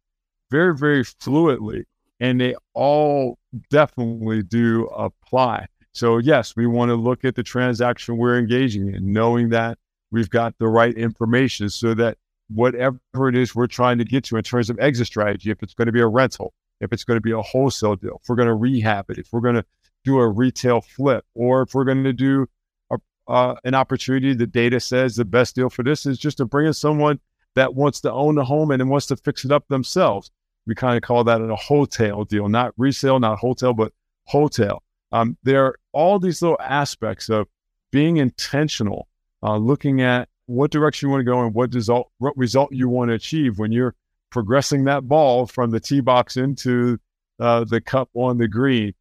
very, 0.50 0.76
very 0.76 1.04
fluidly 1.04 1.84
and 2.20 2.42
they 2.42 2.56
all 2.74 3.38
definitely 3.70 4.44
do 4.44 4.86
apply. 4.88 5.68
So, 5.94 6.18
yes, 6.18 6.56
we 6.56 6.68
want 6.68 6.90
to 6.90 6.96
look 6.96 7.26
at 7.26 7.36
the 7.36 7.44
transaction 7.44 8.18
we're 8.18 8.38
engaging 8.38 8.94
in, 8.94 9.12
knowing 9.12 9.50
that 9.50 9.78
we've 10.12 10.30
got 10.30 10.56
the 10.60 10.68
right 10.68 10.94
information 10.96 11.70
so 11.70 11.94
that 11.96 12.18
whatever 12.50 13.00
it 13.28 13.36
is 13.36 13.56
we're 13.56 13.68
trying 13.68 13.98
to 13.98 14.06
get 14.06 14.24
to 14.26 14.38
in 14.38 14.44
terms 14.44 14.70
of 14.70 14.80
exit 14.80 15.08
strategy, 15.08 15.52
if 15.52 15.62
it's 15.64 15.74
going 15.74 15.88
to 15.88 15.92
be 15.92 16.00
a 16.00 16.08
rental, 16.08 16.54
if 16.80 16.94
it's 16.94 17.04
going 17.04 17.18
to 17.18 17.22
be 17.22 17.32
a 17.32 17.42
wholesale 17.42 17.96
deal, 17.96 18.20
if 18.22 18.30
we're 18.30 18.36
going 18.36 18.48
to 18.48 18.54
rehab 18.54 19.10
it, 19.10 19.18
if 19.18 19.28
we're 19.32 19.42
going 19.42 19.56
to 19.56 19.66
do 20.04 20.20
a 20.20 20.28
retail 20.28 20.82
flip, 20.82 21.26
or 21.34 21.64
if 21.64 21.74
we're 21.74 21.84
going 21.84 22.04
to 22.04 22.14
do 22.14 22.48
a, 22.92 22.98
uh, 23.28 23.56
an 23.64 23.74
opportunity, 23.74 24.34
the 24.34 24.48
data 24.48 24.80
says 24.80 25.16
the 25.16 25.26
best 25.26 25.56
deal 25.56 25.70
for 25.70 25.84
this 25.84 26.06
is 26.06 26.18
just 26.18 26.38
to 26.38 26.46
bring 26.46 26.68
in 26.68 26.74
someone 26.74 27.20
that 27.56 27.74
wants 27.74 28.00
to 28.02 28.12
own 28.12 28.36
the 28.36 28.46
home 28.46 28.70
and 28.70 28.90
wants 28.90 29.08
to 29.08 29.16
fix 29.18 29.44
it 29.44 29.52
up 29.52 29.68
themselves 29.68 30.32
we 30.68 30.76
kind 30.76 30.98
of 30.98 31.02
call 31.02 31.24
that 31.24 31.42
a 31.42 31.56
wholetail 31.56 32.26
deal, 32.26 32.50
not 32.50 32.74
resale, 32.78 33.20
not 33.20 33.40
hotel, 33.40 33.74
but 33.74 33.94
wholetail. 34.26 34.84
Um, 35.12 35.38
there 35.44 35.66
are 35.66 35.80
all 35.94 36.20
these 36.20 36.42
little 36.42 36.60
aspects 36.62 37.30
of 37.30 37.48
being 37.92 38.18
intentional, 38.18 39.08
uh, 39.42 39.56
looking 39.56 40.02
at 40.02 40.28
what 40.48 40.72
direction 40.72 41.08
you 41.08 41.12
want 41.12 41.22
to 41.22 41.32
go 41.32 41.42
and 41.42 41.54
what 41.54 41.74
result, 41.74 42.12
what 42.20 42.38
result 42.38 42.72
you 42.74 42.90
want 42.90 43.10
to 43.10 43.16
achieve 43.16 43.58
when 43.58 43.72
you're 43.72 43.96
progressing 44.30 44.84
that 44.84 45.08
ball 45.08 45.46
from 45.48 45.72
the 45.72 45.80
tee 45.80 46.02
box 46.02 46.36
into 46.36 46.98
uh, 47.40 47.64
the 47.64 47.80
cup 47.80 48.10
on 48.14 48.38
the 48.38 48.48
green. 48.48 48.94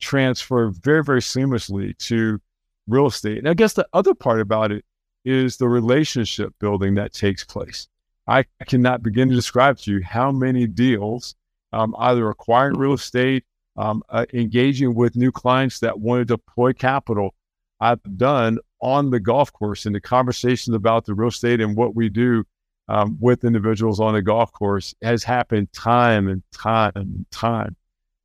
Transfer 0.00 0.70
very, 0.70 1.02
very 1.02 1.20
seamlessly 1.20 1.96
to 1.98 2.40
real 2.86 3.06
estate. 3.06 3.38
And 3.38 3.48
I 3.48 3.54
guess 3.54 3.72
the 3.74 3.86
other 3.92 4.14
part 4.14 4.40
about 4.40 4.72
it 4.72 4.84
is 5.24 5.56
the 5.56 5.68
relationship 5.68 6.52
building 6.58 6.94
that 6.94 7.12
takes 7.12 7.44
place. 7.44 7.88
I 8.26 8.44
cannot 8.66 9.02
begin 9.02 9.28
to 9.28 9.34
describe 9.34 9.78
to 9.78 9.92
you 9.92 10.02
how 10.02 10.30
many 10.30 10.66
deals, 10.66 11.34
um, 11.72 11.94
either 11.98 12.28
acquiring 12.30 12.78
real 12.78 12.92
estate, 12.94 13.44
um, 13.76 14.02
uh, 14.08 14.26
engaging 14.32 14.94
with 14.94 15.16
new 15.16 15.32
clients 15.32 15.80
that 15.80 15.98
want 15.98 16.20
to 16.20 16.24
deploy 16.24 16.72
capital, 16.72 17.34
I've 17.80 18.00
done 18.16 18.58
on 18.80 19.10
the 19.10 19.18
golf 19.18 19.52
course 19.52 19.86
and 19.86 19.94
the 19.94 20.00
conversations 20.00 20.74
about 20.74 21.04
the 21.04 21.14
real 21.14 21.28
estate 21.28 21.60
and 21.60 21.76
what 21.76 21.96
we 21.96 22.08
do 22.08 22.44
um, 22.88 23.16
with 23.20 23.44
individuals 23.44 23.98
on 23.98 24.14
the 24.14 24.22
golf 24.22 24.52
course 24.52 24.94
has 25.02 25.24
happened 25.24 25.72
time 25.72 26.28
and 26.28 26.42
time 26.52 26.92
and 26.94 27.26
time 27.30 27.76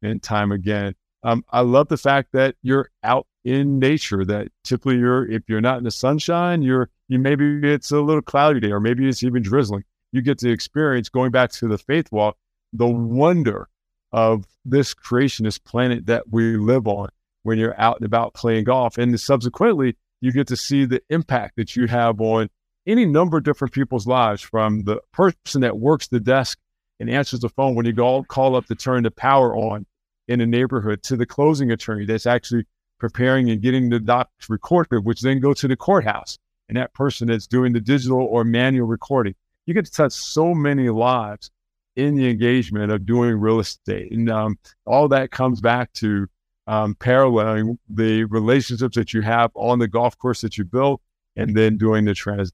and 0.01 0.21
time 0.21 0.51
again. 0.51 0.93
Um, 1.23 1.43
I 1.49 1.61
love 1.61 1.87
the 1.87 1.97
fact 1.97 2.29
that 2.33 2.55
you're 2.61 2.89
out 3.03 3.27
in 3.43 3.79
nature. 3.79 4.23
That 4.25 4.49
typically 4.63 4.97
you're 4.97 5.29
if 5.29 5.43
you're 5.47 5.61
not 5.61 5.77
in 5.77 5.83
the 5.83 5.91
sunshine, 5.91 6.61
you're 6.61 6.89
you 7.07 7.19
maybe 7.19 7.59
it's 7.63 7.91
a 7.91 7.99
little 7.99 8.21
cloudy 8.21 8.59
day 8.59 8.71
or 8.71 8.79
maybe 8.79 9.07
it's 9.07 9.23
even 9.23 9.41
drizzling. 9.41 9.83
You 10.11 10.21
get 10.21 10.39
to 10.39 10.49
experience 10.49 11.09
going 11.09 11.31
back 11.31 11.51
to 11.53 11.67
the 11.67 11.77
faith 11.77 12.11
walk, 12.11 12.37
the 12.73 12.87
wonder 12.87 13.67
of 14.11 14.45
this 14.63 14.93
creation, 14.93 15.45
this 15.45 15.57
planet 15.57 16.05
that 16.05 16.29
we 16.29 16.57
live 16.57 16.87
on 16.87 17.09
when 17.43 17.57
you're 17.57 17.79
out 17.79 17.97
and 17.97 18.05
about 18.05 18.33
playing 18.33 18.65
golf. 18.65 18.97
And 18.97 19.19
subsequently, 19.19 19.95
you 20.21 20.31
get 20.31 20.47
to 20.47 20.57
see 20.57 20.85
the 20.85 21.01
impact 21.09 21.55
that 21.57 21.75
you 21.75 21.87
have 21.87 22.19
on 22.21 22.49
any 22.85 23.05
number 23.05 23.37
of 23.37 23.43
different 23.43 23.73
people's 23.73 24.07
lives 24.07 24.41
from 24.41 24.83
the 24.83 24.99
person 25.11 25.61
that 25.61 25.77
works 25.77 26.07
the 26.07 26.19
desk 26.19 26.57
and 26.99 27.09
answers 27.09 27.41
the 27.41 27.49
phone 27.49 27.75
when 27.75 27.85
you 27.85 28.23
call 28.27 28.55
up 28.55 28.65
to 28.65 28.75
turn 28.75 29.03
the 29.03 29.11
power 29.11 29.55
on 29.55 29.85
in 30.27 30.41
a 30.41 30.45
neighborhood 30.45 31.03
to 31.03 31.15
the 31.15 31.25
closing 31.25 31.71
attorney 31.71 32.05
that's 32.05 32.25
actually 32.25 32.65
preparing 32.99 33.49
and 33.49 33.61
getting 33.61 33.89
the 33.89 33.99
docs 33.99 34.49
recorded, 34.49 35.05
which 35.05 35.21
then 35.21 35.39
go 35.39 35.53
to 35.53 35.67
the 35.67 35.75
courthouse 35.75 36.37
and 36.67 36.77
that 36.77 36.93
person 36.93 37.27
that's 37.27 37.47
doing 37.47 37.73
the 37.73 37.79
digital 37.79 38.19
or 38.19 38.43
manual 38.43 38.87
recording. 38.87 39.35
You 39.65 39.73
get 39.73 39.85
to 39.85 39.91
touch 39.91 40.13
so 40.13 40.53
many 40.53 40.89
lives 40.89 41.51
in 41.95 42.15
the 42.15 42.29
engagement 42.29 42.91
of 42.91 43.05
doing 43.05 43.39
real 43.39 43.59
estate. 43.59 44.11
And 44.11 44.29
um, 44.29 44.57
all 44.85 45.07
that 45.09 45.31
comes 45.31 45.61
back 45.61 45.91
to 45.93 46.27
um, 46.67 46.95
paralleling 46.95 47.79
the 47.89 48.25
relationships 48.25 48.95
that 48.95 49.13
you 49.13 49.21
have 49.21 49.51
on 49.55 49.79
the 49.79 49.87
golf 49.87 50.17
course 50.17 50.41
that 50.41 50.57
you 50.57 50.65
built 50.65 51.01
and 51.35 51.55
then 51.55 51.77
doing 51.77 52.05
the 52.05 52.13
transaction. 52.13 52.53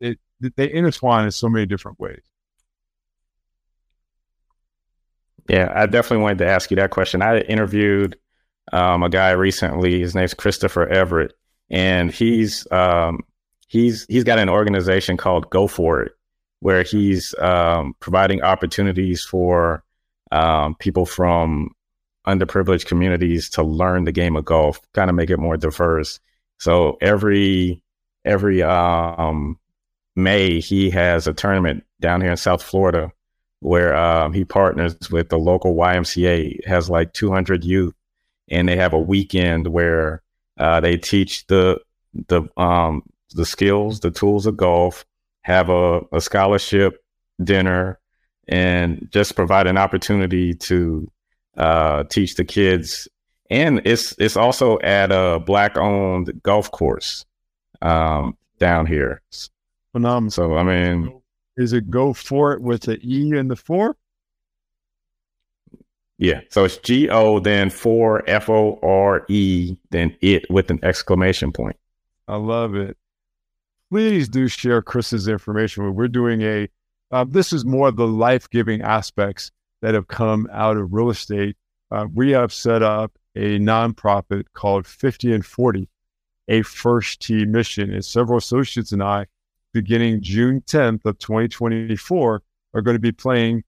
They 0.00 0.72
intertwine 0.72 1.24
in 1.24 1.30
so 1.30 1.48
many 1.48 1.66
different 1.66 1.98
ways. 2.00 2.22
Yeah, 5.50 5.72
I 5.74 5.86
definitely 5.86 6.22
wanted 6.22 6.38
to 6.38 6.46
ask 6.46 6.70
you 6.70 6.76
that 6.76 6.90
question. 6.90 7.22
I 7.22 7.40
interviewed 7.40 8.16
um, 8.72 9.02
a 9.02 9.08
guy 9.08 9.32
recently. 9.32 9.98
His 9.98 10.14
name's 10.14 10.32
Christopher 10.32 10.86
Everett, 10.86 11.32
and 11.68 12.12
he's 12.12 12.70
um, 12.70 13.24
he's 13.66 14.06
he's 14.08 14.22
got 14.22 14.38
an 14.38 14.48
organization 14.48 15.16
called 15.16 15.50
Go 15.50 15.66
For 15.66 16.02
It, 16.02 16.12
where 16.60 16.84
he's 16.84 17.34
um, 17.40 17.96
providing 17.98 18.42
opportunities 18.42 19.24
for 19.24 19.82
um, 20.30 20.76
people 20.76 21.04
from 21.04 21.70
underprivileged 22.28 22.86
communities 22.86 23.50
to 23.50 23.64
learn 23.64 24.04
the 24.04 24.12
game 24.12 24.36
of 24.36 24.44
golf, 24.44 24.80
kind 24.94 25.10
of 25.10 25.16
make 25.16 25.30
it 25.30 25.38
more 25.38 25.56
diverse. 25.56 26.20
So 26.60 26.96
every 27.00 27.82
every 28.24 28.62
um, 28.62 29.58
May, 30.14 30.60
he 30.60 30.90
has 30.90 31.26
a 31.26 31.34
tournament 31.34 31.82
down 32.00 32.20
here 32.20 32.30
in 32.30 32.36
South 32.36 32.62
Florida 32.62 33.10
where 33.60 33.94
um, 33.94 34.32
he 34.32 34.44
partners 34.44 34.96
with 35.10 35.28
the 35.28 35.38
local 35.38 35.74
YMCA. 35.74 36.58
It 36.58 36.66
has 36.66 36.90
like 36.90 37.12
200 37.12 37.64
youth, 37.64 37.94
and 38.50 38.68
they 38.68 38.76
have 38.76 38.92
a 38.92 38.98
weekend 38.98 39.68
where 39.68 40.22
uh, 40.58 40.80
they 40.80 40.96
teach 40.96 41.46
the 41.46 41.80
the 42.28 42.42
um, 42.56 43.02
the 43.34 43.46
skills, 43.46 44.00
the 44.00 44.10
tools 44.10 44.46
of 44.46 44.56
golf, 44.56 45.04
have 45.42 45.68
a, 45.68 46.00
a 46.12 46.20
scholarship 46.20 47.02
dinner, 47.42 47.98
and 48.48 49.08
just 49.12 49.36
provide 49.36 49.66
an 49.66 49.78
opportunity 49.78 50.54
to 50.54 51.10
uh, 51.56 52.04
teach 52.04 52.34
the 52.34 52.44
kids. 52.44 53.08
And 53.50 53.82
it's 53.84 54.14
it's 54.18 54.36
also 54.36 54.78
at 54.80 55.12
a 55.12 55.40
black 55.40 55.76
owned 55.76 56.40
golf 56.42 56.70
course 56.70 57.24
um, 57.82 58.36
down 58.58 58.86
here. 58.86 59.22
Phenomenal. 59.92 60.30
So 60.30 60.56
I 60.56 60.62
mean, 60.62 61.19
is 61.60 61.72
it 61.72 61.90
go 61.90 62.12
for 62.12 62.52
it 62.52 62.62
with 62.62 62.82
the 62.82 62.98
E 63.04 63.36
and 63.36 63.50
the 63.50 63.56
four? 63.56 63.96
Yeah. 66.18 66.40
So 66.48 66.64
it's 66.64 66.78
G 66.78 67.08
O 67.08 67.38
then 67.38 67.70
four 67.70 68.22
F 68.28 68.48
O 68.48 68.78
R 68.82 69.24
E 69.28 69.76
then 69.90 70.16
it 70.20 70.50
with 70.50 70.70
an 70.70 70.80
exclamation 70.82 71.52
point. 71.52 71.76
I 72.28 72.36
love 72.36 72.74
it. 72.74 72.96
Please 73.90 74.28
do 74.28 74.48
share 74.48 74.82
Chris's 74.82 75.28
information. 75.28 75.94
We're 75.94 76.08
doing 76.08 76.42
a. 76.42 76.68
Uh, 77.10 77.24
this 77.28 77.52
is 77.52 77.64
more 77.64 77.88
of 77.88 77.96
the 77.96 78.06
life 78.06 78.48
giving 78.50 78.82
aspects 78.82 79.50
that 79.82 79.94
have 79.94 80.08
come 80.08 80.48
out 80.52 80.76
of 80.76 80.92
real 80.92 81.10
estate. 81.10 81.56
Uh, 81.90 82.06
we 82.14 82.30
have 82.30 82.52
set 82.52 82.82
up 82.82 83.12
a 83.34 83.58
nonprofit 83.58 84.44
called 84.54 84.86
50 84.86 85.32
and 85.32 85.44
40, 85.44 85.88
a 86.48 86.62
first 86.62 87.20
tee 87.20 87.44
mission. 87.44 87.92
And 87.92 88.04
several 88.04 88.38
associates 88.38 88.92
and 88.92 89.02
I, 89.02 89.26
beginning 89.72 90.22
June 90.22 90.62
10th 90.62 91.04
of 91.04 91.18
2024, 91.18 92.42
are 92.74 92.82
going 92.82 92.94
to 92.94 93.00
be 93.00 93.12
playing 93.12 93.64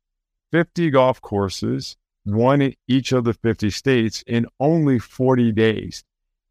50 0.53 0.91
golf 0.91 1.21
courses, 1.21 1.97
one 2.25 2.63
in 2.63 2.75
each 2.87 3.13
of 3.13 3.25
the 3.25 3.35
50 3.35 3.71
states, 3.71 4.23
in 4.27 4.47
only 4.61 4.99
40 4.99 5.53
days. 5.53 6.05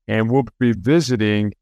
And 0.07 0.29
we'll 0.29 0.45
be 0.59 0.73
visiting 0.73 1.53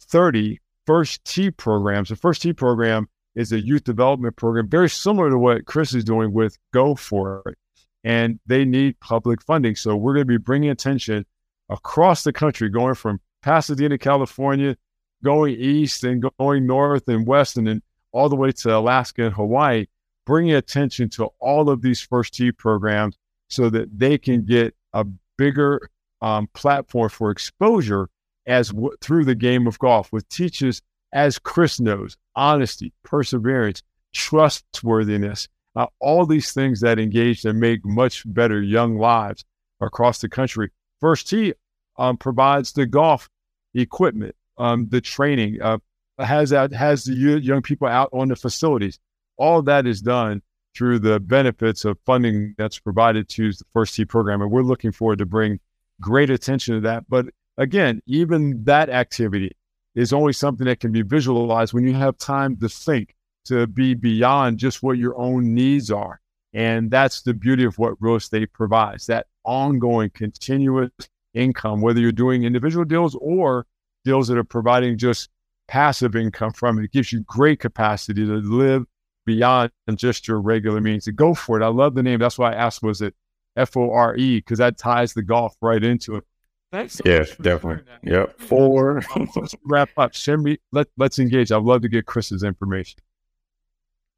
30 0.00 0.60
first 0.86 1.24
tee 1.24 1.50
programs. 1.50 2.10
The 2.10 2.16
first 2.16 2.42
tee 2.42 2.52
program 2.52 3.08
is 3.34 3.52
a 3.52 3.60
youth 3.60 3.84
development 3.84 4.36
program, 4.36 4.68
very 4.68 4.88
similar 4.88 5.30
to 5.30 5.38
what 5.38 5.66
Chris 5.66 5.94
is 5.94 6.04
doing 6.04 6.32
with 6.32 6.58
Go 6.72 6.94
For 6.94 7.42
It. 7.46 7.58
And 8.04 8.38
they 8.46 8.64
need 8.64 9.00
public 9.00 9.42
funding. 9.42 9.76
So 9.76 9.96
we're 9.96 10.12
going 10.12 10.26
to 10.26 10.32
be 10.32 10.36
bringing 10.36 10.70
attention 10.70 11.24
across 11.70 12.22
the 12.22 12.32
country, 12.32 12.68
going 12.68 12.94
from 12.94 13.20
Pasadena, 13.42 13.96
California, 13.98 14.76
going 15.24 15.56
east 15.56 16.04
and 16.04 16.24
going 16.38 16.66
north 16.66 17.08
and 17.08 17.26
west, 17.26 17.56
and 17.56 17.66
then 17.66 17.82
all 18.12 18.28
the 18.28 18.36
way 18.36 18.52
to 18.52 18.76
Alaska 18.76 19.24
and 19.24 19.34
Hawaii, 19.34 19.86
bringing 20.24 20.54
attention 20.54 21.08
to 21.10 21.28
all 21.40 21.68
of 21.68 21.82
these 21.82 22.00
first 22.00 22.34
tee 22.34 22.52
programs 22.52 23.18
so 23.48 23.68
that 23.70 23.98
they 23.98 24.16
can 24.18 24.44
get 24.44 24.74
a 24.92 25.04
bigger 25.36 25.90
um, 26.22 26.48
platform 26.54 27.08
for 27.08 27.30
exposure 27.30 28.08
as 28.46 28.68
w- 28.68 28.94
through 29.00 29.24
the 29.24 29.34
game 29.34 29.66
of 29.66 29.78
golf 29.78 30.12
with 30.12 30.28
teachers, 30.28 30.80
as 31.12 31.38
Chris 31.38 31.80
knows, 31.80 32.16
honesty, 32.36 32.92
perseverance, 33.02 33.82
trustworthiness, 34.12 35.48
uh, 35.76 35.86
all 36.00 36.24
these 36.24 36.52
things 36.52 36.80
that 36.80 36.98
engage 36.98 37.44
and 37.44 37.58
make 37.58 37.84
much 37.84 38.22
better 38.26 38.62
young 38.62 38.96
lives 38.96 39.44
across 39.80 40.20
the 40.20 40.28
country. 40.28 40.70
First 41.00 41.28
Tee 41.28 41.54
um, 41.98 42.16
provides 42.16 42.72
the 42.72 42.86
golf 42.86 43.28
equipment, 43.74 44.34
um, 44.58 44.88
the 44.88 45.00
training, 45.00 45.60
uh, 45.62 45.78
has 46.18 46.50
that 46.50 46.72
has 46.72 47.04
the 47.04 47.14
young 47.14 47.62
people 47.62 47.88
out 47.88 48.08
on 48.12 48.28
the 48.28 48.36
facilities. 48.36 48.98
All 49.36 49.62
that 49.62 49.86
is 49.86 50.00
done 50.00 50.42
through 50.76 50.98
the 50.98 51.20
benefits 51.20 51.84
of 51.84 51.98
funding 52.04 52.54
that's 52.58 52.78
provided 52.78 53.28
to 53.30 53.52
the 53.52 53.64
First 53.72 53.94
Tee 53.94 54.04
program, 54.04 54.42
and 54.42 54.50
we're 54.50 54.62
looking 54.62 54.92
forward 54.92 55.18
to 55.18 55.26
bring 55.26 55.58
great 56.00 56.30
attention 56.30 56.74
to 56.74 56.80
that. 56.82 57.04
But 57.08 57.26
again, 57.58 58.00
even 58.06 58.62
that 58.64 58.90
activity 58.90 59.52
is 59.94 60.12
only 60.12 60.32
something 60.32 60.66
that 60.66 60.80
can 60.80 60.92
be 60.92 61.02
visualized 61.02 61.72
when 61.72 61.84
you 61.84 61.94
have 61.94 62.18
time 62.18 62.56
to 62.56 62.68
think, 62.68 63.14
to 63.44 63.66
be 63.66 63.94
beyond 63.94 64.58
just 64.58 64.82
what 64.82 64.98
your 64.98 65.16
own 65.16 65.54
needs 65.54 65.90
are. 65.90 66.20
And 66.52 66.90
that's 66.90 67.22
the 67.22 67.34
beauty 67.34 67.64
of 67.64 67.78
what 67.78 67.94
real 68.00 68.16
estate 68.16 68.52
provides 68.52 69.06
that 69.06 69.26
ongoing, 69.44 70.10
continuous 70.10 70.90
income, 71.34 71.80
whether 71.80 72.00
you're 72.00 72.12
doing 72.12 72.44
individual 72.44 72.84
deals 72.84 73.16
or 73.20 73.66
deals 74.04 74.28
that 74.28 74.38
are 74.38 74.44
providing 74.44 74.98
just 74.98 75.30
passive 75.68 76.14
income 76.16 76.52
from 76.52 76.78
it. 76.78 76.84
It 76.84 76.92
gives 76.92 77.12
you 77.12 77.20
great 77.20 77.60
capacity 77.60 78.24
to 78.26 78.34
live 78.34 78.84
beyond 79.26 79.72
just 79.96 80.28
your 80.28 80.40
regular 80.40 80.80
means. 80.80 81.04
To 81.04 81.12
go 81.12 81.34
for 81.34 81.60
it. 81.60 81.64
I 81.64 81.68
love 81.68 81.94
the 81.94 82.02
name. 82.02 82.18
That's 82.18 82.38
why 82.38 82.52
I 82.52 82.54
asked, 82.54 82.82
was 82.82 83.00
it 83.00 83.14
F 83.56 83.76
O 83.76 83.90
R 83.90 84.16
E? 84.16 84.38
Because 84.38 84.58
that 84.58 84.78
ties 84.78 85.14
the 85.14 85.22
golf 85.22 85.56
right 85.60 85.82
into 85.82 86.16
it. 86.16 86.24
Thanks. 86.72 86.94
So 86.94 87.02
yes, 87.04 87.36
definitely. 87.36 87.84
Yep. 88.02 88.40
Four. 88.40 89.02
wrap 89.64 89.90
up. 89.96 90.14
Send 90.14 90.42
me. 90.42 90.58
Let 90.72 90.88
Let's 90.96 91.18
engage. 91.18 91.52
I'd 91.52 91.62
love 91.62 91.82
to 91.82 91.88
get 91.88 92.06
Chris's 92.06 92.42
information. 92.42 93.00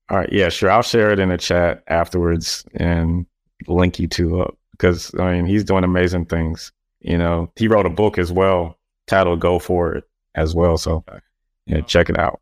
All 0.09 0.17
right. 0.19 0.33
Yeah, 0.33 0.49
sure. 0.49 0.71
I'll 0.71 0.83
share 0.83 1.13
it 1.13 1.19
in 1.19 1.29
the 1.29 1.37
chat 1.37 1.83
afterwards 1.89 2.65
and 2.75 3.27
link 3.67 3.99
you 3.99 4.07
to 4.09 4.43
up 4.43 4.59
because 4.73 5.15
I 5.19 5.33
mean 5.33 5.47
he's 5.47 5.65
doing 5.65 5.85
amazing 5.85 6.27
things. 6.27 6.73
You 7.01 7.19
know, 7.19 7.53
he 7.57 7.69
wrote 7.69 7.87
a 7.87 7.91
book 7.91 8.19
as 8.19 8.33
well 8.33 8.79
titled 9.07 9.41
"Go 9.41 9.59
For 9.59 9.95
It" 9.95 10.05
as 10.35 10.55
well. 10.55 10.77
So 10.77 11.05
yeah, 11.67 11.81
check 11.83 12.11
it 12.11 12.19
out. 12.19 12.41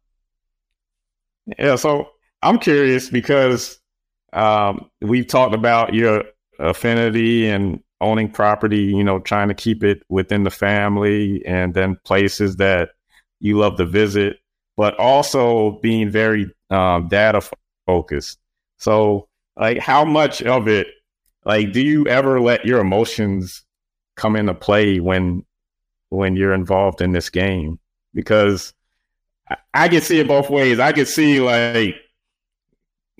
Yeah. 1.58 1.76
So 1.76 2.08
I'm 2.42 2.58
curious 2.58 3.08
because 3.08 3.80
um, 4.32 4.90
we've 5.00 5.26
talked 5.26 5.54
about 5.54 5.94
your 5.94 6.24
affinity 6.58 7.48
and 7.48 7.80
owning 8.00 8.30
property, 8.30 8.82
you 8.82 9.02
know, 9.02 9.18
trying 9.18 9.48
to 9.48 9.54
keep 9.54 9.82
it 9.82 10.02
within 10.08 10.44
the 10.44 10.50
family 10.50 11.44
and 11.46 11.74
then 11.74 11.96
places 12.04 12.56
that 12.56 12.90
you 13.40 13.58
love 13.58 13.76
to 13.76 13.86
visit, 13.86 14.38
but 14.76 14.98
also 14.98 15.78
being 15.82 16.10
very 16.10 16.50
um, 16.70 17.08
data 17.08 17.40
focused. 17.86 18.38
So, 18.78 19.28
like, 19.56 19.78
how 19.78 20.04
much 20.04 20.42
of 20.42 20.68
it, 20.68 20.88
like, 21.44 21.72
do 21.72 21.80
you 21.80 22.06
ever 22.06 22.40
let 22.40 22.66
your 22.66 22.80
emotions 22.80 23.64
come 24.16 24.36
into 24.36 24.54
play 24.54 25.00
when 25.00 25.44
when 26.14 26.36
you're 26.36 26.54
involved 26.54 27.00
in 27.00 27.12
this 27.12 27.30
game? 27.30 27.78
Because 28.12 28.74
I, 29.72 29.88
can 29.88 30.00
see 30.00 30.20
it 30.20 30.28
both 30.28 30.50
ways. 30.50 30.78
I 30.78 30.92
can 30.92 31.06
see 31.06 31.40
like 31.40 31.96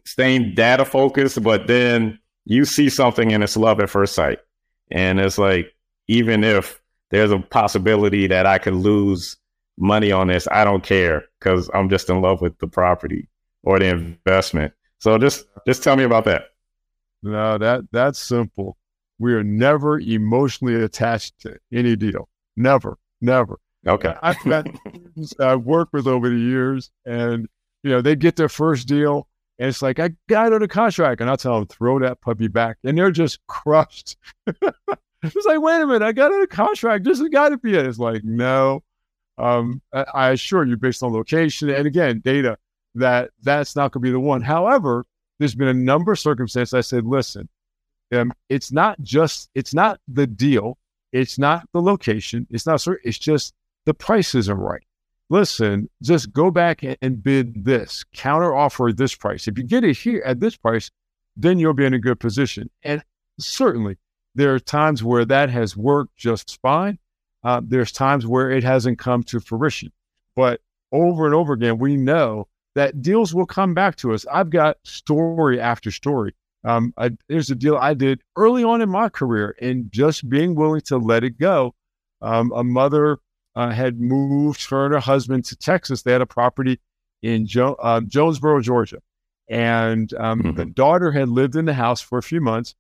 staying 0.05 0.55
data 0.55 0.85
focused, 0.85 1.43
but 1.43 1.67
then 1.67 2.19
you 2.45 2.65
see 2.65 2.89
something 2.89 3.33
and 3.33 3.43
it's 3.43 3.57
love 3.57 3.81
at 3.81 3.91
first 3.91 4.15
sight. 4.15 4.39
And 4.91 5.21
it's 5.21 5.39
like, 5.39 5.73
even 6.09 6.45
if 6.45 6.81
there's 7.11 7.31
a 7.31 7.39
possibility 7.39 8.27
that 8.27 8.47
I 8.47 8.59
could 8.59 8.75
lose 8.75 9.37
money 9.79 10.13
on 10.13 10.29
this, 10.29 10.47
I 10.51 10.65
don't 10.65 10.83
care 10.83 11.25
because 11.39 11.71
I'm 11.75 11.89
just 11.89 12.11
in 12.11 12.21
love 12.21 12.41
with 12.41 12.59
the 12.59 12.69
property 12.69 13.29
or 13.63 13.79
the 13.79 13.87
investment. 13.87 14.73
So 14.99 15.19
just 15.19 15.47
just 15.67 15.83
tell 15.83 15.97
me 15.97 16.05
about 16.05 16.25
that. 16.25 16.45
No, 17.23 17.59
that 17.59 17.83
that's 17.91 18.21
simple. 18.21 18.77
We 19.19 19.33
are 19.35 19.45
never 19.45 19.99
emotionally 20.01 20.83
attached 20.83 21.41
to 21.41 21.59
any 21.73 21.97
deal. 21.97 22.29
Never, 22.57 22.99
never. 23.21 23.59
Okay. 23.87 24.15
I've 24.23 24.45
met 24.47 24.67
I've 25.41 25.63
worked 25.63 25.93
with 25.93 26.07
over 26.07 26.29
the 26.29 26.39
years, 26.39 26.91
and 27.05 27.49
you 27.83 27.91
know 27.91 28.01
they 28.01 28.17
get 28.17 28.37
their 28.37 28.49
first 28.49 28.89
deal, 28.89 29.29
and 29.59 29.69
it's 29.69 29.83
like, 29.83 30.01
I 30.01 30.11
got 30.29 30.53
on 30.53 30.63
a 30.63 30.69
contract. 30.69 31.21
And 31.21 31.31
I 31.31 31.37
tell 31.37 31.55
them, 31.55 31.67
throw 31.67 31.99
that 32.01 32.21
puppy 32.21 32.49
back. 32.49 32.79
And 32.85 32.99
they're 32.99 33.11
just 33.11 33.39
crushed. 33.47 34.17
it's 34.47 35.47
like, 35.47 35.61
wait 35.61 35.81
a 35.81 35.87
minute, 35.87 36.03
I 36.03 36.13
got 36.13 36.33
on 36.33 36.43
a 36.43 36.47
contract. 36.47 37.05
This 37.05 37.19
has 37.21 37.29
got 37.29 37.51
to 37.51 37.59
be 37.59 37.75
it. 37.75 37.87
It's 37.87 37.99
like, 37.99 38.25
no. 38.25 38.83
Um, 39.37 39.83
I, 39.93 40.05
I 40.15 40.31
assure 40.31 40.65
you, 40.65 40.77
based 40.77 41.03
on 41.03 41.13
location 41.13 41.69
and 41.69 41.87
again, 41.87 42.21
data, 42.25 42.57
that 42.95 43.31
that's 43.43 43.75
not 43.75 43.91
going 43.91 44.03
to 44.03 44.07
be 44.07 44.13
the 44.13 44.21
one. 44.21 44.43
However, 44.43 45.07
there's 45.39 45.57
been 45.57 45.69
a 45.69 45.75
number 45.75 46.13
of 46.13 46.21
circumstances 46.21 46.73
I 46.75 46.81
said, 46.83 47.05
listen, 47.05 47.49
um, 48.13 48.33
it's 48.49 48.71
not 48.71 49.01
just, 49.03 49.51
it's 49.57 49.75
not 49.75 49.99
the 50.07 50.27
deal. 50.27 50.79
It's 51.15 51.39
not 51.39 51.67
the 51.73 51.81
location. 51.81 52.47
It's 52.51 52.67
not, 52.67 52.87
it's 53.05 53.19
just 53.19 53.55
the 53.87 53.95
price 53.95 54.35
isn't 54.35 54.59
right 54.59 54.85
listen, 55.31 55.89
just 56.03 56.33
go 56.33 56.51
back 56.51 56.83
and 56.83 57.23
bid 57.23 57.65
this, 57.65 58.05
counter 58.15 58.55
offer 58.55 58.93
this 58.93 59.15
price. 59.15 59.49
If 59.49 59.59
you 59.59 59.65
get 59.65 59.85
it 59.85 59.97
here 59.97 60.23
at 60.25 60.41
this 60.41 60.57
price, 60.57 60.91
then 61.37 61.59
you'll 61.59 61.75
be 61.75 61.85
in 61.85 61.95
a 61.95 61.99
good 61.99 62.21
position. 62.21 62.71
And 62.83 63.03
certainly 63.39 63.97
there 64.35 64.55
are 64.55 64.61
times 64.61 65.03
where 65.03 65.25
that 65.25 65.51
has 65.51 65.77
worked 65.77 66.17
just 66.17 66.61
fine. 66.63 66.99
Uh, 67.43 67.61
there's 67.65 67.93
times 67.93 68.27
where 68.27 68.51
it 68.51 68.65
hasn't 68.65 68.99
come 68.99 69.23
to 69.25 69.41
fruition. 69.41 69.91
But 70.37 70.61
over 70.93 71.27
and 71.27 71.35
over 71.35 71.53
again, 71.53 71.79
we 71.79 71.97
know 71.97 72.49
that 72.75 73.03
deals 73.03 73.35
will 73.35 73.47
come 73.47 73.75
back 73.75 73.97
to 73.97 74.15
us. 74.15 74.25
I've 74.33 74.51
got 74.51 74.79
story 74.85 75.61
after 75.61 75.91
story. 75.91 76.35
Um, 76.65 76.95
I, 76.97 77.11
there's 77.29 77.51
a 77.51 77.55
deal 77.55 77.77
I 77.77 77.95
did 77.95 78.23
early 78.37 78.65
on 78.65 78.81
in 78.81 78.89
my 78.89 79.09
career, 79.09 79.55
and 79.61 79.91
just 79.93 80.29
being 80.29 80.55
willing 80.55 80.81
to 80.83 80.97
let 80.97 81.25
it 81.25 81.39
go. 81.39 81.75
Um, 82.23 82.53
a 82.53 82.65
mother 82.65 83.19
uh, 83.55 83.71
had 83.71 84.01
moved 84.01 84.69
her 84.71 84.87
and 84.87 84.95
her 84.95 85.01
husband 85.01 85.45
to 85.47 85.57
Texas. 85.57 86.03
They 86.03 86.13
had 86.13 86.23
a 86.23 86.27
property 86.27 86.81
in 87.23 87.47
jo- 87.47 87.77
uh, 87.81 88.01
Jonesboro, 88.01 88.63
Georgia, 88.63 88.99
and 89.49 90.13
um, 90.15 90.43
mm-hmm. 90.43 90.57
the 90.57 90.65
daughter 90.67 91.13
had 91.13 91.29
lived 91.29 91.55
in 91.55 91.67
the 91.67 91.75
house 91.75 92.01
for 92.01 92.19
a 92.19 92.23
few 92.23 92.41
months, 92.41 92.75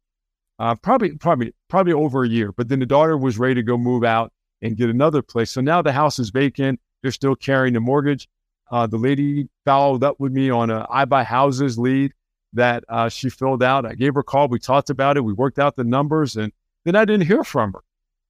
uh, 0.58 0.74
probably 0.76 1.16
probably 1.16 1.52
probably 1.68 1.92
over 1.92 2.24
a 2.24 2.28
year. 2.28 2.52
But 2.52 2.68
then 2.68 2.80
the 2.80 2.86
daughter 2.86 3.18
was 3.18 3.38
ready 3.38 3.54
to 3.56 3.62
go 3.62 3.76
move 3.76 4.04
out 4.04 4.32
and 4.62 4.76
get 4.76 4.88
another 4.88 5.20
place. 5.20 5.50
So 5.50 5.60
now 5.60 5.82
the 5.82 5.92
house 5.92 6.18
is 6.18 6.30
vacant. 6.30 6.80
They're 7.02 7.10
still 7.10 7.36
carrying 7.36 7.74
the 7.74 7.80
mortgage. 7.80 8.28
Uh, 8.70 8.86
the 8.86 8.96
lady 8.96 9.48
followed 9.66 10.02
up 10.02 10.18
with 10.18 10.32
me 10.32 10.48
on 10.48 10.70
a 10.70 10.86
I 10.88 11.04
buy 11.04 11.22
houses 11.22 11.78
lead 11.78 12.12
that 12.54 12.84
uh, 12.88 13.08
she 13.08 13.28
filled 13.28 13.62
out. 13.62 13.86
I 13.86 13.94
gave 13.94 14.14
her 14.14 14.20
a 14.20 14.24
call. 14.24 14.48
We 14.48 14.58
talked 14.58 14.90
about 14.90 15.16
it. 15.16 15.24
We 15.24 15.32
worked 15.32 15.58
out 15.58 15.76
the 15.76 15.84
numbers, 15.84 16.36
and 16.36 16.52
then 16.84 16.96
I 16.96 17.04
didn't 17.04 17.26
hear 17.26 17.44
from 17.44 17.72
her. 17.72 17.80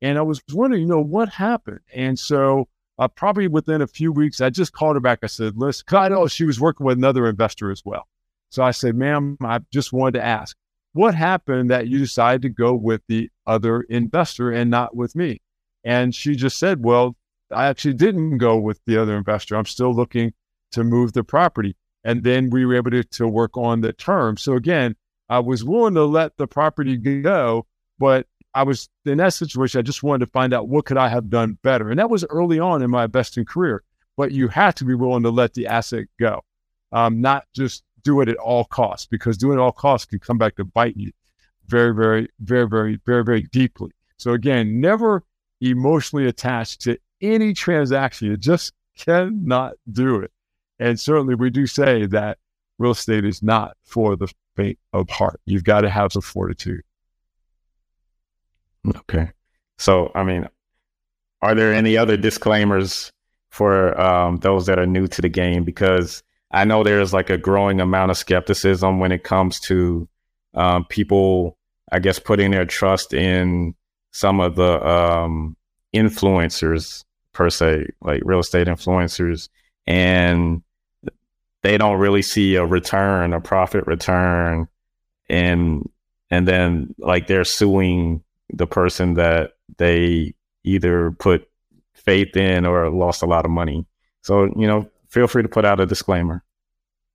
And 0.02 0.18
I 0.18 0.22
was 0.22 0.42
wondering, 0.52 0.82
you 0.82 0.88
know, 0.88 1.00
what 1.00 1.28
happened. 1.28 1.80
And 1.94 2.18
so 2.18 2.68
uh, 2.98 3.08
probably 3.08 3.48
within 3.48 3.82
a 3.82 3.86
few 3.86 4.12
weeks, 4.12 4.40
I 4.40 4.50
just 4.50 4.72
called 4.72 4.96
her 4.96 5.00
back. 5.00 5.20
I 5.22 5.26
said, 5.26 5.54
listen, 5.56 5.84
I 5.92 6.08
know 6.08 6.26
she 6.26 6.44
was 6.44 6.60
working 6.60 6.86
with 6.86 6.98
another 6.98 7.26
investor 7.28 7.70
as 7.70 7.82
well. 7.84 8.06
So 8.50 8.62
I 8.62 8.70
said, 8.70 8.94
ma'am, 8.94 9.36
I 9.42 9.60
just 9.72 9.92
wanted 9.92 10.18
to 10.18 10.24
ask, 10.24 10.56
what 10.92 11.14
happened 11.14 11.70
that 11.70 11.88
you 11.88 11.98
decided 11.98 12.42
to 12.42 12.48
go 12.48 12.74
with 12.74 13.02
the 13.08 13.30
other 13.46 13.80
investor 13.82 14.52
and 14.52 14.70
not 14.70 14.94
with 14.94 15.16
me? 15.16 15.40
And 15.82 16.14
she 16.14 16.36
just 16.36 16.58
said, 16.58 16.84
well, 16.84 17.16
I 17.50 17.66
actually 17.66 17.94
didn't 17.94 18.38
go 18.38 18.56
with 18.56 18.80
the 18.86 18.96
other 18.96 19.16
investor. 19.16 19.56
I'm 19.56 19.66
still 19.66 19.92
looking 19.92 20.32
to 20.72 20.84
move 20.84 21.12
the 21.12 21.24
property. 21.24 21.76
And 22.04 22.22
then 22.22 22.50
we 22.50 22.66
were 22.66 22.76
able 22.76 22.90
to, 22.90 23.02
to 23.02 23.26
work 23.26 23.56
on 23.56 23.80
the 23.80 23.92
terms. 23.92 24.42
So 24.42 24.54
again, 24.54 24.94
I 25.28 25.38
was 25.38 25.64
willing 25.64 25.94
to 25.94 26.04
let 26.04 26.36
the 26.36 26.46
property 26.46 26.96
go, 26.96 27.66
but 27.98 28.26
I 28.54 28.62
was 28.62 28.88
in 29.04 29.18
that 29.18 29.32
situation. 29.32 29.78
I 29.78 29.82
just 29.82 30.02
wanted 30.02 30.26
to 30.26 30.32
find 30.32 30.52
out 30.52 30.68
what 30.68 30.84
could 30.84 30.98
I 30.98 31.08
have 31.08 31.30
done 31.30 31.58
better. 31.62 31.90
And 31.90 31.98
that 31.98 32.10
was 32.10 32.24
early 32.24 32.58
on 32.58 32.82
in 32.82 32.90
my 32.90 33.04
investing 33.04 33.44
career. 33.44 33.82
But 34.16 34.32
you 34.32 34.48
have 34.48 34.74
to 34.76 34.84
be 34.84 34.94
willing 34.94 35.24
to 35.24 35.30
let 35.30 35.54
the 35.54 35.66
asset 35.66 36.06
go, 36.20 36.42
um, 36.92 37.20
not 37.20 37.46
just 37.54 37.82
do 38.02 38.20
it 38.20 38.28
at 38.28 38.36
all 38.36 38.64
costs, 38.64 39.06
because 39.06 39.38
doing 39.38 39.58
it 39.58 39.60
at 39.60 39.64
all 39.64 39.72
costs 39.72 40.06
can 40.06 40.20
come 40.20 40.38
back 40.38 40.56
to 40.56 40.64
bite 40.64 40.96
you 40.96 41.10
very, 41.66 41.94
very, 41.94 42.28
very, 42.40 42.68
very, 42.68 43.00
very, 43.06 43.24
very 43.24 43.42
deeply. 43.44 43.90
So 44.18 44.32
again, 44.32 44.80
never 44.80 45.24
emotionally 45.60 46.26
attached 46.26 46.82
to 46.82 46.98
any 47.20 47.54
transaction. 47.54 48.28
You 48.28 48.36
just 48.36 48.72
cannot 48.96 49.72
do 49.90 50.20
it. 50.20 50.30
And 50.78 50.98
certainly 50.98 51.34
we 51.34 51.50
do 51.50 51.66
say 51.66 52.06
that 52.06 52.38
real 52.78 52.92
estate 52.92 53.24
is 53.24 53.42
not 53.42 53.76
for 53.84 54.16
the 54.16 54.32
faint 54.56 54.78
of 54.92 55.08
heart. 55.08 55.40
You've 55.44 55.64
got 55.64 55.82
to 55.82 55.90
have 55.90 56.12
some 56.12 56.22
fortitude. 56.22 56.82
Okay. 58.96 59.30
So, 59.78 60.10
I 60.14 60.24
mean, 60.24 60.48
are 61.42 61.54
there 61.54 61.72
any 61.72 61.96
other 61.96 62.16
disclaimers 62.16 63.12
for 63.50 63.98
um, 64.00 64.38
those 64.38 64.66
that 64.66 64.78
are 64.78 64.86
new 64.86 65.06
to 65.08 65.22
the 65.22 65.28
game? 65.28 65.64
Because 65.64 66.22
I 66.50 66.64
know 66.64 66.82
there's 66.82 67.12
like 67.12 67.30
a 67.30 67.38
growing 67.38 67.80
amount 67.80 68.10
of 68.10 68.16
skepticism 68.16 68.98
when 68.98 69.12
it 69.12 69.24
comes 69.24 69.60
to 69.60 70.08
um, 70.54 70.84
people, 70.84 71.58
I 71.90 71.98
guess, 71.98 72.18
putting 72.18 72.50
their 72.50 72.64
trust 72.64 73.12
in 73.12 73.74
some 74.12 74.40
of 74.40 74.54
the 74.54 74.86
um, 74.86 75.56
influencers 75.94 77.04
per 77.32 77.50
se, 77.50 77.88
like 78.00 78.22
real 78.24 78.38
estate 78.38 78.68
influencers, 78.68 79.48
and 79.86 80.62
they 81.62 81.78
don't 81.78 81.98
really 81.98 82.22
see 82.22 82.56
a 82.56 82.64
return, 82.64 83.32
a 83.32 83.40
profit 83.40 83.86
return, 83.86 84.68
and 85.28 85.88
and 86.30 86.46
then 86.46 86.94
like 86.98 87.26
they're 87.26 87.44
suing 87.44 88.22
the 88.50 88.66
person 88.66 89.14
that 89.14 89.52
they 89.78 90.34
either 90.62 91.10
put 91.12 91.48
faith 91.94 92.36
in 92.36 92.66
or 92.66 92.90
lost 92.90 93.22
a 93.22 93.26
lot 93.26 93.44
of 93.44 93.50
money. 93.50 93.86
So 94.22 94.44
you 94.56 94.66
know, 94.66 94.88
feel 95.08 95.26
free 95.26 95.42
to 95.42 95.48
put 95.48 95.64
out 95.64 95.80
a 95.80 95.86
disclaimer. 95.86 96.42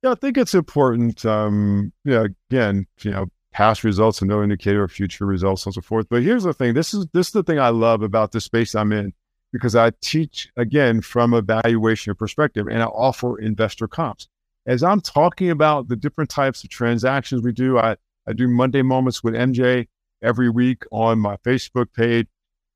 Yeah, 0.02 0.12
I 0.12 0.14
think 0.14 0.38
it's 0.38 0.54
important. 0.54 1.24
Um, 1.26 1.92
yeah, 2.04 2.26
again, 2.50 2.86
you 3.02 3.10
know, 3.10 3.26
past 3.52 3.84
results 3.84 4.22
are 4.22 4.26
no 4.26 4.42
indicator 4.42 4.82
of 4.82 4.90
future 4.90 5.26
results 5.26 5.66
and 5.66 5.74
so 5.74 5.80
forth. 5.80 6.06
But 6.08 6.22
here's 6.22 6.44
the 6.44 6.54
thing: 6.54 6.74
this 6.74 6.94
is 6.94 7.06
this 7.12 7.28
is 7.28 7.32
the 7.32 7.42
thing 7.42 7.58
I 7.58 7.68
love 7.68 8.02
about 8.02 8.32
the 8.32 8.40
space 8.40 8.74
I'm 8.74 8.92
in 8.92 9.12
because 9.52 9.74
I 9.74 9.92
teach 10.00 10.48
again 10.56 11.00
from 11.00 11.34
a 11.34 11.42
valuation 11.42 12.14
perspective 12.14 12.66
and 12.68 12.82
I 12.82 12.86
offer 12.86 13.38
investor 13.38 13.88
comps. 13.88 14.28
As 14.66 14.82
I'm 14.82 15.00
talking 15.00 15.50
about 15.50 15.88
the 15.88 15.96
different 15.96 16.30
types 16.30 16.62
of 16.62 16.70
transactions 16.70 17.42
we 17.42 17.52
do, 17.52 17.78
I, 17.78 17.96
I 18.26 18.32
do 18.32 18.46
Monday 18.46 18.82
moments 18.82 19.24
with 19.24 19.34
MJ 19.34 19.88
every 20.22 20.50
week 20.50 20.84
on 20.92 21.18
my 21.18 21.36
Facebook 21.38 21.92
page. 21.94 22.28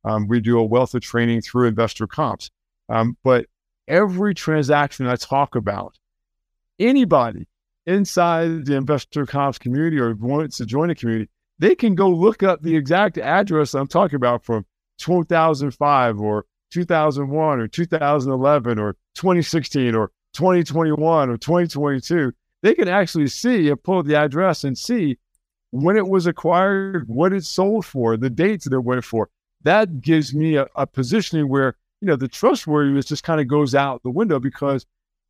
Um, 0.04 0.26
we 0.26 0.40
do 0.40 0.58
a 0.58 0.64
wealth 0.64 0.94
of 0.94 1.02
training 1.02 1.42
through 1.42 1.68
investor 1.68 2.06
comps. 2.06 2.50
Um, 2.88 3.16
but 3.22 3.46
every 3.86 4.34
transaction 4.34 5.06
I 5.06 5.16
talk 5.16 5.54
about, 5.54 5.98
anybody 6.78 7.46
inside 7.86 8.66
the 8.66 8.76
investor 8.76 9.26
comps 9.26 9.58
community 9.58 9.98
or 9.98 10.14
wants 10.14 10.56
to 10.58 10.66
join 10.66 10.88
the 10.88 10.94
community, 10.94 11.30
they 11.58 11.74
can 11.74 11.94
go 11.94 12.08
look 12.08 12.42
up 12.42 12.62
the 12.62 12.76
exact 12.76 13.18
address 13.18 13.74
I'm 13.74 13.86
talking 13.86 14.16
about 14.16 14.44
from 14.44 14.66
2005 14.98 16.20
or 16.20 16.46
2001 16.74 17.60
or 17.60 17.68
2011 17.68 18.78
or 18.80 18.96
2016 19.14 19.94
or 19.94 20.10
2021 20.32 21.30
or 21.30 21.36
2022, 21.36 22.32
they 22.62 22.74
can 22.74 22.88
actually 22.88 23.28
see 23.28 23.68
and 23.68 23.80
pull 23.82 24.02
the 24.02 24.16
address 24.16 24.64
and 24.64 24.76
see 24.76 25.16
when 25.70 25.96
it 25.96 26.08
was 26.08 26.26
acquired, 26.26 27.08
what 27.08 27.32
it 27.32 27.44
sold 27.44 27.86
for, 27.86 28.16
the 28.16 28.30
dates 28.30 28.64
that 28.64 28.74
it 28.74 28.80
went 28.80 29.04
for. 29.04 29.30
That 29.62 30.00
gives 30.00 30.34
me 30.34 30.56
a, 30.56 30.66
a 30.74 30.86
positioning 30.86 31.48
where, 31.48 31.76
you 32.00 32.08
know, 32.08 32.16
the 32.16 32.28
trustworthiness 32.28 33.06
just 33.06 33.22
kind 33.22 33.40
of 33.40 33.46
goes 33.46 33.74
out 33.74 34.02
the 34.02 34.10
window 34.10 34.40
because 34.40 34.84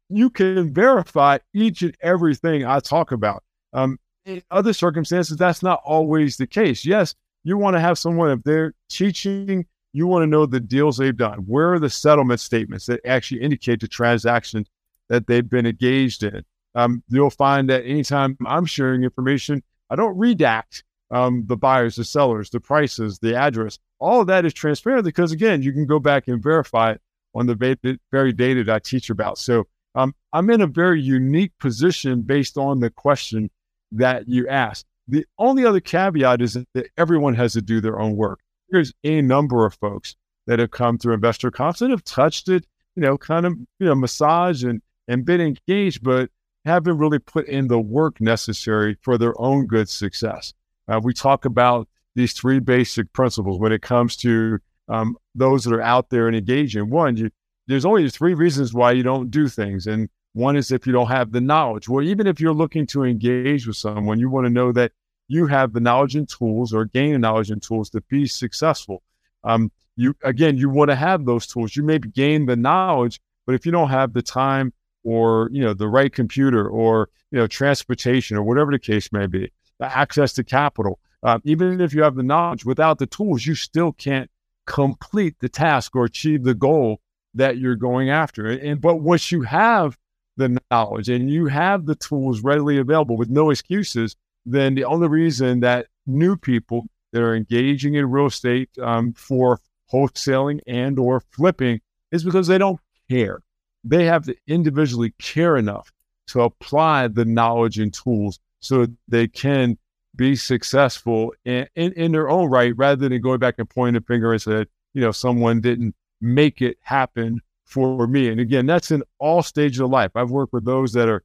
you 0.09 0.31
can 0.31 0.73
verify 0.73 1.39
each 1.53 1.83
and 1.83 1.97
everything 2.01 2.65
I 2.65 2.81
talk 2.81 3.13
about. 3.13 3.43
Um, 3.75 3.99
in 4.25 4.43
other 4.51 4.73
circumstances, 4.73 5.37
that's 5.37 5.63
not 5.63 5.83
always 5.85 6.39
the 6.39 6.47
case. 6.47 6.87
Yes, 6.87 7.15
you 7.43 7.59
want 7.59 7.77
to 7.77 7.81
have 7.81 7.99
someone, 7.99 8.31
if 8.31 8.43
they're 8.45 8.73
teaching 8.89 9.67
you 9.95 10.09
want 10.09 10.25
to 10.25 10.27
know 10.27 10.45
the 10.45 10.61
deals 10.61 10.99
they've 10.99 11.17
done. 11.17 11.39
Where 11.47 11.73
are 11.73 11.79
the 11.79 11.89
settlement 11.89 12.41
statements 12.41 12.87
that 12.87 13.01
actually 13.07 13.43
indicate 13.43 13.81
the 13.81 13.89
transaction 13.89 14.67
that 15.09 15.29
they've 15.29 15.49
been 15.49 15.67
engaged 15.67 16.25
in? 16.25 16.45
Um, 16.75 17.05
you'll 17.09 17.31
find 17.31 17.71
that 17.71 17.85
anytime 17.85 18.37
I'm 18.45 18.67
sharing 18.67 19.05
information, 19.05 19.63
I 19.89 19.95
don't 19.95 20.19
redact 20.19 20.83
um, 21.13 21.45
the 21.47 21.57
buyers, 21.57 21.95
the 21.95 22.05
sellers, 22.05 22.51
the 22.51 22.59
prices, 22.59 23.21
the 23.21 23.37
address. 23.37 23.79
All 24.01 24.21
of 24.21 24.27
that 24.27 24.45
is 24.45 24.53
transparent 24.53 25.05
because, 25.05 25.31
again, 25.31 25.63
you 25.63 25.73
can 25.73 25.87
go 25.87 26.01
back 26.01 26.27
and 26.27 26.43
verify 26.43 26.91
it 26.91 27.01
on 27.33 27.47
the 27.47 27.99
very 28.11 28.33
data 28.33 28.65
that 28.65 28.75
I 28.75 28.79
teach 28.81 29.11
about. 29.11 29.39
So 29.39 29.69
um, 29.95 30.13
I'm 30.33 30.51
in 30.51 30.61
a 30.61 30.67
very 30.67 31.01
unique 31.01 31.53
position 31.61 32.23
based 32.23 32.59
on 32.59 32.81
the 32.81 32.91
question 32.91 33.49
that 33.93 34.27
you 34.27 34.49
asked. 34.49 34.87
The 35.07 35.25
only 35.39 35.65
other 35.65 35.81
caveat 35.81 36.43
is 36.43 36.55
that 36.55 36.89
everyone 36.97 37.35
has 37.35 37.53
to 37.53 37.63
do 37.63 37.81
their 37.81 38.01
own 38.01 38.17
work 38.17 38.41
there's 38.75 38.93
a 39.05 39.23
number 39.23 39.65
of 39.65 39.75
folks 39.75 40.17
that 40.47 40.59
have 40.59 40.71
come 40.71 40.99
through 40.99 41.15
investor 41.15 41.51
comps 41.51 41.81
have 41.81 42.05
touched 42.05 42.49
it, 42.49 42.67
you 42.97 43.03
know, 43.03 43.17
kind 43.17 43.47
of, 43.47 43.53
you 43.79 43.87
know, 43.87 43.95
massage 43.95 44.65
and, 44.65 44.83
and 45.09 45.25
been 45.25 45.41
engaged, 45.41 46.03
but 46.03 46.29
haven't 46.65 46.99
really 46.99 47.19
put 47.19 47.47
in 47.47 47.69
the 47.69 47.79
work 47.79 48.21
necessary 48.21 48.97
for 49.03 49.17
their 49.17 49.39
own 49.41 49.67
good 49.67 49.89
success. 49.89 50.53
Uh, 50.89 51.01
we 51.03 51.15
talk 51.15 51.45
about 51.45 51.89
these 52.15 52.33
three 52.33 52.59
basic 52.59 53.13
principles 53.13 53.59
when 53.59 53.73
it 53.73 53.83
comes 53.83 54.17
to 54.17 54.59
um, 54.89 55.17
those 55.35 55.65
that 55.65 55.73
are 55.73 55.83
out 55.83 56.11
there 56.11 56.27
and 56.27 56.37
engaging. 56.37 56.91
One, 56.91 57.17
you, 57.17 57.31
there's 57.67 57.85
only 57.85 58.09
three 58.11 58.35
reasons 58.35 58.75
why 58.75 58.93
you 58.93 59.03
don't 59.03 59.31
do 59.31 59.49
things. 59.49 59.87
And 59.87 60.09
one 60.33 60.57
is 60.57 60.71
if 60.71 60.87
you 60.87 60.93
don't 60.93 61.09
have 61.09 61.33
the 61.33 61.41
knowledge. 61.41 61.89
Well, 61.89 62.05
even 62.05 62.27
if 62.27 62.41
you're 62.41 62.53
looking 62.53 62.87
to 62.89 63.05
engage 63.05 63.67
with 63.67 63.77
someone, 63.77 64.19
you 64.19 64.29
want 64.29 64.47
to 64.47 64.51
know 64.51 64.73
that 64.73 64.93
you 65.29 65.47
have 65.47 65.73
the 65.73 65.81
knowledge 65.81 66.17
and 66.17 66.29
tools 66.29 66.73
or 66.73 66.85
gain 66.85 67.13
the 67.13 67.19
knowledge 67.19 67.51
and 67.51 67.63
tools 67.63 67.91
to 67.91 68.01
be 68.03 68.27
successful. 68.27 69.03
Um, 69.43 69.71
you 69.97 70.15
again, 70.23 70.57
you 70.57 70.69
want 70.69 70.91
to 70.91 70.97
have 70.97 71.25
those 71.25 71.47
tools. 71.47 71.77
You 71.77 71.83
maybe 71.83 72.09
gain 72.09 72.47
the 72.47 72.57
knowledge, 72.57 73.21
but 73.47 73.55
if 73.55 73.65
you 73.65 73.73
don't 73.73 73.91
have 73.91 74.13
the 74.13 74.23
time 74.23 74.73
or 75.05 75.49
you 75.53 75.63
know 75.63 75.75
the 75.75 75.89
right 75.89 76.13
computer 76.13 76.69
or 76.69 77.09
you 77.31 77.39
know 77.39 77.47
transportation 77.47 78.37
or 78.37 78.43
whatever 78.43 78.73
the 78.73 78.79
case 78.79 79.13
may 79.13 79.27
be, 79.27 79.53
access 79.81 80.33
to 80.35 80.45
capital, 80.45 80.99
uh, 81.23 81.39
even 81.45 81.81
if 81.81 81.95
you 81.95 82.03
have 82.03 82.17
the 82.17 82.23
knowledge, 82.23 82.65
without 82.65 82.99
the 82.99 83.07
tools, 83.07 83.47
you 83.47 83.55
still 83.55 83.93
can't 83.93 84.31
complete 84.67 85.37
the 85.41 85.49
task 85.49 85.95
or 85.95 86.05
achieve 86.05 86.43
the 86.43 86.55
goal 86.55 87.01
that 87.35 87.59
you're 87.59 87.77
going 87.77 88.11
after. 88.11 88.47
And 88.47 88.81
but 88.81 88.97
once 88.97 89.31
you 89.31 89.43
have 89.43 89.97
the 90.37 90.59
knowledge 90.71 91.09
and 91.09 91.31
you 91.31 91.47
have 91.47 91.87
the 91.87 91.95
tools 91.95 92.41
readily 92.41 92.79
available 92.79 93.17
with 93.17 93.31
no 93.31 93.51
excuses, 93.51 94.17
then 94.47 94.75
the 94.75 94.85
only 94.85 95.09
reason 95.09 95.61
that 95.61 95.87
new 96.07 96.37
people 96.37 96.87
that 97.13 97.23
are 97.23 97.35
engaging 97.35 97.95
in 97.95 98.11
real 98.11 98.27
estate 98.27 98.71
um, 98.81 99.13
for 99.13 99.61
wholesaling 99.93 100.61
and 100.67 100.99
or 100.99 101.21
flipping 101.31 101.81
is 102.11 102.25
because 102.25 102.47
they 102.47 102.59
don't 102.59 102.81
care. 103.11 103.41
They 103.85 104.05
have 104.07 104.25
to 104.25 104.37
individually 104.47 105.15
care 105.19 105.57
enough 105.57 105.93
to 106.29 106.43
apply 106.43 107.09
the 107.09 107.25
knowledge 107.25 107.79
and 107.79 107.93
tools 107.93 108.39
so 108.61 108.87
they 109.09 109.29
can 109.29 109.79
be 110.17 110.37
successful 110.37 111.35
in, 111.45 111.67
in, 111.75 111.93
in 111.93 112.13
their 112.13 112.29
own 112.29 112.49
right 112.49 112.73
rather 112.77 113.09
than 113.09 113.21
going 113.21 113.39
back 113.39 113.57
and 113.59 113.69
pointing 113.69 114.01
a 114.01 114.05
finger 114.05 114.33
and 114.33 114.41
say, 114.41 114.65
you 114.95 115.01
know, 115.01 115.13
someone 115.13 115.61
didn't 115.61 115.95
make 116.21 116.63
it 116.63 116.79
happen 116.83 117.41
for 117.65 118.07
me. 118.07 118.29
And 118.29 118.41
again, 118.41 118.67
that's 118.67 118.91
in 118.91 119.03
all 119.19 119.43
stages 119.43 119.81
of 119.81 119.91
life. 119.91 120.13
I've 120.15 120.31
worked 120.31 120.53
with 120.53 120.65
those 120.65 120.93
that 120.93 121.09
are 121.09 121.23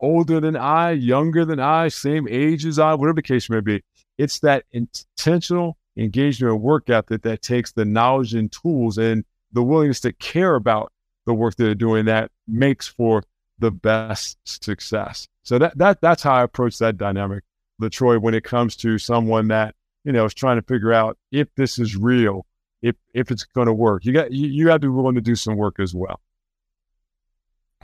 older 0.00 0.40
than 0.40 0.56
I, 0.56 0.92
younger 0.92 1.44
than 1.44 1.60
I, 1.60 1.88
same 1.88 2.26
age 2.28 2.66
as 2.66 2.78
I, 2.78 2.94
whatever 2.94 3.16
the 3.16 3.22
case 3.22 3.50
may 3.50 3.60
be. 3.60 3.82
It's 4.18 4.40
that 4.40 4.64
intentional 4.72 5.76
engagement 5.96 6.52
and 6.52 6.62
work 6.62 6.90
ethic 6.90 7.22
that 7.22 7.42
takes 7.42 7.72
the 7.72 7.84
knowledge 7.84 8.34
and 8.34 8.50
tools 8.50 8.98
and 8.98 9.24
the 9.52 9.62
willingness 9.62 10.00
to 10.00 10.12
care 10.12 10.54
about 10.54 10.92
the 11.26 11.34
work 11.34 11.56
that 11.56 11.64
they're 11.64 11.74
doing 11.74 12.06
that 12.06 12.30
makes 12.46 12.86
for 12.86 13.22
the 13.58 13.70
best 13.70 14.38
success. 14.44 15.28
So 15.42 15.58
that 15.58 15.76
that 15.78 16.00
that's 16.00 16.22
how 16.22 16.32
I 16.32 16.42
approach 16.42 16.78
that 16.78 16.96
dynamic, 16.96 17.44
LeTroy, 17.80 18.20
when 18.20 18.34
it 18.34 18.44
comes 18.44 18.76
to 18.76 18.98
someone 18.98 19.48
that, 19.48 19.74
you 20.04 20.12
know, 20.12 20.24
is 20.24 20.34
trying 20.34 20.56
to 20.56 20.66
figure 20.66 20.92
out 20.92 21.18
if 21.30 21.48
this 21.56 21.78
is 21.78 21.96
real, 21.96 22.46
if 22.82 22.96
if 23.14 23.30
it's 23.30 23.44
gonna 23.44 23.72
work. 23.72 24.04
You 24.04 24.12
got 24.12 24.32
you, 24.32 24.48
you 24.48 24.66
got 24.66 24.74
to 24.74 24.80
be 24.80 24.88
willing 24.88 25.14
to 25.14 25.20
do 25.20 25.34
some 25.34 25.56
work 25.56 25.80
as 25.80 25.94
well. 25.94 26.20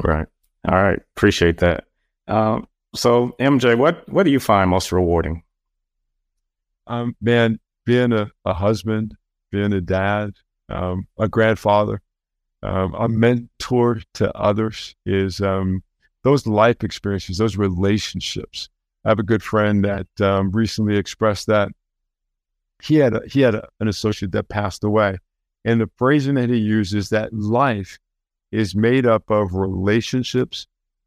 Right. 0.03 0.27
All 0.69 0.83
right. 0.83 1.01
Appreciate 1.17 1.59
that. 1.59 1.86
Um, 2.29 2.67
so 2.95 3.35
MJ, 3.41 3.77
what 3.77 4.09
what 4.09 4.25
do 4.25 4.31
you 4.31 4.41
find 4.41 4.71
most 4.71 4.93
rewarding? 4.93 5.43
Um, 6.87 7.17
man, 7.21 7.59
being 7.85 8.13
a, 8.13 8.31
a 8.45 8.55
husband, 8.55 9.17
being 9.51 9.73
a 9.73 9.81
dad, 9.81 10.35
um, 10.69 11.07
a 11.19 11.29
grandfather, 11.29 12.01
um, 12.63 12.95
a 12.95 13.09
mentor 13.09 14.01
to 14.15 14.33
others 14.37 14.95
is 15.05 15.41
um, 15.41 15.83
those 16.23 16.47
life 16.47 16.83
experiences, 16.83 17.39
those 17.39 17.57
relationships. 17.57 18.69
I 19.05 19.11
have 19.11 19.19
a 19.19 19.25
good 19.25 19.43
friend 19.43 19.85
that 19.85 20.09
um, 20.21 20.51
recently 20.51 20.97
expressed 20.97 21.47
that 21.47 21.71
he 22.83 22.97
had 22.97 23.15
a, 23.15 23.23
he 23.29 23.41
had 23.41 23.55
a, 23.55 23.69
an 23.81 23.89
associate 23.89 24.33
that 24.33 24.49
passed 24.49 24.85
away, 24.85 25.19
and 25.65 25.81
the 25.81 25.91
phrasing 25.97 26.35
that 26.35 26.51
he 26.51 26.59
uses 26.59 27.11
that 27.11 27.33
life 27.33 27.99
is 28.53 28.75
made 28.75 29.07
up 29.07 29.31
of 29.31 29.55
relationships 29.55 30.67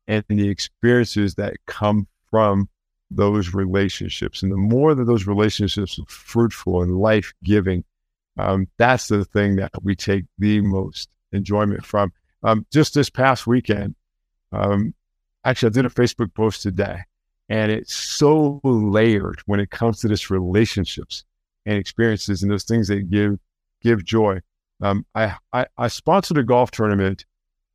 and 0.09 0.25
the 0.27 0.49
experiences 0.49 1.35
that 1.35 1.55
come 1.67 2.07
from 2.31 2.67
those 3.11 3.53
relationships. 3.53 4.41
And 4.41 4.51
the 4.51 4.57
more 4.57 4.95
that 4.95 5.05
those 5.05 5.27
relationships 5.27 5.99
are 5.99 6.05
fruitful 6.07 6.81
and 6.81 6.97
life 6.97 7.31
giving, 7.43 7.83
um, 8.37 8.67
that's 8.77 9.07
the 9.07 9.23
thing 9.23 9.57
that 9.57 9.71
we 9.83 9.95
take 9.95 10.25
the 10.39 10.61
most 10.61 11.09
enjoyment 11.31 11.85
from. 11.85 12.11
Um, 12.41 12.65
just 12.71 12.95
this 12.95 13.09
past 13.09 13.45
weekend, 13.45 13.95
um, 14.51 14.95
actually, 15.45 15.67
I 15.67 15.73
did 15.73 15.85
a 15.85 15.89
Facebook 15.89 16.33
post 16.33 16.63
today, 16.63 17.01
and 17.47 17.71
it's 17.71 17.93
so 17.93 18.59
layered 18.63 19.41
when 19.45 19.59
it 19.59 19.69
comes 19.69 19.99
to 19.99 20.07
this 20.07 20.31
relationships 20.31 21.23
and 21.67 21.77
experiences 21.77 22.41
and 22.41 22.51
those 22.51 22.63
things 22.63 22.87
that 22.87 23.09
give 23.11 23.37
give 23.81 24.03
joy. 24.03 24.39
Um, 24.81 25.05
I, 25.13 25.35
I, 25.53 25.67
I 25.77 25.87
sponsored 25.87 26.37
a 26.37 26.43
golf 26.43 26.71
tournament 26.71 27.25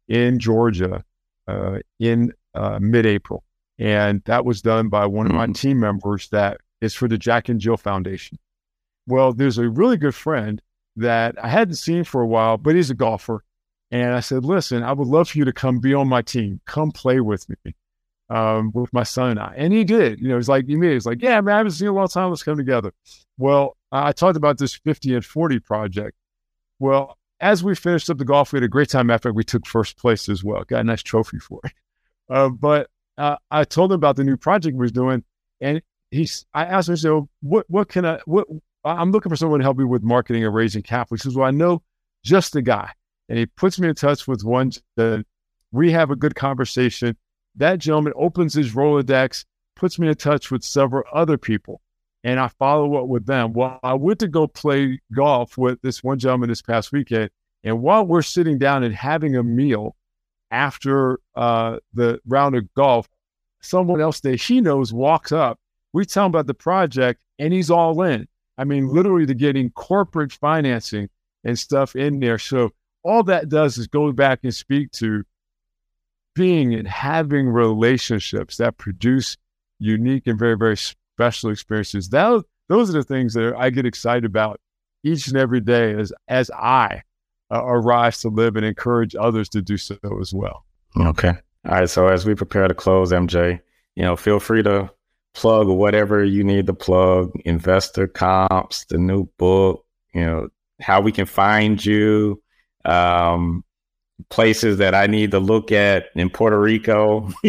in 0.09 0.39
Georgia 0.39 1.05
uh, 1.47 1.79
in 1.99 2.33
uh, 2.55 2.79
mid-April, 2.81 3.45
and 3.79 4.23
that 4.27 4.45
was 4.45 4.63
done 4.63 4.89
by 4.89 5.07
one 5.07 5.27
of 5.27 5.33
my 5.33 5.47
mm. 5.47 5.55
team 5.55 5.81
members 5.81 6.29
that 6.31 6.59
is 6.81 6.95
for 6.95 7.09
the 7.09 7.19
Jack 7.19 7.49
and 7.49 7.61
Jill 7.61 7.77
Foundation. 7.77 8.39
Well, 9.07 9.33
there's 9.33 9.59
a 9.59 9.69
really 9.69 9.97
good 9.97 10.15
friend 10.15 10.63
that 10.97 11.35
I 11.43 11.49
hadn't 11.49 11.77
seen 11.77 12.05
for 12.05 12.23
a 12.23 12.27
while, 12.27 12.57
but 12.57 12.75
he's 12.75 12.91
a 12.91 12.95
golfer. 12.95 13.45
And 13.91 14.15
I 14.15 14.21
said, 14.21 14.45
listen, 14.45 14.83
I 14.83 14.93
would 14.93 15.09
love 15.09 15.29
for 15.29 15.39
you 15.39 15.45
to 15.45 15.53
come 15.53 15.79
be 15.79 15.95
on 15.95 16.09
my 16.09 16.23
team. 16.23 16.61
Come 16.67 16.91
play 16.91 17.21
with 17.21 17.47
me, 17.49 17.75
um, 18.29 18.71
with 18.75 18.93
my 18.93 19.03
son 19.03 19.31
and 19.31 19.41
I. 19.41 19.55
And 19.57 19.73
he 19.73 19.85
did. 19.85 20.21
You 20.21 20.29
know, 20.29 20.37
he's 20.37 20.49
like, 20.49 20.67
he 20.67 20.77
made, 20.77 20.93
he's 20.93 21.07
like, 21.07 21.23
yeah, 21.23 21.41
man, 21.41 21.55
I 21.55 21.59
haven't 21.59 21.73
seen 21.73 21.87
you 21.87 21.91
in 21.91 21.97
a 21.97 21.99
long 21.99 22.09
time. 22.09 22.31
Let's 22.31 22.43
come 22.43 22.57
together. 22.57 22.93
Well, 23.39 23.77
I 23.93 24.13
talked 24.13 24.37
about 24.37 24.59
this 24.59 24.75
50 24.75 25.15
and 25.15 25.25
40 25.25 25.61
project. 25.61 26.17
Well, 26.79 27.19
as 27.41 27.65
we 27.65 27.75
finished 27.75 28.09
up 28.11 28.19
the 28.19 28.25
golf, 28.25 28.53
we 28.53 28.59
had 28.59 28.65
a 28.65 28.69
great 28.69 28.89
time 28.89 29.11
after 29.11 29.33
we 29.33 29.45
took 29.45 29.67
first 29.67 29.97
place 29.97 30.29
as 30.29 30.45
well. 30.45 30.65
Got 30.65 30.81
a 30.81 30.85
nice 30.85 31.03
trophy 31.03 31.39
for 31.39 31.61
it. 31.65 31.73
Uh, 32.31 32.49
but 32.49 32.89
uh, 33.19 33.37
I 33.51 33.65
told 33.65 33.93
him 33.93 33.97
about 33.97 34.17
the 34.17 34.25
new 34.25 34.39
project 34.39 34.75
we 34.79 34.85
was 34.85 34.93
doing, 34.93 35.23
and 35.61 35.83
he's. 36.11 36.47
I 36.55 36.65
asked 36.65 36.89
him, 36.89 36.97
so 36.97 37.29
what 37.43 37.67
what 37.69 37.91
can 37.91 38.07
I 38.07 38.19
what 38.25 38.47
I'm 38.83 39.13
looking 39.13 39.29
for 39.29 39.37
someone 39.37 39.61
to 39.61 39.65
help 39.65 39.77
me 39.77 39.85
with 39.85 40.03
marketing 40.03 40.43
and 40.43 40.55
raising 40.55 40.83
capital. 40.83 41.17
He 41.17 41.21
says, 41.21 41.35
well, 41.35 41.47
I 41.47 41.51
know 41.51 41.83
just 42.23 42.55
the 42.55 42.63
guy, 42.63 42.91
and 43.29 43.39
he 43.39 43.45
puts 43.45 43.79
me 43.79 43.89
in 43.89 43.95
touch 43.95 44.27
with 44.27 44.43
one. 44.43 44.73
That 44.97 45.27
we 45.71 45.93
have 45.93 46.11
a 46.11 46.17
good 46.17 46.35
conversation. 46.35 47.15
That 47.57 47.79
gentleman 47.79 48.15
opens 48.17 48.55
his 48.55 48.73
Rolodex, 48.73 49.45
puts 49.77 49.99
me 49.99 50.09
in 50.09 50.15
touch 50.15 50.51
with 50.51 50.65
several 50.65 51.05
other 51.13 51.37
people, 51.37 51.83
and 52.25 52.41
I 52.41 52.49
follow 52.49 52.97
up 52.97 53.07
with 53.07 53.27
them. 53.27 53.53
Well, 53.53 53.79
I 53.85 53.95
went 53.95 54.19
to 54.21 54.29
go 54.29 54.49
play 54.49 55.01
golf 55.15 55.57
with 55.57 55.81
this 55.83 56.03
one 56.03 56.19
gentleman 56.19 56.49
this 56.49 56.63
past 56.63 56.91
weekend, 56.91 57.31
and 57.63 57.83
while 57.83 58.05
we're 58.05 58.23
sitting 58.23 58.59
down 58.59 58.83
and 58.83 58.95
having 58.95 59.37
a 59.37 59.43
meal 59.43 59.95
after 60.51 61.21
uh, 61.35 61.79
the 61.93 62.21
round 62.27 62.57
of 62.57 62.73
golf, 62.75 63.09
someone 63.61 64.01
else 64.01 64.21
that 64.21 64.41
he 64.41 64.61
knows 64.61 64.93
walks 64.93 65.33
up. 65.33 65.59
We 65.93 66.05
tell 66.05 66.27
him 66.27 66.31
about 66.31 66.47
the 66.47 66.55
project, 66.55 67.21
and 67.39 67.53
he's 67.53 67.71
all 67.71 68.03
in. 68.03 68.29
I 68.57 68.65
mean, 68.65 68.89
literally 68.89 69.27
to 69.27 69.35
getting 69.35 69.71
corporate 69.71 70.33
financing 70.33 71.09
and 71.43 71.59
stuff 71.59 71.97
in 71.97 72.21
there. 72.21 72.39
So 72.39 72.71
all 73.03 73.23
that 73.25 73.49
does 73.49 73.79
is 73.79 73.87
go 73.87 74.13
back 74.13 74.41
and 74.45 74.55
speak 74.55 74.91
to 74.93 75.25
being 76.35 76.75
and 76.75 76.87
having 76.89 77.49
relationships 77.49 78.57
that 78.57 78.77
produce 78.77 79.37
unique 79.79 80.27
and 80.27 80.39
very, 80.39 80.57
very 80.57 80.77
special 81.17 81.51
experiences. 81.51 82.09
That, 82.11 82.43
those 82.69 82.91
are 82.91 82.95
the 82.95 83.05
things 83.05 83.35
that 83.35 83.55
I 83.57 83.71
get 83.71 83.87
excited 83.87 84.25
about 84.25 84.61
each 85.03 85.29
and 85.29 85.37
every 85.37 85.61
day 85.61 85.95
as, 85.95 86.13
as 86.29 86.51
I 86.51 87.03
uh, 87.51 87.63
arise 87.65 88.21
to 88.21 88.29
live 88.29 88.57
and 88.57 88.65
encourage 88.65 89.15
others 89.15 89.49
to 89.51 89.63
do 89.63 89.77
so 89.77 89.97
as 90.21 90.33
well. 90.33 90.65
Okay. 90.99 91.33
All 91.67 91.73
right. 91.73 91.91
So 91.91 92.09
as 92.09 92.25
we 92.25 92.35
prepare 92.35 92.69
to 92.69 92.75
close, 92.75 93.13
MJ, 93.13 93.61
you 93.97 94.03
know, 94.03 94.17
feel 94.17 94.41
free 94.41 94.63
to 94.63 94.91
plug 95.35 95.69
whatever 95.69 96.25
you 96.25 96.45
need 96.45 96.67
to 96.67 96.75
plug, 96.75 97.33
investor 97.45 98.07
comps, 98.07 98.85
the 98.87 98.99
new 98.99 99.29
book, 99.39 99.85
you 100.15 100.25
know, 100.25 100.49
how 100.81 101.01
we 101.01 101.13
can 101.13 101.27
find 101.27 101.85
you, 101.85 102.43
um, 102.85 103.65
places 104.31 104.79
that 104.79 104.95
I 104.95 105.07
need 105.07 105.33
to 105.33 105.39
look 105.39 105.73
at 105.73 106.07
in 106.15 106.31
Puerto 106.31 106.59
Rico. 106.59 107.31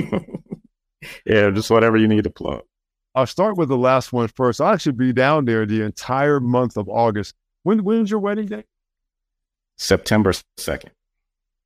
yeah, 1.25 1.49
just 1.51 1.69
whatever 1.69 1.97
you 1.97 2.07
need 2.07 2.23
to 2.23 2.29
plug. 2.29 2.63
I'll 3.15 3.27
start 3.27 3.57
with 3.57 3.69
the 3.69 3.77
last 3.77 4.13
one 4.13 4.27
first. 4.27 4.61
I'll 4.61 4.73
actually 4.73 4.93
be 4.93 5.13
down 5.13 5.45
there 5.45 5.65
the 5.65 5.81
entire 5.81 6.39
month 6.39 6.77
of 6.77 6.89
August. 6.89 7.33
When 7.63 7.83
when's 7.83 8.11
your 8.11 8.19
wedding 8.19 8.47
day? 8.47 8.65
September 9.77 10.33
2nd. 10.57 10.89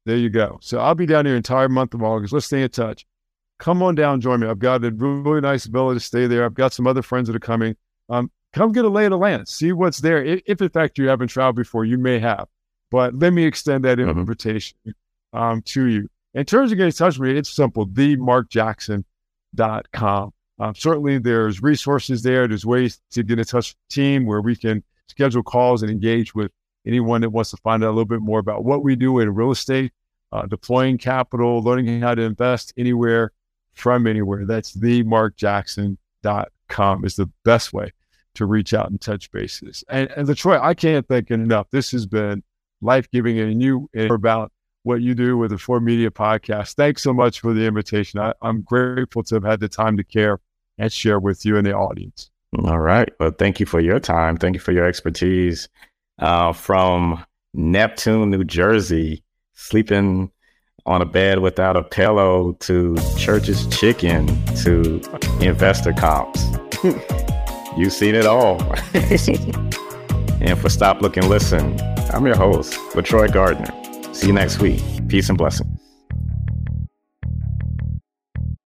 There 0.06 0.18
you 0.18 0.30
go. 0.30 0.60
So 0.62 0.80
I'll 0.80 0.96
be 0.96 1.06
down 1.06 1.26
here 1.26 1.36
entire 1.36 1.70
month 1.70 1.94
of 1.94 2.04
August. 2.04 2.34
Let's 2.34 2.46
stay 2.46 2.62
in 2.62 2.70
touch 2.70 3.06
come 3.60 3.84
on 3.84 3.94
down, 3.94 4.22
join 4.22 4.40
me. 4.40 4.48
I've 4.48 4.58
got 4.58 4.84
a 4.84 4.90
really 4.92 5.42
nice 5.42 5.66
ability 5.66 6.00
to 6.00 6.06
stay 6.06 6.26
there. 6.26 6.44
I've 6.46 6.56
got 6.56 6.74
some 6.74 6.88
other 6.88 7.04
friends 7.04 7.28
that 7.28 7.36
are 7.36 7.40
coming. 7.40 7.76
Um, 8.10 8.32
come 8.54 8.72
get 8.72 8.86
a 8.86 8.90
lay 8.90 9.06
of 9.06 9.12
the 9.12 9.18
land, 9.18 9.48
see 9.48 9.72
what's 9.72 10.00
there. 10.00 10.24
If, 10.24 10.42
if, 10.48 10.60
in 10.62 10.70
fact 10.70 10.98
you 10.98 11.08
haven't 11.08 11.28
traveled 11.28 11.58
before, 11.58 11.86
you 11.86 12.00
may 12.00 12.18
have, 12.20 12.48
but 12.90 13.14
let 13.14 13.34
me 13.34 13.44
extend 13.44 13.86
that 13.86 14.00
mm-hmm. 14.00 14.20
invitation 14.20 14.76
um, 15.34 15.62
to 15.64 15.86
you. 15.86 16.10
In 16.34 16.46
terms 16.46 16.72
of 16.72 16.78
getting 16.78 16.88
in 16.88 16.94
touch 16.94 17.20
with 17.20 17.30
me, 17.30 17.38
it's 17.38 17.50
simple, 17.50 17.86
themarkjackson.com. 17.88 20.34
Um, 20.60 20.76
certainly 20.76 21.20
there's 21.20 21.64
resources 21.64 22.24
there. 22.24 22.48
There's 22.48 22.66
ways 22.66 23.00
to 23.12 23.24
get 23.24 23.40
in 23.40 23.46
touch 23.46 23.70
with 23.70 23.78
the 23.90 23.94
team 23.94 24.26
where 24.26 24.42
we 24.42 24.56
can 24.56 24.84
schedule 25.08 25.44
calls 25.44 25.82
and 25.82 25.92
engage 25.92 26.36
with 26.36 26.52
anyone 26.86 27.22
that 27.22 27.30
wants 27.30 27.52
to 27.52 27.58
find 27.58 27.84
out 27.84 27.88
a 27.88 27.96
little 27.96 28.06
bit 28.06 28.22
more 28.22 28.40
about 28.40 28.66
what 28.66 28.84
we 28.84 28.96
do 28.96 29.20
in 29.20 29.34
real 29.34 29.52
estate, 29.52 29.92
uh, 30.32 30.46
deploying 30.48 30.98
capital, 30.98 31.62
learning 31.62 32.02
how 32.02 32.16
to 32.16 32.24
invest 32.24 32.74
anywhere 32.78 33.32
from 33.74 34.08
anywhere. 34.08 34.46
That's 34.46 34.76
themarkjackson.com 34.76 37.06
is 37.06 37.16
the 37.16 37.30
best 37.46 37.74
way 37.74 37.92
to 38.36 38.46
reach 38.46 38.74
out 38.74 38.90
and 38.90 39.00
touch 39.00 39.32
bases. 39.32 39.84
And, 39.90 40.10
and 40.12 40.36
Troy, 40.36 40.60
I 40.60 40.74
can't 40.74 41.08
thank 41.08 41.32
enough. 41.32 41.68
This 41.72 41.92
has 41.92 42.06
been 42.06 42.44
life 42.82 43.10
giving, 43.12 43.40
and 43.40 43.62
you 43.62 43.90
and 43.94 44.12
about 44.12 44.52
what 44.84 45.02
you 45.02 45.14
do 45.14 45.38
with 45.38 45.52
the 45.52 45.58
Four 45.58 45.80
Media 45.80 46.10
podcast. 46.10 46.76
Thanks 46.76 47.02
so 47.02 47.14
much 47.14 47.40
for 47.40 47.54
the 47.54 47.66
invitation. 47.66 48.20
I, 48.20 48.34
I'm 48.42 48.62
grateful 48.62 49.24
to 49.24 49.36
have 49.36 49.44
had 49.44 49.60
the 49.60 49.68
time 49.68 49.98
to 49.98 50.04
care 50.04 50.40
and 50.80 50.92
share 50.92 51.20
with 51.20 51.46
you 51.46 51.58
and 51.58 51.68
the 51.68 51.74
audience. 51.74 52.32
All 52.58 52.80
right. 52.80 53.10
Well, 53.20 53.32
thank 53.38 53.60
you 53.60 53.66
for 53.66 53.80
your 53.80 54.00
time. 54.00 54.38
Thank 54.38 54.56
you 54.56 54.60
for 54.60 54.72
your 54.72 54.88
expertise. 54.88 55.70
Uh, 56.18 56.52
from 56.52 57.24
Neptune, 57.54 58.32
New 58.32 58.44
Jersey, 58.44 59.24
sleeping 59.54 60.32
on 60.86 61.02
a 61.02 61.06
bed 61.06 61.40
without 61.40 61.78
a 61.78 61.84
pillow 61.84 62.54
to 62.62 62.98
Church's 63.18 63.68
Chicken 63.68 64.28
to 64.56 65.02
investor 65.42 65.94
comps. 65.94 66.44
You've 67.78 67.94
seen 67.94 68.16
it 68.16 68.26
all. 68.26 68.60
and 70.42 70.60
for 70.60 70.70
Stop 70.70 71.02
Look 71.02 71.18
and 71.18 71.30
Listen, 71.30 71.80
I'm 72.12 72.26
your 72.26 72.36
host, 72.36 72.74
LeTroy 72.94 73.32
Gardner. 73.32 73.74
See 74.14 74.28
you 74.28 74.34
next 74.34 74.60
week. 74.60 74.82
Peace 75.08 75.30
and 75.30 75.38
blessings. 75.38 75.89